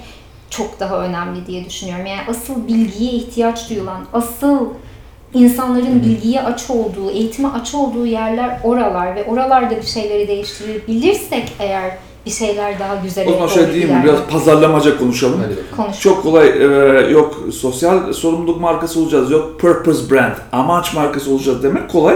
çok 0.49 0.79
daha 0.79 0.99
önemli 0.99 1.47
diye 1.47 1.65
düşünüyorum. 1.65 2.05
Yani 2.05 2.21
asıl 2.29 2.67
bilgiye 2.67 3.11
ihtiyaç 3.11 3.69
duyulan, 3.69 4.05
asıl 4.13 4.67
insanların 5.33 6.03
bilgiye 6.03 6.41
aç 6.41 6.69
olduğu, 6.69 7.11
eğitime 7.11 7.47
aç 7.47 7.75
olduğu 7.75 8.05
yerler 8.05 8.59
oralar 8.63 9.15
ve 9.15 9.25
oralarda 9.25 9.77
bir 9.77 9.85
şeyleri 9.85 10.27
değiştirebilirsek 10.27 11.51
eğer 11.59 11.97
bir 12.28 12.32
şeyler 12.32 12.80
daha 12.80 12.95
güzel 12.95 13.28
O 13.28 13.32
zaman 13.32 13.47
şöyle 13.47 13.73
diyeyim 13.73 13.95
mi? 13.95 14.01
Biraz 14.03 14.19
pazarlamaca 14.32 14.97
konuşalım. 14.97 15.39
Hadi 15.43 15.51
bakalım. 15.51 15.67
konuş. 15.78 15.99
Çok 15.99 16.23
kolay 16.23 16.47
e, 16.47 16.63
yok 17.11 17.43
sosyal 17.53 18.13
sorumluluk 18.13 18.61
markası 18.61 18.99
olacağız, 18.99 19.32
yok 19.32 19.59
purpose 19.59 20.11
brand, 20.11 20.34
amaç 20.51 20.93
markası 20.93 21.32
olacağız 21.32 21.63
demek 21.63 21.89
kolay. 21.89 22.15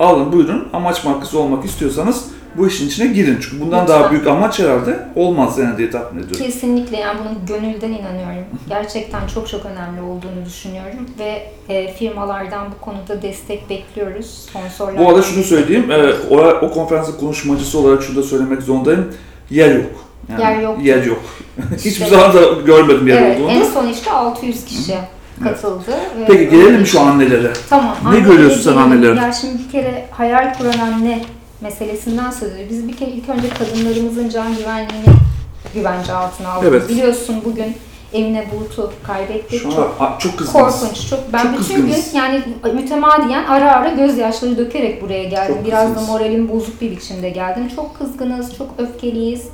alın 0.00 0.32
buyurun 0.32 0.68
amaç 0.72 1.04
markası 1.04 1.38
olmak 1.38 1.64
istiyorsanız 1.64 2.24
bu 2.56 2.66
işin 2.66 2.86
içine 2.86 3.06
girin. 3.06 3.38
Çünkü 3.42 3.60
bundan 3.60 3.82
Lütfen. 3.82 4.00
daha 4.00 4.10
büyük 4.10 4.26
amaç 4.26 4.58
herhalde 4.58 5.08
olmaz 5.16 5.58
yani 5.58 5.78
diye 5.78 5.90
tahmin 5.90 6.22
ediyorum. 6.22 6.46
Kesinlikle 6.46 6.96
yani 6.96 7.18
bunun 7.20 7.46
gönülden 7.46 7.92
inanıyorum. 7.92 8.44
Gerçekten 8.68 9.26
çok 9.26 9.48
çok 9.48 9.66
önemli 9.66 10.00
olduğunu 10.00 10.46
düşünüyorum 10.46 11.06
ve 11.18 11.42
e, 11.68 11.92
firmalardan 11.94 12.66
bu 12.76 12.84
konuda 12.84 13.22
destek 13.22 13.70
bekliyoruz. 13.70 14.26
Sponsorlar. 14.50 14.98
Bu 14.98 15.08
arada 15.08 15.22
şunu 15.22 15.44
söyleyeyim, 15.44 15.90
e, 15.90 16.12
o, 16.30 16.38
o 16.38 16.70
konferansın 16.70 17.18
konuşmacısı 17.18 17.78
olarak 17.78 18.02
şunu 18.02 18.16
da 18.16 18.22
söylemek 18.22 18.62
zorundayım. 18.62 19.12
Yer 19.50 19.74
yok. 19.74 19.84
Yani 20.30 20.42
Yer 20.42 20.60
yok. 20.62 20.84
Yer 20.84 21.02
yok. 21.02 21.22
Hiçbir 21.76 21.90
İşte- 21.90 22.06
zaman 22.08 22.34
da 22.34 22.40
görmedim 22.66 23.08
yer 23.08 23.22
Evet, 23.22 23.40
olduğunu. 23.40 23.50
en 23.52 23.62
son 23.64 23.88
işte 23.88 24.10
600 24.10 24.64
kişi 24.64 24.94
katıldı. 25.44 25.90
ve- 26.20 26.24
Peki 26.26 26.50
gelelim 26.50 26.86
şu 26.86 27.00
annelere. 27.00 27.52
Tamam. 27.70 27.96
Ne 28.02 28.08
annelere 28.08 28.24
görüyorsun 28.28 28.60
sen 28.62 28.72
gelelim. 28.74 28.92
annelerde? 28.92 29.20
Ya 29.20 29.32
şimdi 29.32 29.58
bir 29.66 29.72
kere 29.72 30.06
hayal 30.10 30.54
kuran 30.58 30.78
anne 30.78 31.24
meselesinden 31.60 32.30
söz 32.30 32.52
ediyoruz. 32.52 32.70
Biz 32.70 32.88
bir 32.88 32.96
kere 32.96 33.10
ilk 33.10 33.28
önce 33.28 33.48
kadınlarımızın 33.48 34.28
can 34.28 34.56
güvenliğini 34.56 35.06
güvence 35.74 36.12
altına 36.12 36.48
aldık. 36.48 36.68
Evet. 36.70 36.88
Biliyorsun 36.88 37.36
bugün 37.44 37.76
Emine 38.12 38.44
Bulut'u 38.54 38.92
kaybettik. 39.06 39.60
Şu 39.62 39.68
an 39.68 39.72
çok 39.72 39.96
a- 40.00 40.18
çok 40.18 40.38
kızgınız. 40.38 40.80
korkunç. 40.80 41.08
Çok 41.10 41.20
ben 41.32 41.42
Çok 41.42 41.52
bütün 41.52 41.62
kızgınız. 41.74 42.12
gün 42.12 42.18
yani 42.18 42.42
mütemadiyen 42.74 43.44
ara 43.44 43.72
ara 43.72 43.88
gözyaşları 43.88 44.58
dökerek 44.58 45.02
buraya 45.02 45.24
geldim. 45.24 45.54
Çok 45.56 45.66
Biraz 45.66 45.82
da 45.82 45.94
kızgınız. 45.94 46.08
moralim 46.08 46.48
bozuk 46.48 46.80
bir 46.80 46.90
biçimde 46.90 47.30
geldim. 47.30 47.68
Çok 47.76 47.98
kızgınız, 47.98 48.56
çok 48.58 48.68
öfkeliyiz. 48.78 49.48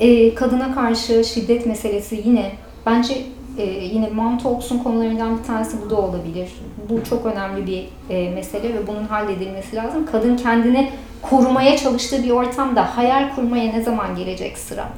Ee, 0.00 0.34
kadına 0.34 0.74
karşı 0.74 1.24
şiddet 1.24 1.66
meselesi 1.66 2.22
yine 2.24 2.52
bence 2.86 3.14
e, 3.58 3.62
yine 3.66 4.08
Mom 4.08 4.38
Talks'un 4.38 4.78
konularından 4.78 5.38
bir 5.38 5.44
tanesi 5.44 5.76
bu 5.86 5.90
da 5.90 5.96
olabilir. 5.96 6.48
Bu 6.90 7.04
çok 7.10 7.26
önemli 7.26 7.66
bir 7.66 7.88
e, 8.14 8.30
mesele 8.30 8.74
ve 8.74 8.86
bunun 8.86 9.04
halledilmesi 9.04 9.76
lazım. 9.76 10.06
Kadın 10.12 10.36
kendini 10.36 10.90
korumaya 11.22 11.76
çalıştığı 11.78 12.22
bir 12.24 12.30
ortamda 12.30 12.96
hayal 12.96 13.34
kurmaya 13.34 13.72
ne 13.72 13.82
zaman 13.82 14.16
gelecek 14.16 14.58
sıra? 14.58 14.88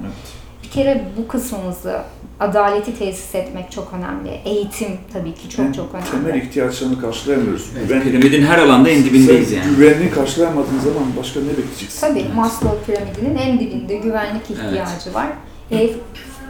Bir 0.71 0.75
kere 0.75 1.05
bu 1.18 1.29
kısmımızı, 1.29 2.01
adaleti 2.41 2.99
tesis 2.99 3.35
etmek 3.35 3.73
çok 3.73 3.93
önemli. 3.99 4.41
Eğitim 4.45 4.89
tabii 5.12 5.35
ki 5.35 5.49
çok 5.51 5.59
Yani 5.64 5.77
çok 5.77 5.95
önemli. 5.95 6.11
Temel 6.11 6.43
ihtiyaçlarını 6.43 7.01
karşılayamıyoruz. 7.01 7.66
Güven- 7.89 8.03
Piramidin 8.03 8.43
her 8.43 8.59
alanda 8.59 8.91
en 8.91 9.05
dibindeyiz 9.05 9.53
yani. 9.53 9.77
Güvenliği 9.77 10.11
karşılayamadığın 10.11 10.79
zaman 10.79 11.03
başka 11.18 11.41
ne 11.41 11.49
bekleyeceksin? 11.49 12.01
Tabii 12.01 12.25
Maslow 12.37 12.77
piramidinin 12.93 13.37
en 13.39 13.61
dibinde 13.61 13.97
güvenlik 13.97 14.51
ihtiyacı 14.51 15.14
var. 15.14 15.27
E, 15.73 15.91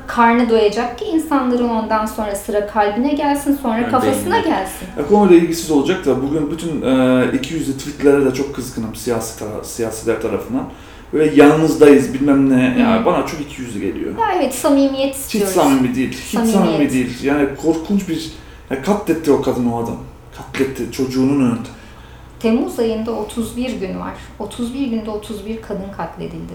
karnı 0.07 0.51
doyacak 0.51 0.99
ki 0.99 1.05
insanların 1.05 1.69
ondan 1.69 2.07
sonra 2.07 2.37
sıra 2.37 2.67
kalbine 2.67 3.15
gelsin, 3.15 3.59
sonra 3.63 3.79
Yani 3.79 3.91
kafasına 3.91 4.35
beynine. 4.35 4.49
gelsin. 4.51 4.87
Ya 4.99 5.07
konuyla 5.09 5.37
ilgisiz 5.37 5.71
olacak 5.71 6.07
da 6.07 6.23
bugün 6.23 6.51
bütün 6.51 6.83
e, 6.83 7.25
iki 7.35 7.55
yüzlü 7.55 7.73
tweetlere 7.79 8.25
de 8.25 8.35
çok 8.35 8.55
kızgınım 8.55 8.95
siyasi 8.95 9.39
tara- 9.39 9.65
siyasiler 9.65 10.23
tarafından. 10.23 10.65
Böyle 11.13 11.35
yalnızdayız 11.43 12.15
bilmem 12.15 12.51
ne. 12.51 12.79
Ya 12.81 13.01
Hı. 13.01 13.05
bana 13.07 13.27
çok 13.27 13.41
iki 13.41 13.63
yüzlü 13.63 13.81
geliyor. 13.81 14.19
Ya 14.19 14.33
evet 14.37 14.55
samimiyet 14.55 15.15
Hiç 15.15 15.21
istiyoruz. 15.21 15.53
samimi 15.55 15.95
değil. 15.95 16.13
Hiç 16.13 16.19
Samimiyet. 16.35 16.59
samimi 16.59 16.93
değil. 16.93 17.23
Yani 17.25 17.49
korkunç 17.63 18.09
bir... 18.09 18.33
Ya 18.71 18.83
katletti 18.83 19.33
o 19.33 19.43
kadın 19.43 19.67
o 19.73 19.85
adam. 19.85 19.97
Katletti 20.37 20.93
çocuğunun 20.93 21.41
önünde. 21.51 21.69
Temmuz 22.41 22.79
ayında 22.79 23.13
31 23.13 23.73
gün 23.81 24.01
var. 24.01 24.15
31 24.39 24.87
günde 24.87 25.11
31 25.11 25.63
kadın 25.63 25.93
katledildi. 25.97 26.53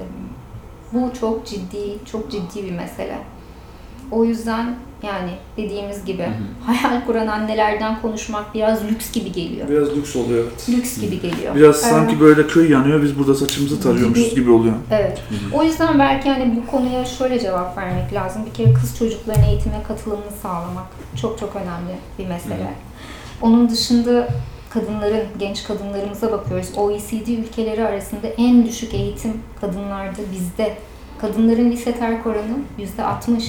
Bu 0.93 1.11
çok 1.19 1.45
ciddi, 1.45 1.97
çok 2.11 2.31
ciddi 2.31 2.63
bir 2.65 2.71
mesele. 2.71 3.17
O 4.11 4.25
yüzden 4.25 4.75
yani 5.05 5.31
dediğimiz 5.57 6.05
gibi 6.05 6.29
hayal 6.65 7.05
kuran 7.05 7.27
annelerden 7.27 8.01
konuşmak 8.01 8.53
biraz 8.53 8.83
lüks 8.83 9.11
gibi 9.11 9.31
geliyor. 9.31 9.69
Biraz 9.69 9.95
lüks 9.97 10.15
oluyor 10.15 10.43
evet. 10.43 10.69
Lüks 10.69 11.01
gibi 11.01 11.21
geliyor. 11.21 11.55
Biraz 11.55 11.75
Evet. 11.83 11.93
sanki 11.93 12.19
böyle 12.19 12.47
köy 12.47 12.71
yanıyor 12.71 13.03
biz 13.03 13.19
burada 13.19 13.35
saçımızı 13.35 13.81
tarıyormuşuz 13.81 14.29
Gibi. 14.29 14.39
gibi 14.41 14.51
oluyor. 14.51 14.75
Evet. 14.91 15.21
O 15.53 15.63
yüzden 15.63 15.99
belki 15.99 16.29
hani 16.29 16.55
bu 16.55 16.71
konuya 16.71 17.05
şöyle 17.05 17.39
cevap 17.39 17.77
vermek 17.77 18.13
lazım. 18.13 18.45
Bir 18.45 18.53
kere 18.53 18.73
kız 18.73 18.97
çocukların 18.99 19.43
eğitime 19.43 19.83
katılımını 19.87 20.31
sağlamak 20.41 20.85
çok 21.21 21.39
çok 21.39 21.55
önemli 21.55 21.95
bir 22.19 22.25
mesele. 22.27 22.73
Onun 23.41 23.69
dışında 23.69 24.27
kadınların, 24.69 25.23
genç 25.39 25.63
kadınlarımıza 25.63 26.31
bakıyoruz. 26.31 26.67
OECD 26.77 27.27
ülkeleri 27.27 27.87
arasında 27.87 28.27
en 28.27 28.65
düşük 28.65 28.93
eğitim 28.93 29.33
kadınlarda 29.61 30.21
bizde. 30.31 30.77
Kadınların 31.21 31.71
lise 31.71 31.91
terk 31.91 32.25
oranı 32.27 32.57
yüzde 32.77 33.03
60. 33.03 33.43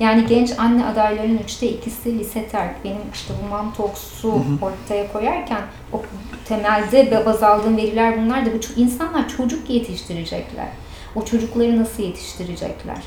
Yani 0.00 0.26
genç 0.26 0.58
anne 0.58 0.84
adaylarının 0.84 1.38
üçte 1.38 1.68
ikisi 1.68 2.18
lise 2.18 2.48
terk. 2.48 2.84
Benim 2.84 3.02
işte 3.14 3.34
bu 3.42 3.48
Mom 3.54 3.72
Talks'u 3.72 4.42
ortaya 4.62 5.12
koyarken 5.12 5.62
o 5.92 6.02
temelde 6.48 7.26
baz 7.26 7.42
aldığım 7.42 7.76
veriler 7.76 8.22
bunlar 8.22 8.46
da 8.46 8.50
bu 8.52 8.80
insanlar 8.80 9.28
çocuk 9.28 9.70
yetiştirecekler. 9.70 10.68
O 11.14 11.24
çocukları 11.24 11.82
nasıl 11.82 12.02
yetiştirecekler? 12.02 12.98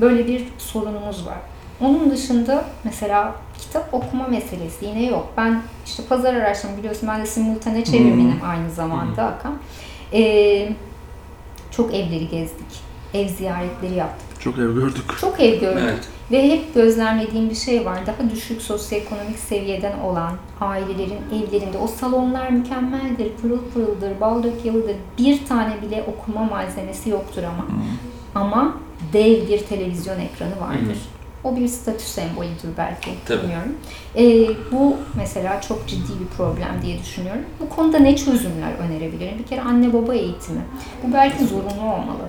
Böyle 0.00 0.26
bir 0.26 0.44
sorunumuz 0.58 1.26
var. 1.26 1.38
Onun 1.80 2.10
dışında 2.10 2.64
mesela 2.84 3.34
kitap 3.58 3.94
okuma 3.94 4.28
meselesi 4.28 4.84
yine 4.84 5.06
yok. 5.06 5.28
Ben 5.36 5.62
işte 5.86 6.02
pazar 6.08 6.34
araştırma 6.34 6.76
biliyorsun 6.76 7.08
ben 7.08 7.20
de 7.20 7.26
simultane 7.26 7.84
çevirmenim 7.84 8.40
aynı 8.44 8.70
zamanda 8.70 9.24
Hakan. 9.24 9.58
Ee, 10.12 10.68
çok 11.70 11.94
evleri 11.94 12.28
gezdik. 12.28 12.66
Ev 13.14 13.28
ziyaretleri 13.28 13.94
yaptık. 13.94 14.25
Çok 14.46 14.58
ev 14.58 14.74
gördük. 14.74 15.04
Çok 15.20 15.40
ev 15.40 15.60
gördük. 15.60 15.82
Evet. 15.82 16.08
Ve 16.30 16.50
hep 16.50 16.74
gözlemlediğim 16.74 17.50
bir 17.50 17.54
şey 17.54 17.84
var. 17.84 17.98
Daha 18.06 18.30
düşük 18.30 18.62
sosyoekonomik 18.62 19.38
seviyeden 19.38 19.98
olan 19.98 20.32
ailelerin 20.60 21.18
evlerinde 21.32 21.78
o 21.78 21.86
salonlar 21.86 22.50
mükemmeldir, 22.50 23.32
pırıl 23.42 23.58
pırıldır, 23.74 24.20
bal 24.20 24.42
dök 24.42 24.64
yalıdır. 24.64 24.96
Bir 25.18 25.46
tane 25.46 25.82
bile 25.82 26.04
okuma 26.08 26.44
malzemesi 26.44 27.10
yoktur 27.10 27.42
ama. 27.42 27.66
Ama 28.34 28.76
dev 29.12 29.48
bir 29.48 29.58
televizyon 29.58 30.20
ekranı 30.20 30.60
vardır. 30.60 30.98
O 31.44 31.56
bir 31.56 31.68
statü 31.68 32.04
sembolüdür 32.04 32.68
belki. 32.78 33.10
Tabii. 33.26 33.42
Bilmiyorum. 33.42 33.74
Ee, 34.16 34.48
bu 34.72 34.96
mesela 35.16 35.60
çok 35.60 35.88
ciddi 35.88 36.12
bir 36.20 36.36
problem 36.36 36.82
diye 36.82 36.98
düşünüyorum. 36.98 37.42
Bu 37.60 37.68
konuda 37.68 37.98
ne 37.98 38.16
çözümler 38.16 38.72
önerebilirim? 38.80 39.38
Bir 39.38 39.44
kere 39.44 39.60
anne 39.60 39.92
baba 39.92 40.14
eğitimi. 40.14 40.60
Bu 41.02 41.12
belki 41.12 41.44
zorunlu 41.44 41.92
olmalı. 41.94 42.28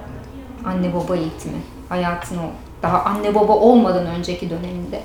Anne 0.65 0.93
baba 0.93 1.15
eğitimi. 1.15 1.57
Hayatın 1.89 2.37
o 2.37 2.49
daha 2.83 3.03
anne 3.03 3.35
baba 3.35 3.53
olmadan 3.53 4.05
önceki 4.05 4.49
döneminde. 4.49 5.01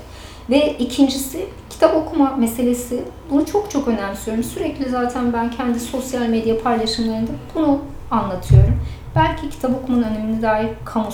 Ve 0.50 0.78
ikincisi 0.78 1.46
kitap 1.70 1.96
okuma 1.96 2.36
meselesi. 2.36 3.02
Bunu 3.30 3.46
çok 3.46 3.70
çok 3.70 3.88
önemsiyorum. 3.88 4.44
Sürekli 4.44 4.90
zaten 4.90 5.32
ben 5.32 5.50
kendi 5.50 5.80
sosyal 5.80 6.26
medya 6.26 6.62
paylaşımlarında 6.62 7.30
bunu 7.54 7.80
anlatıyorum. 8.10 8.80
Belki 9.14 9.50
kitap 9.50 9.70
okumanın 9.70 10.02
önemine 10.02 10.42
dair 10.42 10.68
kamu 10.84 11.08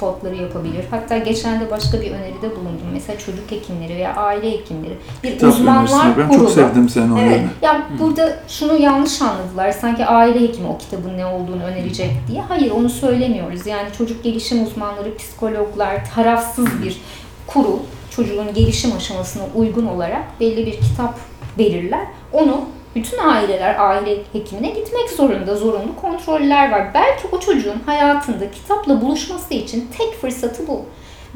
spotları 0.00 0.36
yapabilir. 0.36 0.84
Hatta 0.90 1.18
geçen 1.18 1.60
de 1.60 1.70
başka 1.70 2.00
bir 2.00 2.10
öneride 2.10 2.50
bulundum. 2.56 2.86
Mesela 2.92 3.18
çocuk 3.18 3.50
hekimleri 3.50 3.96
veya 3.96 4.14
aile 4.16 4.50
hekimleri. 4.50 4.96
Bir 5.24 5.32
Kitap 5.32 5.52
uzmanlar 5.52 6.18
ben 6.18 6.28
kurulu. 6.28 6.44
çok 6.44 6.50
sevdim 6.50 6.88
senin 6.88 7.12
o 7.12 7.18
Evet. 7.18 7.40
Ya 7.62 7.86
burada 7.98 8.36
şunu 8.48 8.80
yanlış 8.80 9.22
anladılar. 9.22 9.72
Sanki 9.72 10.06
aile 10.06 10.40
hekimi 10.40 10.68
o 10.68 10.78
kitabın 10.78 11.18
ne 11.18 11.26
olduğunu 11.26 11.62
önerecek 11.62 12.10
diye. 12.28 12.40
Hayır 12.40 12.70
onu 12.70 12.88
söylemiyoruz. 12.90 13.66
Yani 13.66 13.88
çocuk 13.98 14.24
gelişim 14.24 14.64
uzmanları, 14.64 15.16
psikologlar, 15.16 16.10
tarafsız 16.14 16.82
bir 16.82 17.00
kurul 17.46 17.78
çocuğun 18.10 18.54
gelişim 18.54 18.92
aşamasına 18.96 19.42
uygun 19.54 19.86
olarak 19.86 20.40
belli 20.40 20.66
bir 20.66 20.80
kitap 20.80 21.18
verirler. 21.58 22.06
Onu 22.32 22.64
bütün 22.94 23.18
aileler 23.18 23.78
aile 23.78 24.18
hekimine 24.32 24.70
gitmek 24.70 25.10
zorunda. 25.10 25.56
Zorunlu 25.56 25.96
kontroller 26.00 26.72
var. 26.72 26.94
Belki 26.94 27.28
o 27.32 27.40
çocuğun 27.40 27.80
hayatında 27.86 28.50
kitapla 28.50 29.00
buluşması 29.00 29.54
için 29.54 29.88
tek 29.98 30.20
fırsatı 30.20 30.68
bu. 30.68 30.84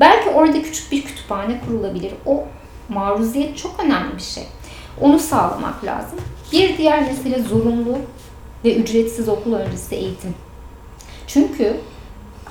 Belki 0.01 0.31
orada 0.31 0.63
küçük 0.63 0.93
bir 0.93 1.03
kütüphane 1.03 1.61
kurulabilir. 1.67 2.13
O 2.27 2.45
maruziyet 2.89 3.57
çok 3.57 3.85
önemli 3.85 4.17
bir 4.17 4.23
şey. 4.23 4.45
Onu 5.01 5.19
sağlamak 5.19 5.85
lazım. 5.85 6.19
Bir 6.53 6.79
diğer 6.79 7.03
mesele 7.03 7.43
zorunlu 7.43 7.99
ve 8.65 8.75
ücretsiz 8.75 9.29
okul 9.29 9.53
öncesi 9.53 9.95
eğitim. 9.95 10.35
Çünkü 11.27 11.77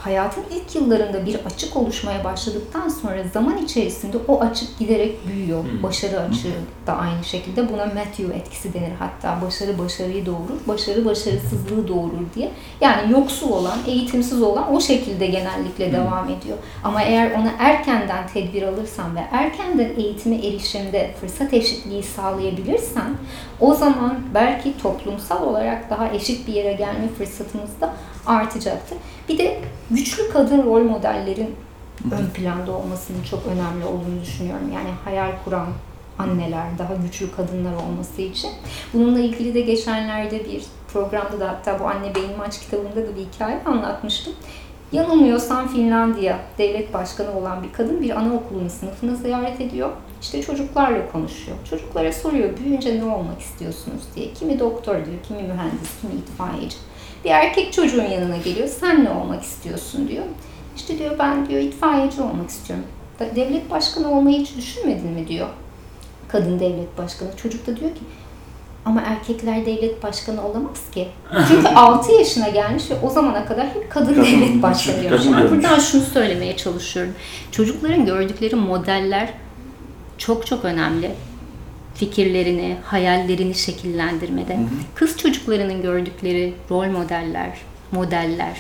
hayatın 0.04 0.44
ilk 0.52 0.76
yıllarında 0.76 1.26
bir 1.26 1.36
açık 1.36 1.78
oluşmaya 1.78 2.24
başladıktan 2.24 2.90
sonra 2.90 3.24
zaman 3.34 3.58
içerisinde 3.58 4.18
o 4.28 4.42
açık 4.42 4.80
giderek 4.80 5.28
büyüyor. 5.28 5.64
Başarı 5.84 6.20
açığı 6.20 6.54
da 6.88 6.98
aynı 6.98 7.24
şekilde. 7.24 7.74
Buna 7.74 7.86
Matthew 7.86 8.36
etkisi 8.36 8.74
denir 8.74 8.92
hatta. 9.00 9.42
Başarı 9.46 9.80
başarıyı 9.80 10.26
doğurur, 10.26 10.68
başarı 10.68 11.06
başarısızlığı 11.06 11.88
doğurur 11.88 12.26
diye. 12.36 12.52
Yani 12.82 13.12
yoksul 13.12 13.52
olan, 13.52 13.78
eğitimsiz 13.88 14.42
olan 14.42 14.74
o 14.74 14.82
şekilde 14.82 15.28
genellikle 15.28 15.94
devam 15.94 16.26
ediyor. 16.26 16.58
Ama 16.84 17.04
eğer 17.04 17.32
ona 17.32 17.52
erkenden 17.60 18.28
tedbir 18.28 18.64
alırsan 18.64 19.16
ve 19.16 19.20
erkenden 19.32 19.90
eğitime 19.98 20.36
erişimde 20.36 21.12
fırsat 21.22 21.54
eşitliği 21.54 22.04
sağlayabilirsen 22.04 23.18
o 23.64 23.74
zaman 23.74 24.20
belki 24.34 24.78
toplumsal 24.78 25.48
olarak 25.48 25.90
daha 25.90 26.10
eşit 26.10 26.48
bir 26.48 26.54
yere 26.54 26.74
gelme 26.74 27.08
fırsatımız 27.18 27.82
da 27.82 27.94
artacaktır. 28.26 28.98
Bir 29.30 29.38
de 29.38 29.62
güçlü 29.92 30.32
kadın 30.34 30.64
rol 30.64 30.84
modellerin 30.84 31.56
ön 32.12 32.26
planda 32.34 32.72
olmasının 32.72 33.24
çok 33.24 33.40
önemli 33.46 33.86
olduğunu 33.86 34.22
düşünüyorum. 34.22 34.72
Yani 34.74 34.90
hayal 35.06 35.32
kuran 35.46 35.68
anneler, 36.20 36.66
daha 36.80 36.94
güçlü 36.96 37.32
kadınlar 37.32 37.74
olması 37.74 38.22
için. 38.22 38.52
Bununla 38.94 39.20
ilgili 39.20 39.54
de 39.54 39.62
geçenlerde 39.62 40.46
bir 40.46 40.64
programda 40.94 41.40
da 41.40 41.50
hatta 41.50 41.80
bu 41.80 41.88
Anne 41.88 42.16
Beynimi 42.16 42.44
Aç 42.48 42.60
kitabında 42.60 42.96
da 42.96 43.16
bir 43.16 43.22
hikaye 43.22 43.60
anlatmıştım. 43.66 44.34
Yanılmıyorsam 44.92 45.68
Finlandiya 45.68 46.40
devlet 46.58 46.94
başkanı 46.94 47.38
olan 47.38 47.64
bir 47.64 47.74
kadın 47.74 48.02
bir 48.02 48.10
anaokulunun 48.20 48.68
sınıfını 48.68 49.16
ziyaret 49.16 49.62
ediyor. 49.62 49.90
İşte 50.24 50.42
çocuklarla 50.42 51.12
konuşuyor. 51.12 51.58
Çocuklara 51.70 52.14
soruyor 52.14 52.58
büyüyünce 52.58 53.00
ne 53.00 53.04
olmak 53.04 53.42
istiyorsunuz 53.42 54.02
diye. 54.16 54.34
Kimi 54.34 54.60
doktor 54.60 54.94
diyor, 54.96 55.18
kimi 55.28 55.42
mühendis, 55.44 55.90
kimi 56.02 56.14
itfaiyeci. 56.14 56.76
Bir 57.26 57.30
erkek 57.30 57.74
çocuğun 57.74 58.04
yanına 58.04 58.38
geliyor. 58.38 58.68
Sen 58.68 59.04
ne 59.06 59.10
olmak 59.10 59.44
istiyorsun 59.44 60.08
diyor. 60.08 60.24
İşte 60.76 61.00
diyor 61.00 61.20
ben 61.20 61.50
diyor 61.50 61.62
itfaiyeci 61.62 62.22
olmak 62.22 62.50
istiyorum. 62.50 62.86
"Da- 63.20 63.36
Devlet 63.36 63.70
başkanı 63.72 64.12
olmayı 64.18 64.40
hiç 64.40 64.58
düşünmedin 64.58 65.10
mi 65.12 65.28
diyor. 65.28 65.48
Kadın 66.28 66.60
devlet 66.60 66.98
başkanı. 66.98 67.30
Çocuk 67.38 67.68
da 67.68 67.78
diyor 67.78 67.92
ki 67.96 68.02
ama 68.86 69.02
erkekler 69.02 69.66
devlet 69.66 70.04
başkanı 70.04 70.48
olamaz 70.48 70.90
ki. 70.94 71.08
Çünkü 71.48 71.68
6 71.68 72.12
yaşına 72.12 72.50
gelmiş 72.50 72.84
ve 72.92 72.96
o 73.04 73.10
zamana 73.10 73.46
kadar 73.46 73.68
hep 73.68 73.90
kadın 73.92 74.16
devlet 74.16 74.62
başkanı 74.64 75.02
diyormuş. 75.02 75.26
Yani 75.26 75.52
buradan 75.52 75.80
şunu 75.80 76.02
söylemeye 76.02 76.58
çalışıyorum. 76.58 77.14
Çocukların 77.52 78.06
gördükleri 78.06 78.56
modeller 78.56 79.34
çok 80.18 80.48
çok 80.48 80.66
önemli. 80.66 81.12
Fikirlerini, 81.96 82.78
hayallerini 82.84 83.56
şekillendirmede. 83.56 84.60
Kız 84.96 85.18
çocuklarının 85.18 85.82
gördükleri 85.82 86.54
rol 86.70 86.88
modeller, 86.88 87.58
modeller 87.92 88.58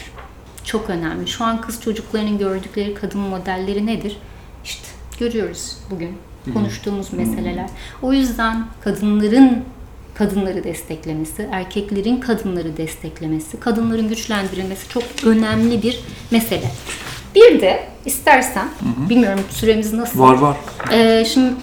çok 0.63 0.89
önemli. 0.89 1.27
Şu 1.27 1.43
an 1.43 1.61
kız 1.61 1.81
çocuklarının 1.81 2.37
gördükleri 2.37 2.93
kadın 2.93 3.19
modelleri 3.19 3.85
nedir? 3.85 4.17
İşte 4.63 4.87
görüyoruz 5.19 5.77
bugün 5.91 6.17
konuştuğumuz 6.53 7.13
meseleler. 7.13 7.69
O 8.01 8.13
yüzden 8.13 8.65
kadınların 8.81 9.63
kadınları 10.15 10.63
desteklemesi, 10.63 11.49
erkeklerin 11.51 12.17
kadınları 12.17 12.77
desteklemesi, 12.77 13.59
kadınların 13.59 14.09
güçlendirilmesi 14.09 14.89
çok 14.89 15.03
önemli 15.25 15.83
bir 15.83 15.99
mesele. 16.31 16.71
Bir 17.35 17.61
de 17.61 17.83
istersen, 18.05 18.67
bilmiyorum 19.09 19.39
süremiz 19.49 19.93
nasıl? 19.93 20.19
Var 20.19 20.33
var. 20.37 20.57
Ee, 20.93 21.25
şimdi 21.25 21.53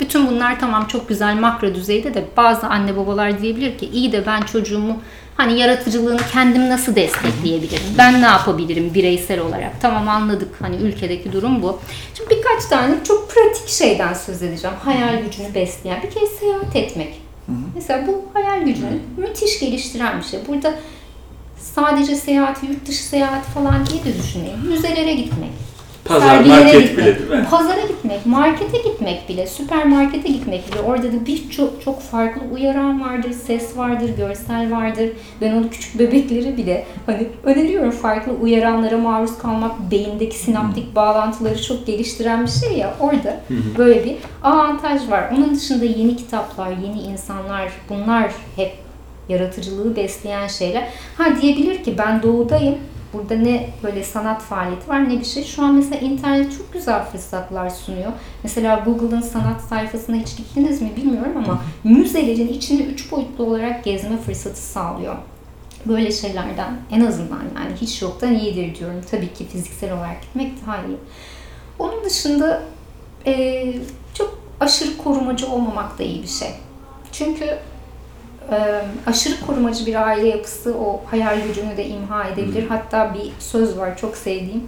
bütün 0.00 0.26
bunlar 0.26 0.60
tamam 0.60 0.86
çok 0.86 1.08
güzel 1.08 1.34
makro 1.34 1.74
düzeyde 1.74 2.14
de 2.14 2.24
bazı 2.36 2.66
anne 2.66 2.96
babalar 2.96 3.42
diyebilir 3.42 3.78
ki 3.78 3.86
iyi 3.92 4.12
de 4.12 4.26
ben 4.26 4.40
çocuğumu 4.40 4.98
hani 5.36 5.58
yaratıcılığını 5.60 6.20
kendim 6.32 6.68
nasıl 6.68 6.94
destekleyebilirim? 6.96 7.82
Ben 7.98 8.22
ne 8.22 8.26
yapabilirim 8.26 8.94
bireysel 8.94 9.40
olarak? 9.40 9.80
Tamam 9.82 10.08
anladık 10.08 10.54
hani 10.60 10.76
ülkedeki 10.76 11.32
durum 11.32 11.62
bu. 11.62 11.80
Şimdi 12.14 12.30
birkaç 12.30 12.64
tane 12.64 12.94
çok 13.04 13.30
pratik 13.30 13.68
şeyden 13.68 14.14
söz 14.14 14.42
edeceğim. 14.42 14.76
Hayal 14.84 15.22
gücünü 15.22 15.54
besleyen. 15.54 16.02
Bir 16.02 16.10
kere 16.10 16.26
seyahat 16.26 16.76
etmek. 16.76 17.20
Mesela 17.74 18.06
bu 18.06 18.24
hayal 18.34 18.62
gücünü 18.62 18.98
müthiş 19.16 19.60
geliştiren 19.60 20.18
bir 20.18 20.24
şey. 20.24 20.40
Burada 20.48 20.74
sadece 21.80 22.16
seyahati, 22.16 22.66
yurt 22.66 22.86
dışı 22.86 23.04
seyahati 23.04 23.50
falan 23.50 23.86
diye 23.86 24.04
de 24.04 24.18
düşünmeyin. 24.18 24.58
Müzelere 24.68 25.14
gitmek. 25.14 25.50
Pazar, 26.04 26.40
market 26.44 26.72
gitmek, 26.72 26.96
bile 26.96 27.18
değil 27.18 27.30
mi? 27.30 27.46
Pazara 27.50 27.80
gitmek, 27.80 28.26
markete 28.26 28.78
gitmek 28.78 29.28
bile, 29.28 29.46
süpermarkete 29.46 30.28
gitmek 30.28 30.72
bile. 30.72 30.80
Orada 30.80 31.12
da 31.12 31.26
birçok 31.26 31.82
çok 31.82 32.02
farklı 32.02 32.42
uyaran 32.52 33.00
vardır, 33.00 33.32
ses 33.32 33.76
vardır, 33.76 34.10
görsel 34.16 34.70
vardır. 34.70 35.08
Ben 35.40 35.52
onu 35.52 35.70
küçük 35.70 35.98
bebekleri 35.98 36.56
bile 36.56 36.86
hani 37.06 37.26
öneriyorum 37.44 37.90
farklı 37.90 38.32
uyaranlara 38.32 38.98
maruz 38.98 39.38
kalmak 39.38 39.90
beyindeki 39.90 40.38
sinaptik 40.38 40.96
bağlantıları 40.96 41.62
çok 41.62 41.86
geliştiren 41.86 42.46
bir 42.46 42.50
şey 42.50 42.78
ya. 42.78 42.94
Orada 43.00 43.40
böyle 43.78 44.04
bir 44.04 44.16
avantaj 44.42 45.10
var. 45.10 45.24
Onun 45.36 45.54
dışında 45.54 45.84
yeni 45.84 46.16
kitaplar, 46.16 46.70
yeni 46.70 47.00
insanlar 47.00 47.72
bunlar 47.88 48.30
hep 48.56 48.87
yaratıcılığı 49.28 49.96
besleyen 49.96 50.46
şeyler. 50.46 50.88
Ha 51.18 51.24
diyebilir 51.42 51.84
ki 51.84 51.98
ben 51.98 52.22
doğudayım. 52.22 52.78
Burada 53.12 53.34
ne 53.34 53.70
böyle 53.82 54.04
sanat 54.04 54.42
faaliyeti 54.42 54.88
var 54.88 55.08
ne 55.08 55.20
bir 55.20 55.24
şey. 55.24 55.44
Şu 55.44 55.62
an 55.62 55.74
mesela 55.74 56.00
internet 56.00 56.52
çok 56.58 56.72
güzel 56.72 57.04
fırsatlar 57.04 57.70
sunuyor. 57.70 58.12
Mesela 58.42 58.76
Google'ın 58.84 59.20
sanat 59.20 59.60
sayfasına 59.60 60.16
hiç 60.16 60.36
gittiniz 60.36 60.82
mi 60.82 60.92
bilmiyorum 60.96 61.32
ama 61.36 61.62
müzelerin 61.84 62.48
içini 62.48 62.82
üç 62.82 63.12
boyutlu 63.12 63.44
olarak 63.44 63.84
gezme 63.84 64.16
fırsatı 64.16 64.60
sağlıyor. 64.60 65.16
Böyle 65.86 66.12
şeylerden 66.12 66.76
en 66.90 67.00
azından 67.04 67.40
yani 67.56 67.76
hiç 67.80 68.02
yoktan 68.02 68.34
iyidir 68.34 68.74
diyorum. 68.78 69.00
Tabii 69.10 69.32
ki 69.32 69.46
fiziksel 69.46 69.92
olarak 69.92 70.22
gitmek 70.22 70.52
daha 70.66 70.76
iyi. 70.76 70.96
Onun 71.78 72.04
dışında 72.04 72.62
eee, 73.26 73.78
çok 74.14 74.38
aşırı 74.60 74.96
korumacı 74.96 75.46
olmamak 75.52 75.98
da 75.98 76.02
iyi 76.02 76.22
bir 76.22 76.28
şey. 76.28 76.48
Çünkü 77.12 77.58
e, 78.50 78.82
aşırı 79.06 79.34
korumacı 79.46 79.86
bir 79.86 80.06
aile 80.06 80.28
yapısı 80.28 80.74
o 80.78 81.00
hayal 81.10 81.40
gücünü 81.42 81.76
de 81.76 81.86
imha 81.86 82.24
edebilir. 82.24 82.68
Hatta 82.68 83.14
bir 83.14 83.32
söz 83.38 83.78
var 83.78 83.96
çok 83.96 84.16
sevdiğim. 84.16 84.62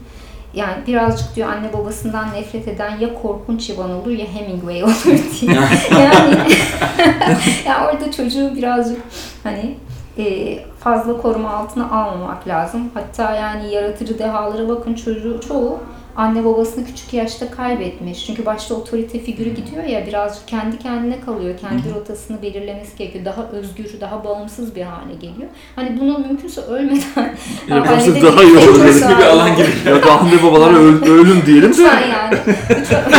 Yani 0.55 0.87
birazcık 0.87 1.37
diyor 1.37 1.49
anne 1.49 1.73
babasından 1.73 2.35
nefret 2.35 2.69
eden 2.69 2.99
ya 2.99 3.15
korkunç 3.23 3.69
yılan 3.69 3.91
olur 3.91 4.11
ya 4.11 4.27
Hemingway 4.27 4.85
olur 4.85 5.05
diye. 5.41 5.53
yani 5.91 6.37
ya 7.67 7.91
orada 7.91 8.13
çocuğu 8.13 8.57
birazcık 8.57 9.01
hani 9.43 9.77
e, 10.19 10.59
fazla 10.81 11.23
koruma 11.23 11.51
altına 11.51 11.91
almamak 11.91 12.49
lazım. 12.49 12.91
Hatta 12.95 13.35
yani 13.35 13.75
yaratıcı 13.75 14.19
dehalara 14.19 14.69
bakın 14.69 14.95
çocuğu 14.95 15.41
çoğu 15.49 15.79
anne 16.21 16.45
babasını 16.45 16.87
küçük 16.87 17.13
yaşta 17.13 17.51
kaybetmiş. 17.51 18.27
Çünkü 18.27 18.47
başta 18.47 18.75
otorite 18.75 19.19
figürü 19.19 19.51
gidiyor 19.51 19.85
ya 19.85 20.07
birazcık 20.07 20.49
kendi 20.49 20.79
kendine 20.79 21.21
kalıyor. 21.21 21.55
Kendi 21.59 21.95
rotasını 21.95 22.43
belirlemesi 22.43 22.97
gerekiyor. 22.97 23.25
Daha 23.25 23.49
özgür, 23.53 24.01
daha 24.01 24.25
bağımsız 24.25 24.77
bir 24.77 24.83
hale 24.83 25.15
geliyor. 25.15 25.51
Hani 25.77 26.01
bunu 26.01 26.19
mümkünse 26.19 26.61
ölmeden 26.61 27.01
Yapması 27.69 27.95
halledebilmek 27.95 28.23
daha 28.23 28.43
iyi 28.43 28.57
olur. 28.57 28.85
Riskli 28.85 29.19
bir 29.19 29.25
alan 29.25 29.57
gibi. 29.57 29.69
Ya 29.87 30.03
da 30.03 30.13
anne 30.13 30.43
babalara 30.43 30.77
öl, 30.77 31.03
ölüm 31.03 31.43
diyelim 31.47 31.63
de. 31.63 31.69
Lütfen 31.69 32.03
yani. 32.09 32.39
Lütfen. 32.71 33.11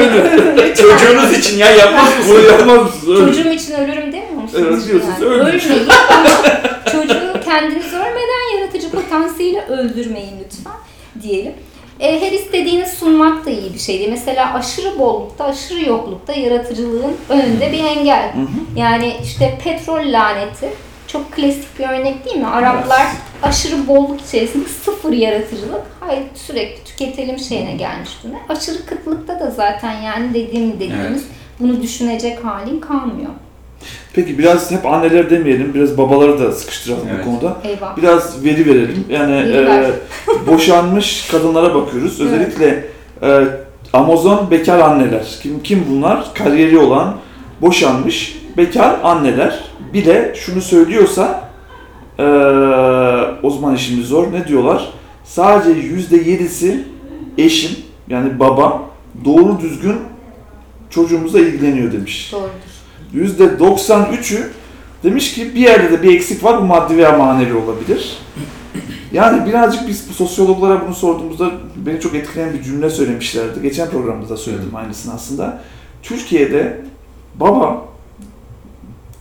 yani. 0.00 0.74
Çocuğunuz 0.74 1.38
için 1.38 1.58
ya 1.58 1.70
yapmaz 1.70 2.08
Bunu 2.28 2.34
mısınız? 2.38 2.58
yapmaz 2.58 2.82
mısın? 2.82 3.26
Çocuğum 3.26 3.50
için 3.50 3.74
ölürüm 3.74 4.12
demiyor 4.12 4.42
musunuz? 4.42 4.64
Evet, 4.68 4.86
diyorsunuz, 4.88 5.20
yani? 5.20 5.24
ölmeyin. 5.24 5.60
Ölmeyin 5.60 5.88
ama 5.88 6.36
çocuğu 6.92 7.40
kendiniz 7.44 7.94
ölmeden 7.94 8.58
yaratıcı 8.58 8.90
potansiyeli 8.90 9.60
öldürmeyin 9.60 10.32
lütfen 10.44 10.72
diyelim. 11.22 11.52
E, 12.02 12.20
her 12.20 12.32
istediğini 12.32 12.86
sunmak 12.86 13.46
da 13.46 13.50
iyi 13.50 13.74
bir 13.74 13.78
şey 13.78 13.98
değil. 13.98 14.10
Mesela 14.10 14.54
aşırı 14.54 14.98
bollukta, 14.98 15.44
aşırı 15.44 15.88
yoklukta 15.88 16.32
yaratıcılığın 16.32 17.16
önünde 17.28 17.72
bir 17.72 17.84
engel. 17.84 18.32
Yani 18.76 19.16
işte 19.24 19.58
petrol 19.64 20.12
laneti 20.12 20.68
çok 21.06 21.32
klasik 21.32 21.78
bir 21.78 21.84
örnek 21.88 22.24
değil 22.24 22.36
mi? 22.36 22.46
Araplar 22.46 23.06
aşırı 23.42 23.88
bolluk 23.88 24.20
içerisinde 24.20 24.68
sıfır 24.68 25.12
yaratıcılık. 25.12 25.82
Hayır 26.00 26.22
sürekli 26.34 26.84
tüketelim 26.84 27.38
şeyine 27.38 27.72
gelmiş 27.72 28.10
buna. 28.24 28.56
Aşırı 28.56 28.86
kıtlıkta 28.86 29.40
da 29.40 29.50
zaten 29.50 30.02
yani 30.02 30.34
dediğim 30.34 30.72
dediğimiz 30.80 31.24
bunu 31.60 31.82
düşünecek 31.82 32.44
halin 32.44 32.80
kalmıyor. 32.80 33.30
Peki 34.14 34.38
biraz 34.38 34.70
hep 34.70 34.86
anneler 34.86 35.30
demeyelim, 35.30 35.74
biraz 35.74 35.98
babaları 35.98 36.38
da 36.38 36.52
sıkıştıralım 36.52 37.08
Evet. 37.14 37.26
bu 37.26 37.30
konuda. 37.30 37.56
Eyvah. 37.64 37.96
Biraz 37.96 38.44
veri 38.44 38.66
verelim. 38.66 39.04
Yani 39.08 39.32
Veri 39.32 39.66
ver. 39.66 39.82
e, 39.82 39.92
boşanmış 40.46 41.28
kadınlara 41.30 41.74
bakıyoruz. 41.74 42.20
Özellikle 42.20 42.84
e, 43.22 43.44
Amazon 43.92 44.50
bekar 44.50 44.78
anneler. 44.78 45.38
Kim 45.42 45.62
kim 45.62 45.84
bunlar? 45.90 46.34
Kariyeri 46.34 46.78
olan, 46.78 47.16
boşanmış 47.60 48.38
bekar 48.56 48.96
anneler. 49.04 49.64
Bir 49.94 50.04
de 50.06 50.34
şunu 50.36 50.60
söylüyorsa 50.62 51.48
e, 52.18 52.22
o 53.42 53.50
zaman 53.50 53.74
işimiz 53.74 54.06
zor. 54.06 54.32
Ne 54.32 54.48
diyorlar? 54.48 54.88
Sadece 55.24 55.80
yüzde 55.80 56.16
yedisi 56.16 56.84
eşim 57.38 57.70
yani 58.08 58.40
baba 58.40 58.82
doğru 59.24 59.60
düzgün 59.60 59.96
çocuğumuzla 60.90 61.40
ilgileniyor 61.40 61.92
demiş. 61.92 62.32
Doğrudur. 62.32 62.71
%93'ü 63.14 64.48
demiş 65.04 65.34
ki 65.34 65.54
bir 65.54 65.60
yerde 65.60 65.90
de 65.92 66.02
bir 66.02 66.14
eksik 66.14 66.44
var 66.44 66.60
bu 66.62 66.64
maddi 66.64 66.96
veya 66.96 67.12
manevi 67.12 67.54
olabilir. 67.54 68.18
Yani 69.12 69.46
birazcık 69.46 69.88
biz 69.88 70.08
bu 70.08 70.12
sosyologlara 70.12 70.86
bunu 70.86 70.94
sorduğumuzda 70.94 71.50
beni 71.76 72.00
çok 72.00 72.14
etkileyen 72.14 72.52
bir 72.54 72.62
cümle 72.62 72.90
söylemişlerdi. 72.90 73.62
Geçen 73.62 73.90
programda 73.90 74.28
da 74.28 74.36
söyledim 74.36 74.76
aynısını 74.76 75.14
aslında. 75.14 75.62
Türkiye'de 76.02 76.80
baba, 77.34 77.84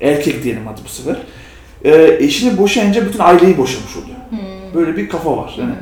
erkek 0.02 0.44
diyelim 0.44 0.68
hadi 0.68 0.82
bu 0.86 0.90
sefer, 0.90 1.18
e, 1.84 2.18
eşini 2.20 2.58
boşayınca 2.58 3.06
bütün 3.06 3.20
aileyi 3.20 3.58
boşamış 3.58 3.98
oluyor. 3.98 4.18
Hmm. 4.30 4.40
Böyle 4.74 4.98
bir 4.98 5.10
kafa 5.10 5.38
var. 5.38 5.56
Yani 5.60 5.74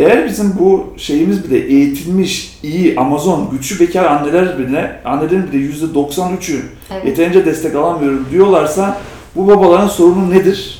eğer 0.00 0.28
bizim 0.28 0.54
bu 0.58 0.86
şeyimiz 0.96 1.44
bile 1.44 1.58
eğitilmiş, 1.58 2.58
iyi, 2.62 3.00
Amazon, 3.00 3.50
güçlü 3.50 3.80
bekar 3.86 4.04
anneler 4.04 4.58
bile, 4.58 5.00
annelerin 5.04 5.52
bile 5.52 5.66
%93'ü 5.66 6.60
Evet. 6.92 7.06
yeterince 7.06 7.44
destek 7.46 7.74
alamıyorum 7.74 8.26
diyorlarsa 8.32 9.00
bu 9.36 9.46
babaların 9.46 9.88
sorunu 9.88 10.30
nedir? 10.30 10.79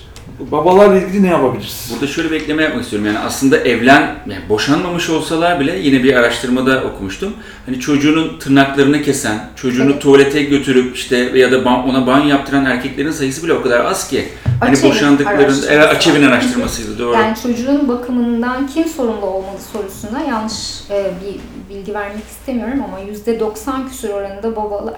Babalarla 0.51 0.97
ilgili 1.01 1.22
ne 1.22 1.26
yapabiliriz? 1.28 1.91
Burada 1.93 2.07
şöyle 2.07 2.30
bir 2.30 2.36
ekleme 2.36 2.62
yapmak 2.62 2.84
istiyorum. 2.84 3.07
Yani 3.07 3.18
aslında 3.18 3.57
evlen, 3.59 4.03
yani 4.26 4.49
boşanmamış 4.49 5.11
olsalar 5.11 5.61
bile 5.61 5.78
yine 5.78 6.03
bir 6.05 6.14
araştırmada 6.14 6.84
okumuştum. 6.84 7.32
Hani 7.66 7.80
çocuğunun 7.80 8.38
tırnaklarını 8.38 9.03
kesen, 9.03 9.49
çocuğunu 9.57 9.91
Evet. 9.91 10.03
tuvalete 10.03 10.43
götürüp 10.43 10.97
işte 10.97 11.16
ya 11.16 11.53
da 11.53 11.57
ban- 11.57 11.84
ona 11.91 12.07
banyo 12.07 12.28
yaptıran 12.28 12.64
erkeklerin 12.64 13.11
sayısı 13.11 13.45
bile 13.45 13.53
o 13.53 13.62
kadar 13.62 13.84
az 13.84 14.09
ki. 14.09 14.28
Hani 14.61 14.70
Açevin 14.70 14.91
boşandıklarında, 14.91 15.43
araştırması. 15.43 15.72
evet 15.72 15.88
Açevin 15.88 16.22
araştırmasıydı 16.26 16.99
doğru. 16.99 17.12
Yani 17.14 17.36
çocuğun 17.43 17.88
bakımından 17.88 18.66
kim 18.66 18.84
sorumlu 18.84 19.26
olmalı 19.26 19.59
sorusuna 19.72 20.20
yanlış 20.22 20.55
e, 20.91 21.11
bir 21.24 21.41
bilgi 21.74 21.95
vermek 21.95 22.24
istemiyorum 22.30 22.78
ama 22.84 23.01
%90 23.01 23.88
küsur 23.88 24.09
oranında 24.09 24.57
babalar 24.57 24.95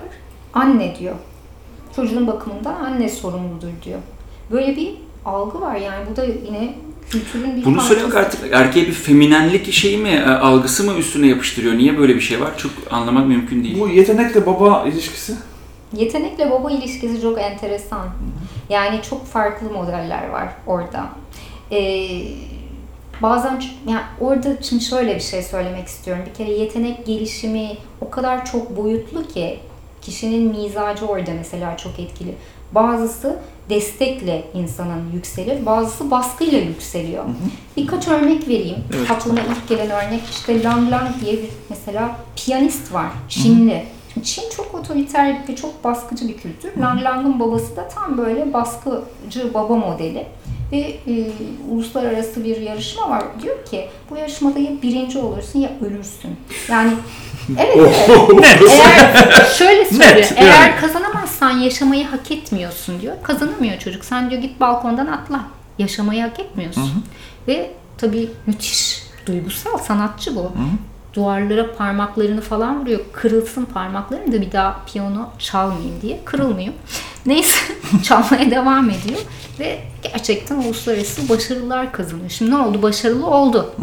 anne 0.54 0.96
diyor. 0.98 1.14
Çocuğun 1.96 2.26
bakımından 2.26 2.74
anne 2.74 3.08
sorumludur 3.08 3.68
diyor. 3.84 3.98
Böyle 4.50 4.76
bir 4.76 4.90
algı 5.24 5.60
var 5.60 5.76
yani 5.76 6.04
bu 6.10 6.16
da 6.16 6.24
yine 6.24 6.74
kültürün 7.10 7.56
bir 7.56 7.64
Bunu 7.64 7.74
parçası. 7.76 7.94
söylemek 7.94 8.14
artık 8.16 8.40
erkeğe 8.52 8.86
bir 8.86 8.92
feminenlik 8.92 9.72
şeyi 9.72 9.98
mi, 9.98 10.08
e, 10.08 10.30
algısı 10.30 10.84
mı 10.84 10.98
üstüne 10.98 11.26
yapıştırıyor? 11.26 11.74
Niye 11.74 11.98
böyle 11.98 12.14
bir 12.14 12.20
şey 12.20 12.40
var? 12.40 12.58
Çok 12.58 12.70
anlamak 12.90 13.26
mümkün 13.26 13.64
değil. 13.64 13.80
Bu 13.80 13.88
yetenekle 13.88 14.46
baba 14.46 14.84
ilişkisi. 14.88 15.34
Yetenekle 15.96 16.50
baba 16.50 16.70
ilişkisi 16.70 17.22
çok 17.22 17.40
enteresan. 17.40 18.06
Yani 18.70 19.00
çok 19.10 19.26
farklı 19.26 19.70
modeller 19.70 20.28
var 20.28 20.48
orada. 20.66 21.06
Ee, 21.72 22.08
bazen 23.22 23.62
yani 23.88 24.00
orada 24.20 24.56
şimdi 24.62 24.84
şöyle 24.84 25.14
bir 25.14 25.20
şey 25.20 25.42
söylemek 25.42 25.86
istiyorum. 25.86 26.24
Bir 26.30 26.34
kere 26.34 26.50
yetenek 26.52 27.06
gelişimi 27.06 27.68
o 28.00 28.10
kadar 28.10 28.44
çok 28.46 28.76
boyutlu 28.76 29.28
ki 29.28 29.58
kişinin 30.02 30.48
mizacı 30.48 31.06
orada 31.06 31.30
mesela 31.38 31.76
çok 31.76 31.98
etkili. 31.98 32.34
Bazısı 32.72 33.38
destekle 33.72 34.44
insanın 34.54 35.12
yükselir, 35.14 35.66
bazısı 35.66 36.10
baskıyla 36.10 36.58
yükseliyor. 36.58 37.24
Birkaç 37.76 38.08
örnek 38.08 38.48
vereyim. 38.48 38.78
Evet. 38.96 39.10
Aklıma 39.10 39.40
ilk 39.40 39.68
gelen 39.68 39.90
örnek 39.90 40.20
işte 40.30 40.62
Lang 40.62 40.90
Lang 40.90 41.20
diye 41.20 41.32
bir 41.32 41.50
mesela 41.70 42.16
piyanist 42.36 42.92
var, 42.92 43.10
Çinli. 43.28 43.52
Şimdi 43.52 43.86
Çin 44.22 44.50
çok 44.56 44.74
otoriter 44.74 45.36
ve 45.48 45.56
çok 45.56 45.84
baskıcı 45.84 46.28
bir 46.28 46.36
kültür. 46.36 46.80
Lang 46.80 47.02
Lang'ın 47.02 47.40
babası 47.40 47.76
da 47.76 47.88
tam 47.88 48.18
böyle 48.18 48.52
baskıcı 48.52 49.54
baba 49.54 49.76
modeli. 49.76 50.26
Ve 50.72 50.76
e, 50.78 51.30
uluslararası 51.70 52.44
bir 52.44 52.60
yarışma 52.60 53.10
var. 53.10 53.22
Diyor 53.42 53.64
ki 53.64 53.88
bu 54.10 54.16
yarışmada 54.16 54.58
ya 54.58 54.70
birinci 54.82 55.18
olursun 55.18 55.58
ya 55.58 55.70
ölürsün. 55.80 56.36
Yani 56.68 56.92
evet 57.58 57.96
evet. 58.08 58.62
Eğer 58.70 59.44
şöyle 59.58 59.84
söylüyor. 59.84 60.16
Net, 60.16 60.34
eğer 60.36 60.68
yani. 60.68 60.80
kazanamazsan 60.80 61.50
yaşamayı 61.50 62.06
hak 62.06 62.30
etmiyorsun 62.30 63.00
diyor. 63.00 63.16
Kazanamıyor 63.22 63.78
çocuk. 63.78 64.04
Sen 64.04 64.30
diyor 64.30 64.42
git 64.42 64.60
balkondan 64.60 65.06
atla. 65.06 65.40
Yaşamayı 65.78 66.22
hak 66.22 66.40
etmiyorsun. 66.40 67.04
Ve 67.48 67.70
tabii 67.98 68.30
müthiş 68.46 69.02
duygusal 69.26 69.78
sanatçı 69.78 70.36
bu. 70.36 70.52
Duvarlara 71.14 71.72
parmaklarını 71.72 72.40
falan 72.40 72.80
vuruyor. 72.80 73.00
Kırılsın 73.12 73.64
parmaklarım 73.64 74.32
da 74.32 74.40
bir 74.40 74.52
daha 74.52 74.80
piyano 74.92 75.28
çalmayayım 75.38 76.00
diye. 76.02 76.20
Kırılmıyor. 76.24 76.72
Neyse 77.26 77.58
çalmaya 78.02 78.50
devam 78.50 78.90
ediyor. 78.90 79.18
Ve 79.60 79.78
gerçekten 80.02 80.56
uluslararası 80.56 81.28
başarılar 81.28 81.92
kazanıyor. 81.92 82.30
Şimdi 82.30 82.50
ne 82.50 82.56
oldu? 82.56 82.82
Başarılı 82.82 83.26
oldu. 83.26 83.74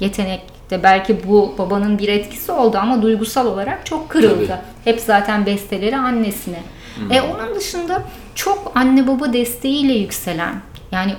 Yetenek 0.00 0.40
de 0.70 0.82
belki 0.82 1.28
bu 1.28 1.54
babanın 1.58 1.98
bir 1.98 2.08
etkisi 2.08 2.52
oldu 2.52 2.78
ama 2.80 3.02
duygusal 3.02 3.46
olarak 3.46 3.86
çok 3.86 4.08
kırıldı. 4.08 4.46
Tabii. 4.46 4.60
Hep 4.84 5.00
zaten 5.00 5.46
besteleri 5.46 5.96
annesine. 5.96 6.62
E 7.10 7.20
onun 7.20 7.54
dışında 7.54 8.02
çok 8.34 8.72
anne 8.74 9.06
baba 9.06 9.32
desteğiyle 9.32 9.92
yükselen 9.92 10.54
yani 10.92 11.14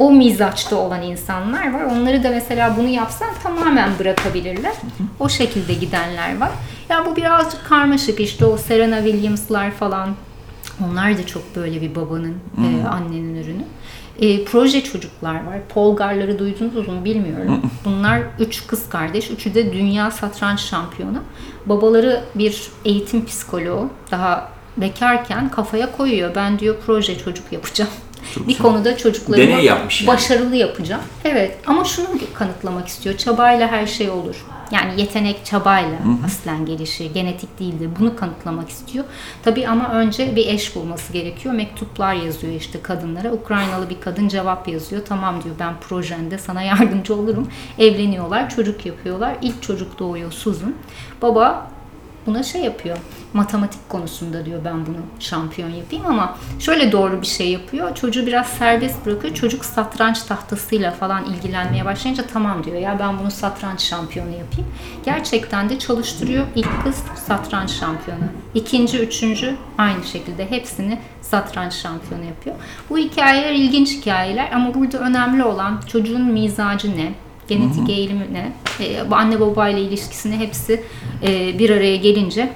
o 0.00 0.12
mizaçta 0.12 0.76
olan 0.76 1.02
insanlar 1.02 1.72
var. 1.72 1.84
Onları 1.84 2.24
da 2.24 2.30
mesela 2.30 2.76
bunu 2.76 2.88
yapsan 2.88 3.28
tamamen 3.42 3.90
bırakabilirler. 3.98 4.72
O 5.20 5.28
şekilde 5.28 5.74
gidenler 5.74 6.40
var. 6.40 6.50
Ya 6.88 7.06
bu 7.06 7.16
birazcık 7.16 7.64
karmaşık 7.64 8.20
işte 8.20 8.44
o 8.44 8.56
Serena 8.56 9.02
Williams'lar 9.02 9.70
falan. 9.70 10.08
Onlar 10.86 11.18
da 11.18 11.26
çok 11.26 11.56
böyle 11.56 11.82
bir 11.82 11.94
babanın, 11.94 12.34
e, 12.58 12.86
annenin 12.88 13.34
ürünü. 13.34 13.64
E, 14.20 14.44
proje 14.44 14.84
çocuklar 14.84 15.34
var. 15.34 15.58
Polgarları 15.68 16.38
duydunuz 16.38 16.88
mu 16.88 17.04
bilmiyorum. 17.04 17.62
Bunlar 17.84 18.20
üç 18.38 18.66
kız 18.66 18.88
kardeş. 18.88 19.30
Üçü 19.30 19.54
de 19.54 19.72
dünya 19.72 20.10
satranç 20.10 20.60
şampiyonu. 20.60 21.18
Babaları 21.66 22.24
bir 22.34 22.62
eğitim 22.84 23.24
psikoloğu. 23.24 23.90
Daha 24.10 24.48
bekarken 24.76 25.48
kafaya 25.48 25.96
koyuyor. 25.96 26.34
Ben 26.34 26.58
diyor 26.58 26.76
proje 26.86 27.18
çocuk 27.18 27.52
yapacağım. 27.52 27.90
Bir 28.48 28.58
konuda 28.58 28.96
çocuklarımı 28.96 29.46
Deney 29.46 29.64
yapmış 29.64 30.00
yani. 30.00 30.08
başarılı 30.08 30.56
yapacağım. 30.56 31.02
Evet 31.24 31.58
ama 31.66 31.84
şunu 31.84 32.06
kanıtlamak 32.34 32.88
istiyor. 32.88 33.16
Çabayla 33.16 33.68
her 33.68 33.86
şey 33.86 34.10
olur. 34.10 34.46
Yani 34.70 35.00
yetenek 35.00 35.44
çabayla 35.44 35.98
aslen 36.26 36.66
gelişir. 36.66 37.14
Genetik 37.14 37.60
değildir. 37.60 37.88
Bunu 37.98 38.16
kanıtlamak 38.16 38.68
istiyor. 38.68 39.04
Tabii 39.42 39.68
ama 39.68 39.88
önce 39.88 40.36
bir 40.36 40.46
eş 40.46 40.76
bulması 40.76 41.12
gerekiyor. 41.12 41.54
Mektuplar 41.54 42.14
yazıyor 42.14 42.52
işte 42.52 42.82
kadınlara. 42.82 43.32
Ukraynalı 43.32 43.90
bir 43.90 44.00
kadın 44.00 44.28
cevap 44.28 44.68
yazıyor. 44.68 45.02
Tamam 45.08 45.42
diyor 45.44 45.54
ben 45.58 45.74
projende 45.88 46.38
sana 46.38 46.62
yardımcı 46.62 47.14
olurum. 47.14 47.48
Evleniyorlar, 47.78 48.50
çocuk 48.50 48.86
yapıyorlar. 48.86 49.36
İlk 49.42 49.62
çocuk 49.62 49.98
doğuyor 49.98 50.32
Susan. 50.32 50.74
Baba 51.22 51.70
buna 52.26 52.42
şey 52.42 52.62
yapıyor. 52.62 52.98
Matematik 53.32 53.88
konusunda 53.88 54.46
diyor 54.46 54.60
ben 54.64 54.86
bunu 54.86 54.96
şampiyon 55.20 55.70
yapayım 55.70 56.06
ama 56.06 56.36
şöyle 56.58 56.92
doğru 56.92 57.22
bir 57.22 57.26
şey 57.26 57.50
yapıyor. 57.50 57.94
Çocuğu 57.94 58.26
biraz 58.26 58.46
serbest 58.46 59.06
bırakıyor. 59.06 59.34
Çocuk 59.34 59.64
satranç 59.64 60.22
tahtasıyla 60.22 60.90
falan 60.90 61.24
ilgilenmeye 61.24 61.84
başlayınca 61.84 62.26
tamam 62.26 62.64
diyor 62.64 62.76
ya 62.76 62.96
ben 62.98 63.18
bunu 63.18 63.30
satranç 63.30 63.80
şampiyonu 63.80 64.30
yapayım. 64.30 64.70
Gerçekten 65.04 65.68
de 65.70 65.78
çalıştırıyor. 65.78 66.46
İlk 66.56 66.82
kız 66.84 67.02
satranç 67.26 67.70
şampiyonu. 67.70 68.24
İkinci, 68.54 68.98
üçüncü 68.98 69.56
aynı 69.78 70.04
şekilde 70.04 70.50
hepsini 70.50 70.98
satranç 71.22 71.72
şampiyonu 71.72 72.24
yapıyor. 72.24 72.56
Bu 72.90 72.98
hikayeler 72.98 73.52
ilginç 73.52 73.88
hikayeler 73.88 74.52
ama 74.52 74.74
burada 74.74 74.98
önemli 74.98 75.44
olan 75.44 75.80
çocuğun 75.86 76.22
mizacı 76.22 76.96
ne? 76.96 77.12
Genetik 77.50 77.90
eğilimi 77.90 78.26
ne, 78.32 78.52
e, 78.80 79.10
bu 79.10 79.14
anne 79.14 79.40
babayla 79.40 79.78
ilişkisini 79.78 80.38
hepsi 80.38 80.82
e, 81.22 81.58
bir 81.58 81.70
araya 81.70 81.96
gelince 81.96 82.52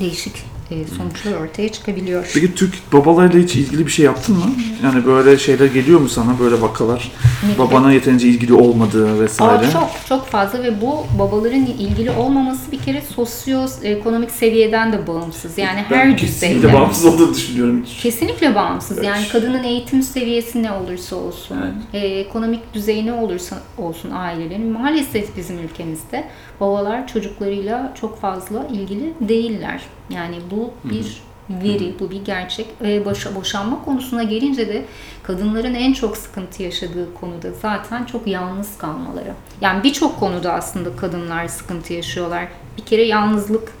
değişik 0.00 0.53
sonuçlar 0.96 1.32
ortaya 1.40 1.72
çıkabiliyor. 1.72 2.30
Peki 2.34 2.54
Türk 2.54 2.92
babalarıyla 2.92 3.40
hiç 3.40 3.56
ilgili 3.56 3.86
bir 3.86 3.90
şey 3.92 4.04
yaptın 4.04 4.36
mı? 4.36 4.44
Yani 4.84 5.06
böyle 5.06 5.38
şeyler 5.38 5.66
geliyor 5.66 6.00
mu 6.00 6.08
sana 6.08 6.38
böyle 6.40 6.60
vakalar? 6.60 7.12
Ne 7.52 7.58
Babana 7.58 7.92
yeterince 7.92 8.28
ilgili 8.28 8.54
olmadığı 8.54 9.20
vesaire. 9.20 9.66
Aa, 9.66 9.70
çok 9.70 9.90
çok 10.08 10.26
fazla 10.26 10.62
ve 10.62 10.80
bu 10.80 11.06
babaların 11.18 11.66
ilgili 11.66 12.10
olmaması 12.10 12.72
bir 12.72 12.78
kere 12.78 13.02
sosyoekonomik 13.14 14.30
seviyeden 14.30 14.92
de 14.92 15.06
bağımsız. 15.06 15.58
Yani 15.58 15.84
Ben 15.90 15.96
her 15.96 16.16
kesinlikle 16.16 16.56
düzeyde. 16.62 16.74
bağımsız 16.74 17.04
olduğunu 17.04 17.34
düşünüyorum. 17.34 17.84
Kesinlikle 18.02 18.54
bağımsız. 18.54 19.02
Yani 19.04 19.18
Evet. 19.20 19.32
kadının 19.32 19.64
eğitim 19.64 20.02
seviyesi 20.02 20.62
ne 20.62 20.72
olursa 20.72 21.16
olsun, 21.16 21.56
Evet. 21.62 22.04
e, 22.04 22.06
ekonomik 22.08 22.74
düzeyi 22.74 23.06
ne 23.06 23.12
olursa 23.12 23.58
olsun 23.78 24.10
ailelerin 24.10 24.72
maalesef 24.72 25.36
bizim 25.36 25.58
ülkemizde 25.58 26.24
babalar 26.60 27.06
çocuklarıyla 27.06 27.92
çok 28.00 28.20
fazla 28.20 28.66
ilgili 28.66 29.12
değiller. 29.20 29.82
Yani 30.10 30.36
bu 30.50 30.70
bir 30.84 31.22
veri, 31.50 31.94
bu 32.00 32.10
bir 32.10 32.24
gerçek. 32.24 32.66
E, 32.84 33.04
boşa, 33.04 33.34
boşanma 33.34 33.84
konusuna 33.84 34.22
gelince 34.22 34.68
de 34.68 34.84
kadınların 35.22 35.74
en 35.74 35.92
çok 35.92 36.16
sıkıntı 36.16 36.62
yaşadığı 36.62 37.14
konuda 37.14 37.52
zaten 37.62 38.04
çok 38.04 38.26
yalnız 38.26 38.78
kalmaları. 38.78 39.32
Yani 39.60 39.82
birçok 39.82 40.20
konuda 40.20 40.52
aslında 40.52 40.96
kadınlar 40.96 41.48
sıkıntı 41.48 41.92
yaşıyorlar. 41.92 42.48
Bir 42.76 42.84
kere 42.84 43.02
yalnızlık 43.02 43.72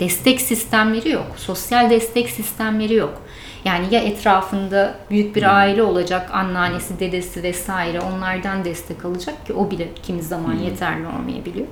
destek 0.00 0.40
sistemleri 0.40 1.08
yok. 1.08 1.26
Sosyal 1.36 1.90
destek 1.90 2.30
sistemleri 2.30 2.94
yok. 2.94 3.22
Yani 3.64 3.86
ya 3.90 4.00
etrafında 4.00 4.94
büyük 5.10 5.36
bir 5.36 5.56
aile 5.56 5.82
olacak, 5.82 6.30
anneannesi, 6.32 7.00
dedesi 7.00 7.42
vesaire 7.42 8.00
onlardan 8.00 8.64
destek 8.64 9.04
alacak 9.04 9.46
ki 9.46 9.52
o 9.52 9.70
bile 9.70 9.88
kimi 10.02 10.22
zaman 10.22 10.54
yeterli 10.54 11.06
olmayabiliyor. 11.06 11.66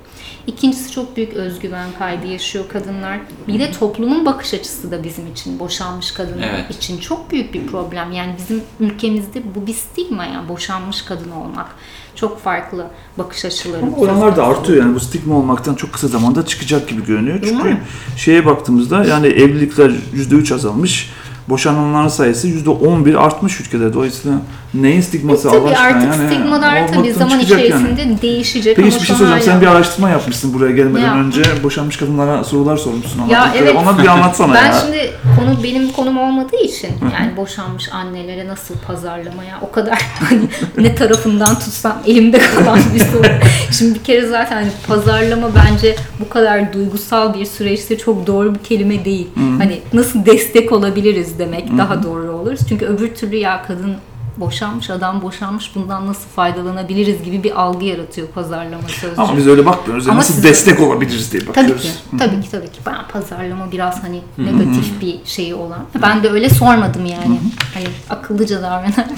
İkincisi 0.46 0.92
çok 0.92 1.16
büyük 1.16 1.32
özgüven 1.32 1.88
kaybı 1.98 2.26
yaşıyor 2.26 2.64
kadınlar. 2.68 3.18
Bir 3.48 3.58
de 3.58 3.70
toplumun 3.72 4.26
bakış 4.26 4.54
açısı 4.54 4.90
da 4.90 5.04
bizim 5.04 5.32
için, 5.32 5.58
boşanmış 5.58 6.10
kadınlar 6.12 6.48
Evet. 6.54 6.70
için 6.70 6.98
çok 6.98 7.30
büyük 7.30 7.54
bir 7.54 7.66
problem. 7.66 8.12
Yani 8.12 8.34
bizim 8.38 8.62
ülkemizde 8.80 9.42
bu 9.54 9.66
bir 9.66 9.74
stigma 9.74 10.24
yani 10.24 10.48
boşanmış 10.48 11.02
kadın 11.02 11.30
olmak. 11.30 11.66
Çok 12.14 12.40
farklı 12.40 12.86
bakış 13.18 13.44
açıları. 13.44 13.82
Ama 13.82 13.96
oranlar 13.96 14.36
da 14.36 14.46
artıyor 14.46 14.78
yani 14.78 14.94
bu 14.94 15.00
stigma 15.00 15.34
olmaktan 15.34 15.74
çok 15.74 15.92
kısa 15.92 16.08
zamanda 16.08 16.46
çıkacak 16.46 16.88
gibi 16.88 17.04
görünüyor. 17.06 17.38
Çünkü 17.48 17.76
şeye 18.16 18.46
baktığımızda 18.46 19.04
yani 19.04 19.26
evlilikler 19.26 19.90
%3 20.14 20.54
azalmış. 20.54 21.10
Boşananların 21.48 22.08
sayısı 22.08 22.48
%11 22.48 23.16
artmış 23.16 23.60
ülkede. 23.60 23.92
Dolayısıyla 23.92 24.38
neyin 24.74 25.00
stigması 25.00 25.50
Allah 25.50 25.58
tabii 25.58 25.70
aşkına 25.70 25.86
artık 25.86 26.20
yani 26.20 26.32
stigmalar 26.32 26.88
tabii 26.88 27.12
zaman 27.12 27.40
içerisinde 27.40 28.00
yani. 28.02 28.22
değişecek 28.22 28.76
Peki 28.76 28.88
ama 28.88 29.00
bir 29.00 29.06
şey 29.06 29.16
soracağım. 29.16 29.40
Sen 29.44 29.60
bir 29.60 29.66
araştırma 29.66 30.10
yapmışsın 30.10 30.54
buraya 30.54 30.72
gelmeden 30.72 31.04
Ya. 31.06 31.14
önce. 31.14 31.42
Boşanmış 31.62 31.96
kadınlara 31.96 32.44
sorular 32.44 32.76
sormuşsun. 32.76 33.22
Ya 33.28 33.42
anladığım 33.42 33.62
evet. 33.62 33.76
Ona 33.76 33.98
bir 34.02 34.06
anlatsana 34.06 34.54
ben 34.54 34.66
ya. 34.66 34.72
şimdi 34.80 35.10
konu 35.38 35.62
benim 35.64 35.92
konum 35.92 36.18
olmadığı 36.18 36.56
için 36.64 36.90
yani 37.14 37.36
boşanmış 37.36 37.92
annelere 37.92 38.48
nasıl 38.48 38.74
pazarlamaya 38.86 39.58
o 39.62 39.70
kadar 39.72 39.98
hani 40.28 40.42
ne 40.78 40.94
tarafından 40.94 41.58
tutsam 41.58 41.96
elimde 42.06 42.38
kalan 42.38 42.78
bir 42.94 43.00
soru. 43.00 43.26
Şimdi 43.78 43.98
bir 43.98 44.04
kere 44.04 44.26
zaten 44.26 44.56
hani 44.56 44.70
pazarlama 44.88 45.48
bence 45.54 45.96
bu 46.20 46.28
kadar 46.28 46.72
duygusal 46.72 47.34
bir 47.34 47.44
süreçte 47.46 47.98
çok 47.98 48.26
doğru 48.26 48.54
bir 48.54 48.58
kelime 48.58 49.04
değil. 49.04 49.28
Hani 49.58 49.80
nasıl 49.92 50.26
destek 50.26 50.72
olabiliriz 50.72 51.35
demek 51.38 51.78
daha 51.78 52.02
doğru 52.02 52.32
olur. 52.32 52.56
Çünkü 52.68 52.86
öbür 52.86 53.14
türlü 53.14 53.36
ya 53.36 53.62
kadın 53.66 53.96
boşanmış, 54.36 54.90
adam 54.90 55.22
boşanmış 55.22 55.74
bundan 55.74 56.06
nasıl 56.06 56.28
faydalanabiliriz 56.28 57.22
gibi 57.22 57.42
bir 57.42 57.60
algı 57.62 57.84
yaratıyor 57.84 58.28
pazarlama 58.28 58.88
sözcüğü. 58.88 59.20
Ama 59.20 59.36
biz 59.36 59.46
öyle 59.46 59.66
bakmıyoruz. 59.66 60.08
Ama 60.08 60.18
nasıl 60.18 60.34
siz- 60.34 60.44
destek 60.44 60.80
olabiliriz 60.80 61.32
diye 61.32 61.40
Tabii 61.44 61.48
bakıyoruz. 61.56 61.82
ki. 61.82 62.16
Tabii 62.18 62.40
ki 62.40 62.50
tabii 62.50 62.66
ki. 62.72 62.78
Ben 62.86 62.96
pazarlama 63.12 63.72
biraz 63.72 64.02
hani 64.02 64.20
negatif 64.38 65.00
bir 65.00 65.18
şeyi 65.24 65.54
olan. 65.54 65.80
Ben 66.02 66.22
de 66.22 66.30
öyle 66.30 66.48
sormadım 66.50 67.06
yani. 67.06 67.40
Hani 67.74 67.86
akıllıca 68.10 68.62
davranarak. 68.62 69.08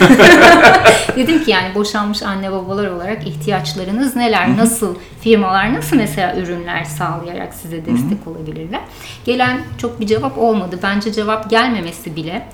Dedim 1.16 1.44
ki 1.44 1.50
yani 1.50 1.74
boşanmış 1.74 2.22
anne 2.22 2.52
babalar 2.52 2.86
olarak 2.86 3.26
ihtiyaçlarınız 3.26 4.16
neler? 4.16 4.56
Nasıl 4.56 4.94
firmalar 5.20 5.74
nasıl 5.74 5.96
mesela 5.96 6.36
ürünler 6.36 6.84
sağlayarak 6.84 7.54
size 7.54 7.86
destek 7.86 8.26
olabilirler? 8.26 8.80
Gelen 9.24 9.60
çok 9.78 10.00
bir 10.00 10.06
cevap 10.06 10.38
olmadı. 10.38 10.78
Bence 10.82 11.12
cevap 11.12 11.50
gelmemesi 11.50 12.16
bile 12.16 12.48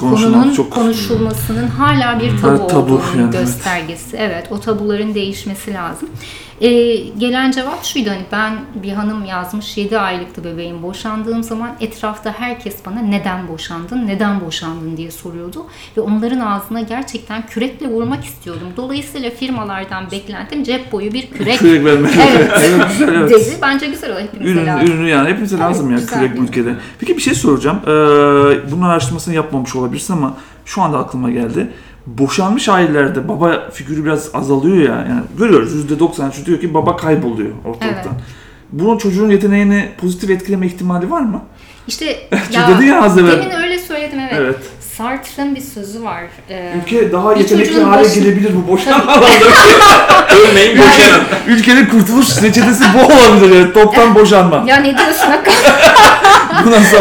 konunun 0.00 0.52
çok 0.52 0.70
konuşulmasının 0.70 1.68
hala 1.68 2.20
bir 2.20 2.40
tabu, 2.40 2.56
Evet, 2.56 2.70
tabu 2.70 2.94
olduğunun 2.94 3.02
yani, 3.16 3.22
evet. 3.22 3.32
göstergesi. 3.32 4.16
Evet. 4.16 4.46
o 4.50 4.60
tabuların 4.60 5.14
değişmesi 5.14 5.74
lazım. 5.74 6.08
Ee, 6.60 6.96
gelen 7.18 7.50
cevap 7.50 7.84
şuydu 7.84 8.10
hani 8.10 8.22
ben 8.32 8.58
bir 8.82 8.92
hanım 8.92 9.24
yazmış 9.24 9.76
7 9.76 9.98
aylıktı 9.98 10.44
bebeğim 10.44 10.82
boşandığım 10.82 11.42
zaman 11.42 11.70
etrafta 11.80 12.32
herkes 12.38 12.86
bana 12.86 13.00
neden 13.00 13.48
boşandın, 13.48 14.06
neden 14.06 14.40
boşandın 14.40 14.96
diye 14.96 15.10
soruyordu. 15.10 15.66
Ve 15.96 16.00
onların 16.00 16.40
ağzına 16.40 16.80
gerçekten 16.80 17.46
kürekle 17.46 17.88
vurmak 17.88 18.24
istiyordum. 18.24 18.68
Dolayısıyla 18.76 19.30
firmalardan 19.30 20.10
beklentim 20.10 20.62
cep 20.62 20.92
boyu 20.92 21.12
bir 21.12 21.30
kürek. 21.30 21.58
Kürek 21.58 21.84
vermek. 21.84 22.12
Evet. 22.30 22.50
evet, 22.60 22.88
güzel, 22.88 23.14
evet. 23.14 23.30
Dedi. 23.30 23.56
Bence 23.62 23.86
güzel 23.86 24.16
o 24.16 24.20
hepimize 24.20 24.50
Ürün, 24.52 24.66
lazım. 24.66 24.86
ürünü 24.86 25.08
yani 25.08 25.28
hepimize 25.28 25.58
lazım 25.58 25.90
ya 25.90 25.98
güzel 25.98 26.18
kürek 26.18 26.38
bu 26.38 26.42
ülkede. 26.42 26.74
Peki 26.98 27.16
bir 27.16 27.22
şey 27.22 27.34
soracağım. 27.34 27.80
Ee, 27.82 27.90
bunun 28.72 28.82
araştırmasını 28.82 29.34
yapmamış 29.34 29.76
olabilirsin 29.76 30.12
ama 30.12 30.36
şu 30.64 30.82
anda 30.82 30.98
aklıma 30.98 31.30
geldi. 31.30 31.70
Boşanmış 32.06 32.68
ailelerde 32.68 33.28
baba 33.28 33.70
figürü 33.70 34.04
biraz 34.04 34.30
azalıyor 34.34 34.76
ya. 34.76 35.06
Yani 35.08 35.22
görüyoruz 35.38 35.90
%93 35.90 36.46
diyor 36.46 36.60
ki 36.60 36.74
baba 36.74 36.96
kayboluyor 36.96 37.50
ortalıktan. 37.64 38.12
Evet. 38.14 38.24
Bunun 38.72 38.98
çocuğun 38.98 39.30
yeteneğini 39.30 39.88
pozitif 40.00 40.30
etkileme 40.30 40.66
ihtimali 40.66 41.10
var 41.10 41.20
mı? 41.20 41.42
İşte 41.88 42.06
Dedin 42.68 42.86
ya 42.86 43.02
az 43.02 43.18
evvel. 43.18 43.32
demin 43.32 43.50
öyle 43.50 43.78
söyledim 43.78 44.18
evet. 44.20 44.32
Evet. 44.36 44.58
Sartre'ın 44.98 45.54
bir 45.54 45.60
sözü 45.60 46.02
var. 46.04 46.22
Ee, 46.50 46.72
Ülke 46.82 47.12
daha 47.12 47.34
yetenekli 47.34 47.82
hale 47.82 48.04
başı- 48.04 48.20
gelebilir 48.20 48.50
bu 48.56 48.72
boşanma 48.72 49.14
Ölmeyin 50.48 50.78
boşanın. 50.78 51.22
Ülkenin 51.46 51.86
kurtuluş 51.86 52.42
reçetesi 52.42 52.84
bu 52.94 52.98
olabilir. 53.12 53.58
Yani. 53.60 53.72
Toptan 53.72 54.14
boşanma. 54.14 54.64
ya 54.66 54.76
ne 54.76 54.98
diyorsun 54.98 55.26
Bu 56.64 56.70
nasıl 56.70 56.96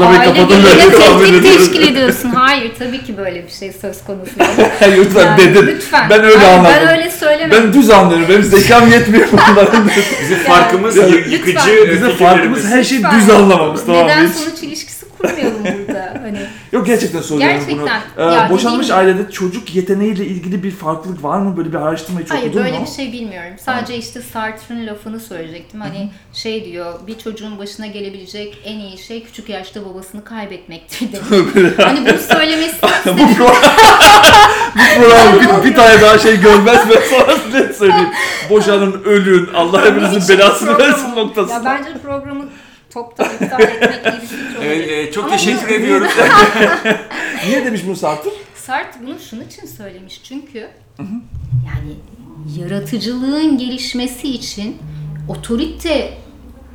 ve 0.00 0.04
Aile 0.18 0.32
kapatın 0.32 1.20
böyle 1.20 1.42
tehdit 1.42 1.58
teşkil 1.58 1.82
ediyorsun. 1.92 2.28
Hayır 2.30 2.72
tabii 2.78 3.04
ki 3.04 3.16
böyle 3.18 3.46
bir 3.46 3.50
şey 3.52 3.72
söz 3.72 4.04
konusu. 4.04 4.30
değil. 4.38 4.96
Lütfen 5.00 5.20
Yani 5.26 5.38
dedin. 5.54 5.66
Lütfen. 5.66 6.10
Ben 6.10 6.24
öyle 6.24 6.36
Hayır, 6.38 6.58
anladım. 6.58 6.74
Ben 6.80 6.88
öyle 6.98 7.10
söylemedim. 7.10 7.64
Ben 7.64 7.72
düz 7.80 7.90
anlıyorum. 7.90 8.26
Benim 8.28 8.42
zekam 8.42 8.90
yetmiyor 8.92 9.28
bunların. 9.32 9.88
Bizim 10.22 10.38
farkımız 10.38 10.96
Yani- 10.96 11.10
yı- 11.10 11.28
yıkıcı. 11.28 11.56
Bizim 11.56 11.66
fikirlerimiz. 11.76 12.18
farkımız 12.18 12.64
her 12.66 12.84
şeyi 12.84 13.02
Lütfen. 13.02 13.20
düz 13.20 13.30
anlamamız 13.30 13.86
tamam? 13.86 14.04
Neden 14.06 14.26
sonuç 14.26 14.62
ilişkisi 14.62 14.99
kurmayalım 15.22 15.64
burada. 15.88 16.14
Hani 16.22 16.38
Yok 16.72 16.86
gerçekten 16.86 17.20
soruyorum 17.20 17.56
Gerçekten. 17.58 18.00
bunu. 18.16 18.30
Ee, 18.30 18.34
Ya 18.34 18.50
boşanmış 18.50 18.88
dediğim 18.90 19.08
ailede 19.08 19.30
çocuk 19.30 19.74
yeteneğiyle 19.74 20.26
ilgili 20.26 20.62
bir 20.62 20.70
farklılık 20.70 21.24
var 21.24 21.38
mı? 21.38 21.56
Böyle 21.56 21.68
bir 21.72 21.76
araştırma 21.76 22.20
hiç 22.20 22.30
Hayır 22.30 22.54
böyle 22.54 22.78
mu? 22.78 22.84
bir 22.86 22.90
şey 22.90 23.12
bilmiyorum. 23.12 23.52
Sadece 23.64 23.96
işte 23.96 24.22
Sartre'ın 24.22 24.86
lafını 24.86 25.20
söyleyecektim. 25.20 25.80
Hani 25.80 26.10
şey 26.32 26.64
diyor 26.64 26.94
bir 27.06 27.18
çocuğun 27.18 27.58
başına 27.58 27.86
gelebilecek 27.86 28.58
en 28.64 28.78
iyi 28.78 28.98
şey 28.98 29.24
küçük 29.24 29.48
yaşta 29.48 29.80
babasını 29.84 30.24
kaybetmektir 30.24 31.08
hani 31.76 32.00
bunu 32.00 32.18
söylemesi 32.18 32.76
bu 33.06 33.34
program, 33.36 33.62
bu 34.76 35.02
program 35.02 35.62
bir, 35.64 35.70
bir 35.70 35.74
tane 35.76 36.00
daha 36.02 36.18
şey 36.18 36.40
görmez 36.40 36.78
ben 36.90 37.00
sana 37.10 37.58
net 37.60 37.76
söyleyeyim. 37.76 38.08
Boşanın, 38.50 39.02
ölün, 39.04 39.48
Allah 39.54 39.84
hepinizin 39.84 40.36
belasını 40.36 40.78
versin 40.78 41.16
noktası. 41.16 41.52
Ya 41.52 41.62
bence 41.64 41.90
programı 42.02 42.44
toptan 42.90 43.34
iptal 43.34 43.60
etmek 43.60 44.04
gibi 44.04 44.22
bir 44.22 44.26
fikir 44.26 44.56
olabilir. 44.56 44.60
Evet, 44.66 45.08
e, 45.08 45.12
çok 45.12 45.24
Ama 45.24 45.32
teşekkür 45.36 45.68
bunu- 45.68 45.74
ediyorum. 45.76 46.06
Niye 47.46 47.64
demiş 47.64 47.80
bunu 47.86 47.96
Sartre? 47.96 48.30
Sartre 48.54 49.06
bunu 49.06 49.18
şunun 49.30 49.44
için 49.44 49.66
söylemiş 49.66 50.20
çünkü 50.24 50.68
yani 51.66 51.92
yaratıcılığın 52.58 53.58
gelişmesi 53.58 54.28
için 54.28 54.76
otorite 55.28 56.12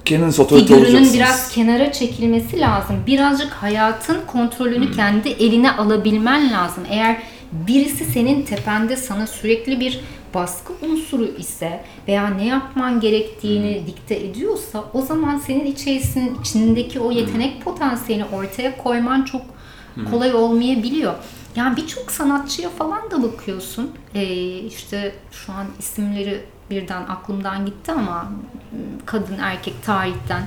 Kendiniz 0.05 0.39
otorite 0.39 0.65
figürünün 0.67 0.85
olacaksınız. 0.85 1.13
biraz 1.13 1.49
kenara 1.51 1.91
çekilmesi 1.91 2.59
lazım. 2.59 2.95
Birazcık 3.07 3.51
hayatın 3.53 4.17
kontrolünü 4.27 4.91
kendi 4.91 5.29
eline 5.29 5.71
alabilmen 5.71 6.51
lazım. 6.53 6.83
Eğer 6.89 7.17
birisi 7.51 8.05
senin 8.05 8.41
tepende 8.41 8.95
sana 8.97 9.27
sürekli 9.27 9.79
bir 9.79 9.99
baskı 10.35 10.73
unsuru 10.81 11.25
ise 11.25 11.83
veya 12.07 12.27
ne 12.27 12.45
yapman 12.45 12.99
gerektiğini 12.99 13.87
dikte 13.87 14.15
ediyorsa 14.15 14.83
o 14.93 15.01
zaman 15.01 15.37
senin 15.37 15.65
içerisinin 15.65 16.39
içindeki 16.41 16.99
o 16.99 17.11
yetenek 17.11 17.61
potansiyelini 17.61 18.25
ortaya 18.25 18.77
koyman 18.77 19.23
çok 19.23 19.41
kolay 20.11 20.33
olmayabiliyor. 20.33 21.13
Yani 21.55 21.77
birçok 21.77 22.11
sanatçıya 22.11 22.69
falan 22.69 23.11
da 23.11 23.23
bakıyorsun. 23.23 23.91
Ee, 24.15 24.23
işte 24.59 25.15
şu 25.31 25.53
an 25.53 25.67
isimleri 25.79 26.45
birden 26.69 27.01
aklımdan 27.01 27.65
gitti 27.65 27.91
ama 27.91 28.31
kadın 29.05 29.37
erkek 29.39 29.83
tarihten 29.83 30.43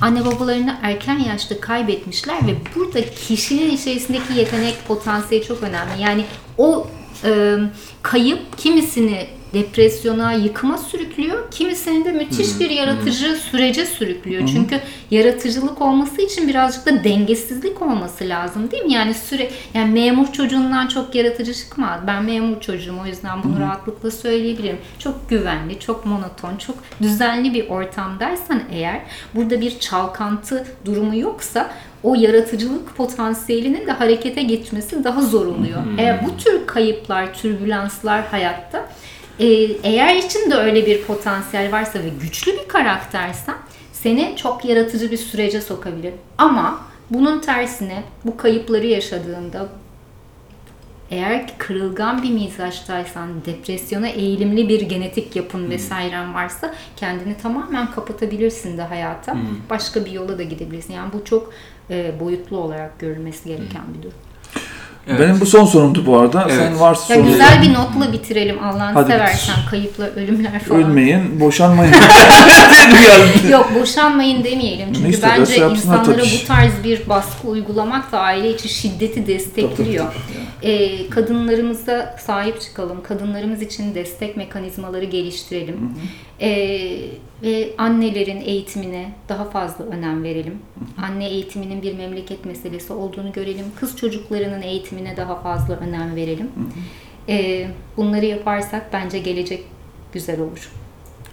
anne 0.00 0.24
babalarını 0.24 0.78
erken 0.82 1.18
yaşta 1.18 1.60
kaybetmişler 1.60 2.46
ve 2.46 2.54
burada 2.76 3.00
kişinin 3.14 3.70
içerisindeki 3.70 4.32
yetenek 4.32 4.88
potansiyeli 4.88 5.46
çok 5.46 5.62
önemli. 5.62 6.02
Yani 6.02 6.24
o 6.58 6.86
e, 7.24 7.56
kayıp 8.02 8.58
kimisini 8.58 9.26
depresyona, 9.54 10.32
yıkıma 10.32 10.78
sürüklüyor. 10.78 11.50
Kimisini 11.50 12.04
de 12.04 12.12
müthiş 12.12 12.60
bir 12.60 12.70
yaratıcı 12.70 13.36
sürece 13.36 13.86
sürüklüyor. 13.86 14.48
Çünkü 14.52 14.80
yaratıcılık 15.10 15.82
olması 15.82 16.22
için 16.22 16.48
birazcık 16.48 16.86
da 16.86 17.04
dengesizlik 17.04 17.82
olması 17.82 18.28
lazım 18.28 18.70
değil 18.70 18.84
mi? 18.84 18.92
Yani 18.92 19.14
süre 19.14 19.50
yani 19.74 19.92
memur 19.92 20.32
çocuğundan 20.32 20.86
çok 20.86 21.14
yaratıcı 21.14 21.54
çıkmaz. 21.54 22.00
Ben 22.06 22.24
memur 22.24 22.60
çocuğum 22.60 22.94
o 23.02 23.06
yüzden 23.06 23.42
bunu 23.42 23.60
rahatlıkla 23.60 24.10
söyleyebilirim. 24.10 24.78
Çok 24.98 25.30
güvenli, 25.30 25.80
çok 25.80 26.06
monoton, 26.06 26.56
çok 26.56 26.76
düzenli 27.02 27.54
bir 27.54 27.68
ortamdaysan 27.68 28.62
eğer 28.72 29.00
burada 29.34 29.60
bir 29.60 29.78
çalkantı 29.78 30.66
durumu 30.84 31.16
yoksa 31.16 31.70
o 32.02 32.14
yaratıcılık 32.14 32.96
potansiyelinin 32.96 33.86
de 33.86 33.92
harekete 33.92 34.42
geçmesi 34.42 35.04
daha 35.04 35.22
zor 35.22 35.46
oluyor. 35.46 35.82
Eğer 35.98 36.26
bu 36.26 36.36
tür 36.36 36.66
kayıplar, 36.66 37.34
türbülanslar 37.34 38.26
hayatta 38.26 38.88
e, 39.38 39.46
eğer 39.82 40.16
içinde 40.16 40.54
öyle 40.54 40.86
bir 40.86 41.02
potansiyel 41.02 41.72
varsa 41.72 41.98
ve 41.98 42.08
güçlü 42.20 42.52
bir 42.52 42.68
karaktersen 42.68 43.56
seni 43.92 44.34
çok 44.36 44.64
yaratıcı 44.64 45.10
bir 45.10 45.16
sürece 45.16 45.60
sokabilir. 45.60 46.12
Ama 46.38 46.80
bunun 47.10 47.40
tersine 47.40 48.02
bu 48.24 48.36
kayıpları 48.36 48.86
yaşadığında 48.86 49.68
eğer 51.10 51.46
ki 51.46 51.52
kırılgan 51.58 52.22
bir 52.22 52.30
mizaçtaysan, 52.30 53.28
depresyona 53.46 54.08
eğilimli 54.08 54.68
bir 54.68 54.80
genetik 54.80 55.36
yapın 55.36 55.70
vesairen 55.70 56.34
varsa 56.34 56.74
kendini 56.96 57.36
tamamen 57.36 57.90
kapatabilirsin 57.90 58.78
de 58.78 58.82
hayata. 58.82 59.36
Başka 59.70 60.04
bir 60.04 60.10
yola 60.10 60.38
da 60.38 60.42
gidebilirsin. 60.42 60.94
Yani 60.94 61.12
bu 61.12 61.24
çok 61.24 61.52
boyutlu 62.20 62.56
olarak 62.56 62.98
görülmesi 62.98 63.48
gereken 63.48 63.82
bir 63.98 64.02
durum. 64.02 64.18
Evet. 65.08 65.20
Benim 65.20 65.40
bu 65.40 65.46
son 65.46 65.64
sorumdu 65.64 66.06
bu 66.06 66.18
arada. 66.18 66.46
Evet. 66.50 66.62
Sen 66.62 66.80
varsa 66.80 67.14
Ya 67.14 67.20
güzel 67.20 67.62
bir 67.62 67.74
notla 67.74 68.12
bitirelim 68.12 68.64
Allah'ını 68.64 68.92
Hadi 68.92 69.12
seversen. 69.12 69.54
Kayıpla 69.70 70.06
ölümler 70.06 70.58
falan. 70.58 70.82
Ölmeyin, 70.82 71.40
boşanmayın. 71.40 71.92
Yok 73.50 73.70
boşanmayın 73.80 74.44
demeyelim. 74.44 74.92
Çünkü 74.92 75.10
isterlerse 75.10 75.62
bence 75.62 75.74
insanlara 75.74 76.16
tabii. 76.16 76.40
bu 76.42 76.46
tarz 76.46 76.72
bir 76.84 77.08
baskı 77.08 77.48
uygulamak 77.48 78.12
da 78.12 78.18
aile 78.20 78.54
içi 78.54 78.68
şiddeti 78.68 79.26
destekliyor. 79.26 80.04
Ee, 80.62 81.10
kadınlarımıza 81.10 82.16
sahip 82.26 82.60
çıkalım. 82.60 83.02
Kadınlarımız 83.02 83.62
için 83.62 83.94
destek 83.94 84.36
mekanizmaları 84.36 85.04
geliştirelim. 85.04 85.76
Ee, 86.40 86.98
ve 87.42 87.70
annelerin 87.78 88.40
eğitimine 88.40 89.12
daha 89.28 89.44
fazla 89.44 89.84
önem 89.84 90.24
verelim. 90.24 90.58
Anne 91.02 91.28
eğitiminin 91.28 91.82
bir 91.82 91.94
memleket 91.94 92.44
meselesi 92.44 92.92
olduğunu 92.92 93.32
görelim. 93.32 93.64
Kız 93.80 93.96
çocuklarının 93.96 94.62
eğitimine 94.98 95.16
daha 95.16 95.42
fazla 95.42 95.74
önem 95.76 96.16
verelim. 96.16 96.50
Ee, 97.28 97.66
bunları 97.96 98.26
yaparsak 98.26 98.92
bence 98.92 99.18
gelecek 99.18 99.64
güzel 100.12 100.40
olur 100.40 100.68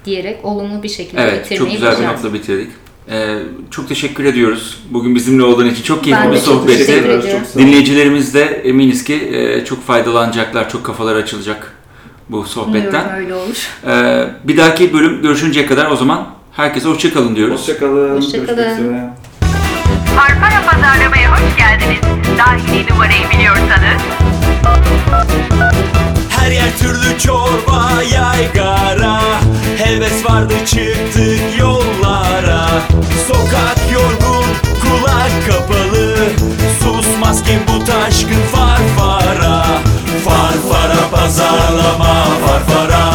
diyerek 0.06 0.46
olumlu 0.46 0.84
bir 0.84 0.90
şekilde 0.90 1.22
Evet, 1.22 1.42
çok 1.44 1.52
bitirmeyi 1.52 1.76
güzel 1.76 2.00
bir 2.00 2.08
notla 2.08 2.34
bitirdik. 2.34 2.70
Ee, 3.10 3.40
çok 3.72 3.88
teşekkür 3.88 4.26
ediyoruz. 4.26 4.84
Bugün 4.90 5.16
bizimle 5.16 5.44
olduğun 5.44 5.70
için 5.70 5.84
çok 5.84 6.04
keyifli 6.04 6.32
bir 6.32 6.36
çok 6.36 6.44
sohbetti. 6.44 7.22
Çok. 7.32 7.62
Dinleyicilerimiz 7.62 8.34
de 8.34 8.44
eminiz 8.44 9.04
ki 9.04 9.14
e, 9.14 9.66
çok 9.66 9.84
faydalanacaklar, 9.84 10.70
çok 10.70 10.86
kafalar 10.86 11.16
açılacak 11.16 11.74
bu 12.30 12.44
sohbetten. 12.44 13.06
Umuyorum 13.06 13.24
öyle 13.24 13.34
olur. 13.34 13.70
Ee, 13.88 14.28
bir 14.44 14.58
dahaki 14.58 14.94
bölüm 14.94 15.22
görüşünceye 15.22 15.66
kadar 15.66 15.92
o 15.92 15.96
zaman 15.96 16.28
herkese 16.52 16.90
hoşçakalın 16.90 17.36
diyoruz. 17.36 17.60
Hoşçakalın. 17.60 18.18
Hoşçakalın. 18.18 18.56
Görüşmek 18.56 18.84
üzere. 18.84 19.10
Pazarlamaya 20.76 21.32
hoş 21.32 21.58
geldiniz. 21.58 22.02
Dahili 22.38 22.92
numarayı 22.92 23.30
biliyorsanız. 23.30 24.02
Her 26.30 26.52
yer 26.52 26.78
türlü 26.80 27.20
çorba 27.20 28.04
yaygara. 28.14 29.22
Heves 29.78 30.26
vardı 30.26 30.54
çıktık 30.66 31.60
yollara. 31.60 32.68
Sokak 33.28 33.78
yorgun 33.94 34.46
kulak 34.82 35.32
kapalı. 35.48 36.16
Susmaz 36.80 37.44
kim 37.44 37.60
bu 37.68 37.84
taşkın 37.86 38.42
farfara. 38.54 39.66
Farfara 40.26 41.10
pazarlama 41.12 42.26
farfara. 42.46 43.12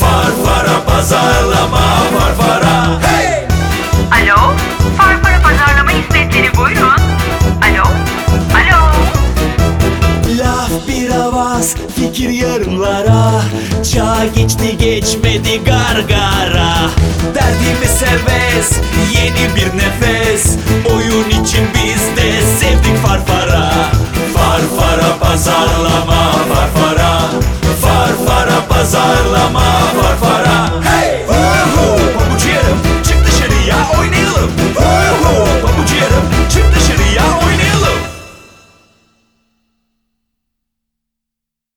Farfara 0.00 0.84
pazarlama 0.86 1.80
farfara. 2.18 3.00
Hey! 3.02 3.09
fikir 12.12 12.28
yarımlara. 12.28 13.42
Çağ 13.92 14.26
geçti 14.34 14.78
geçmedi 14.78 15.64
gargara. 15.64 16.74
Derdimi 17.34 17.86
seves 17.86 18.70
yeni 19.14 19.56
bir 19.56 19.78
nefes. 19.78 20.56
Oyun 20.94 21.44
için 21.44 21.66
biz 21.74 22.16
de 22.16 22.42
sevdik 22.60 22.96
farfara. 23.06 23.72
Farfara 24.34 25.18
pazarlama 25.20 26.32
farfara. 26.32 27.20
Farfara 27.82 28.66
pazarlama 28.68 29.64
farfara. 30.02 30.70
Hey! 30.84 31.24
Oho! 31.28 31.96
Pabucu 31.96 32.48
yarım 32.48 32.78
çık 33.04 33.26
dışarıya 33.26 33.76
oynayalım. 34.00 34.50
Oho! 34.76 35.44
Pabucu 35.62 35.94
yarım 35.94 36.48
çık 36.48 36.74
dışarıya. 36.74 36.79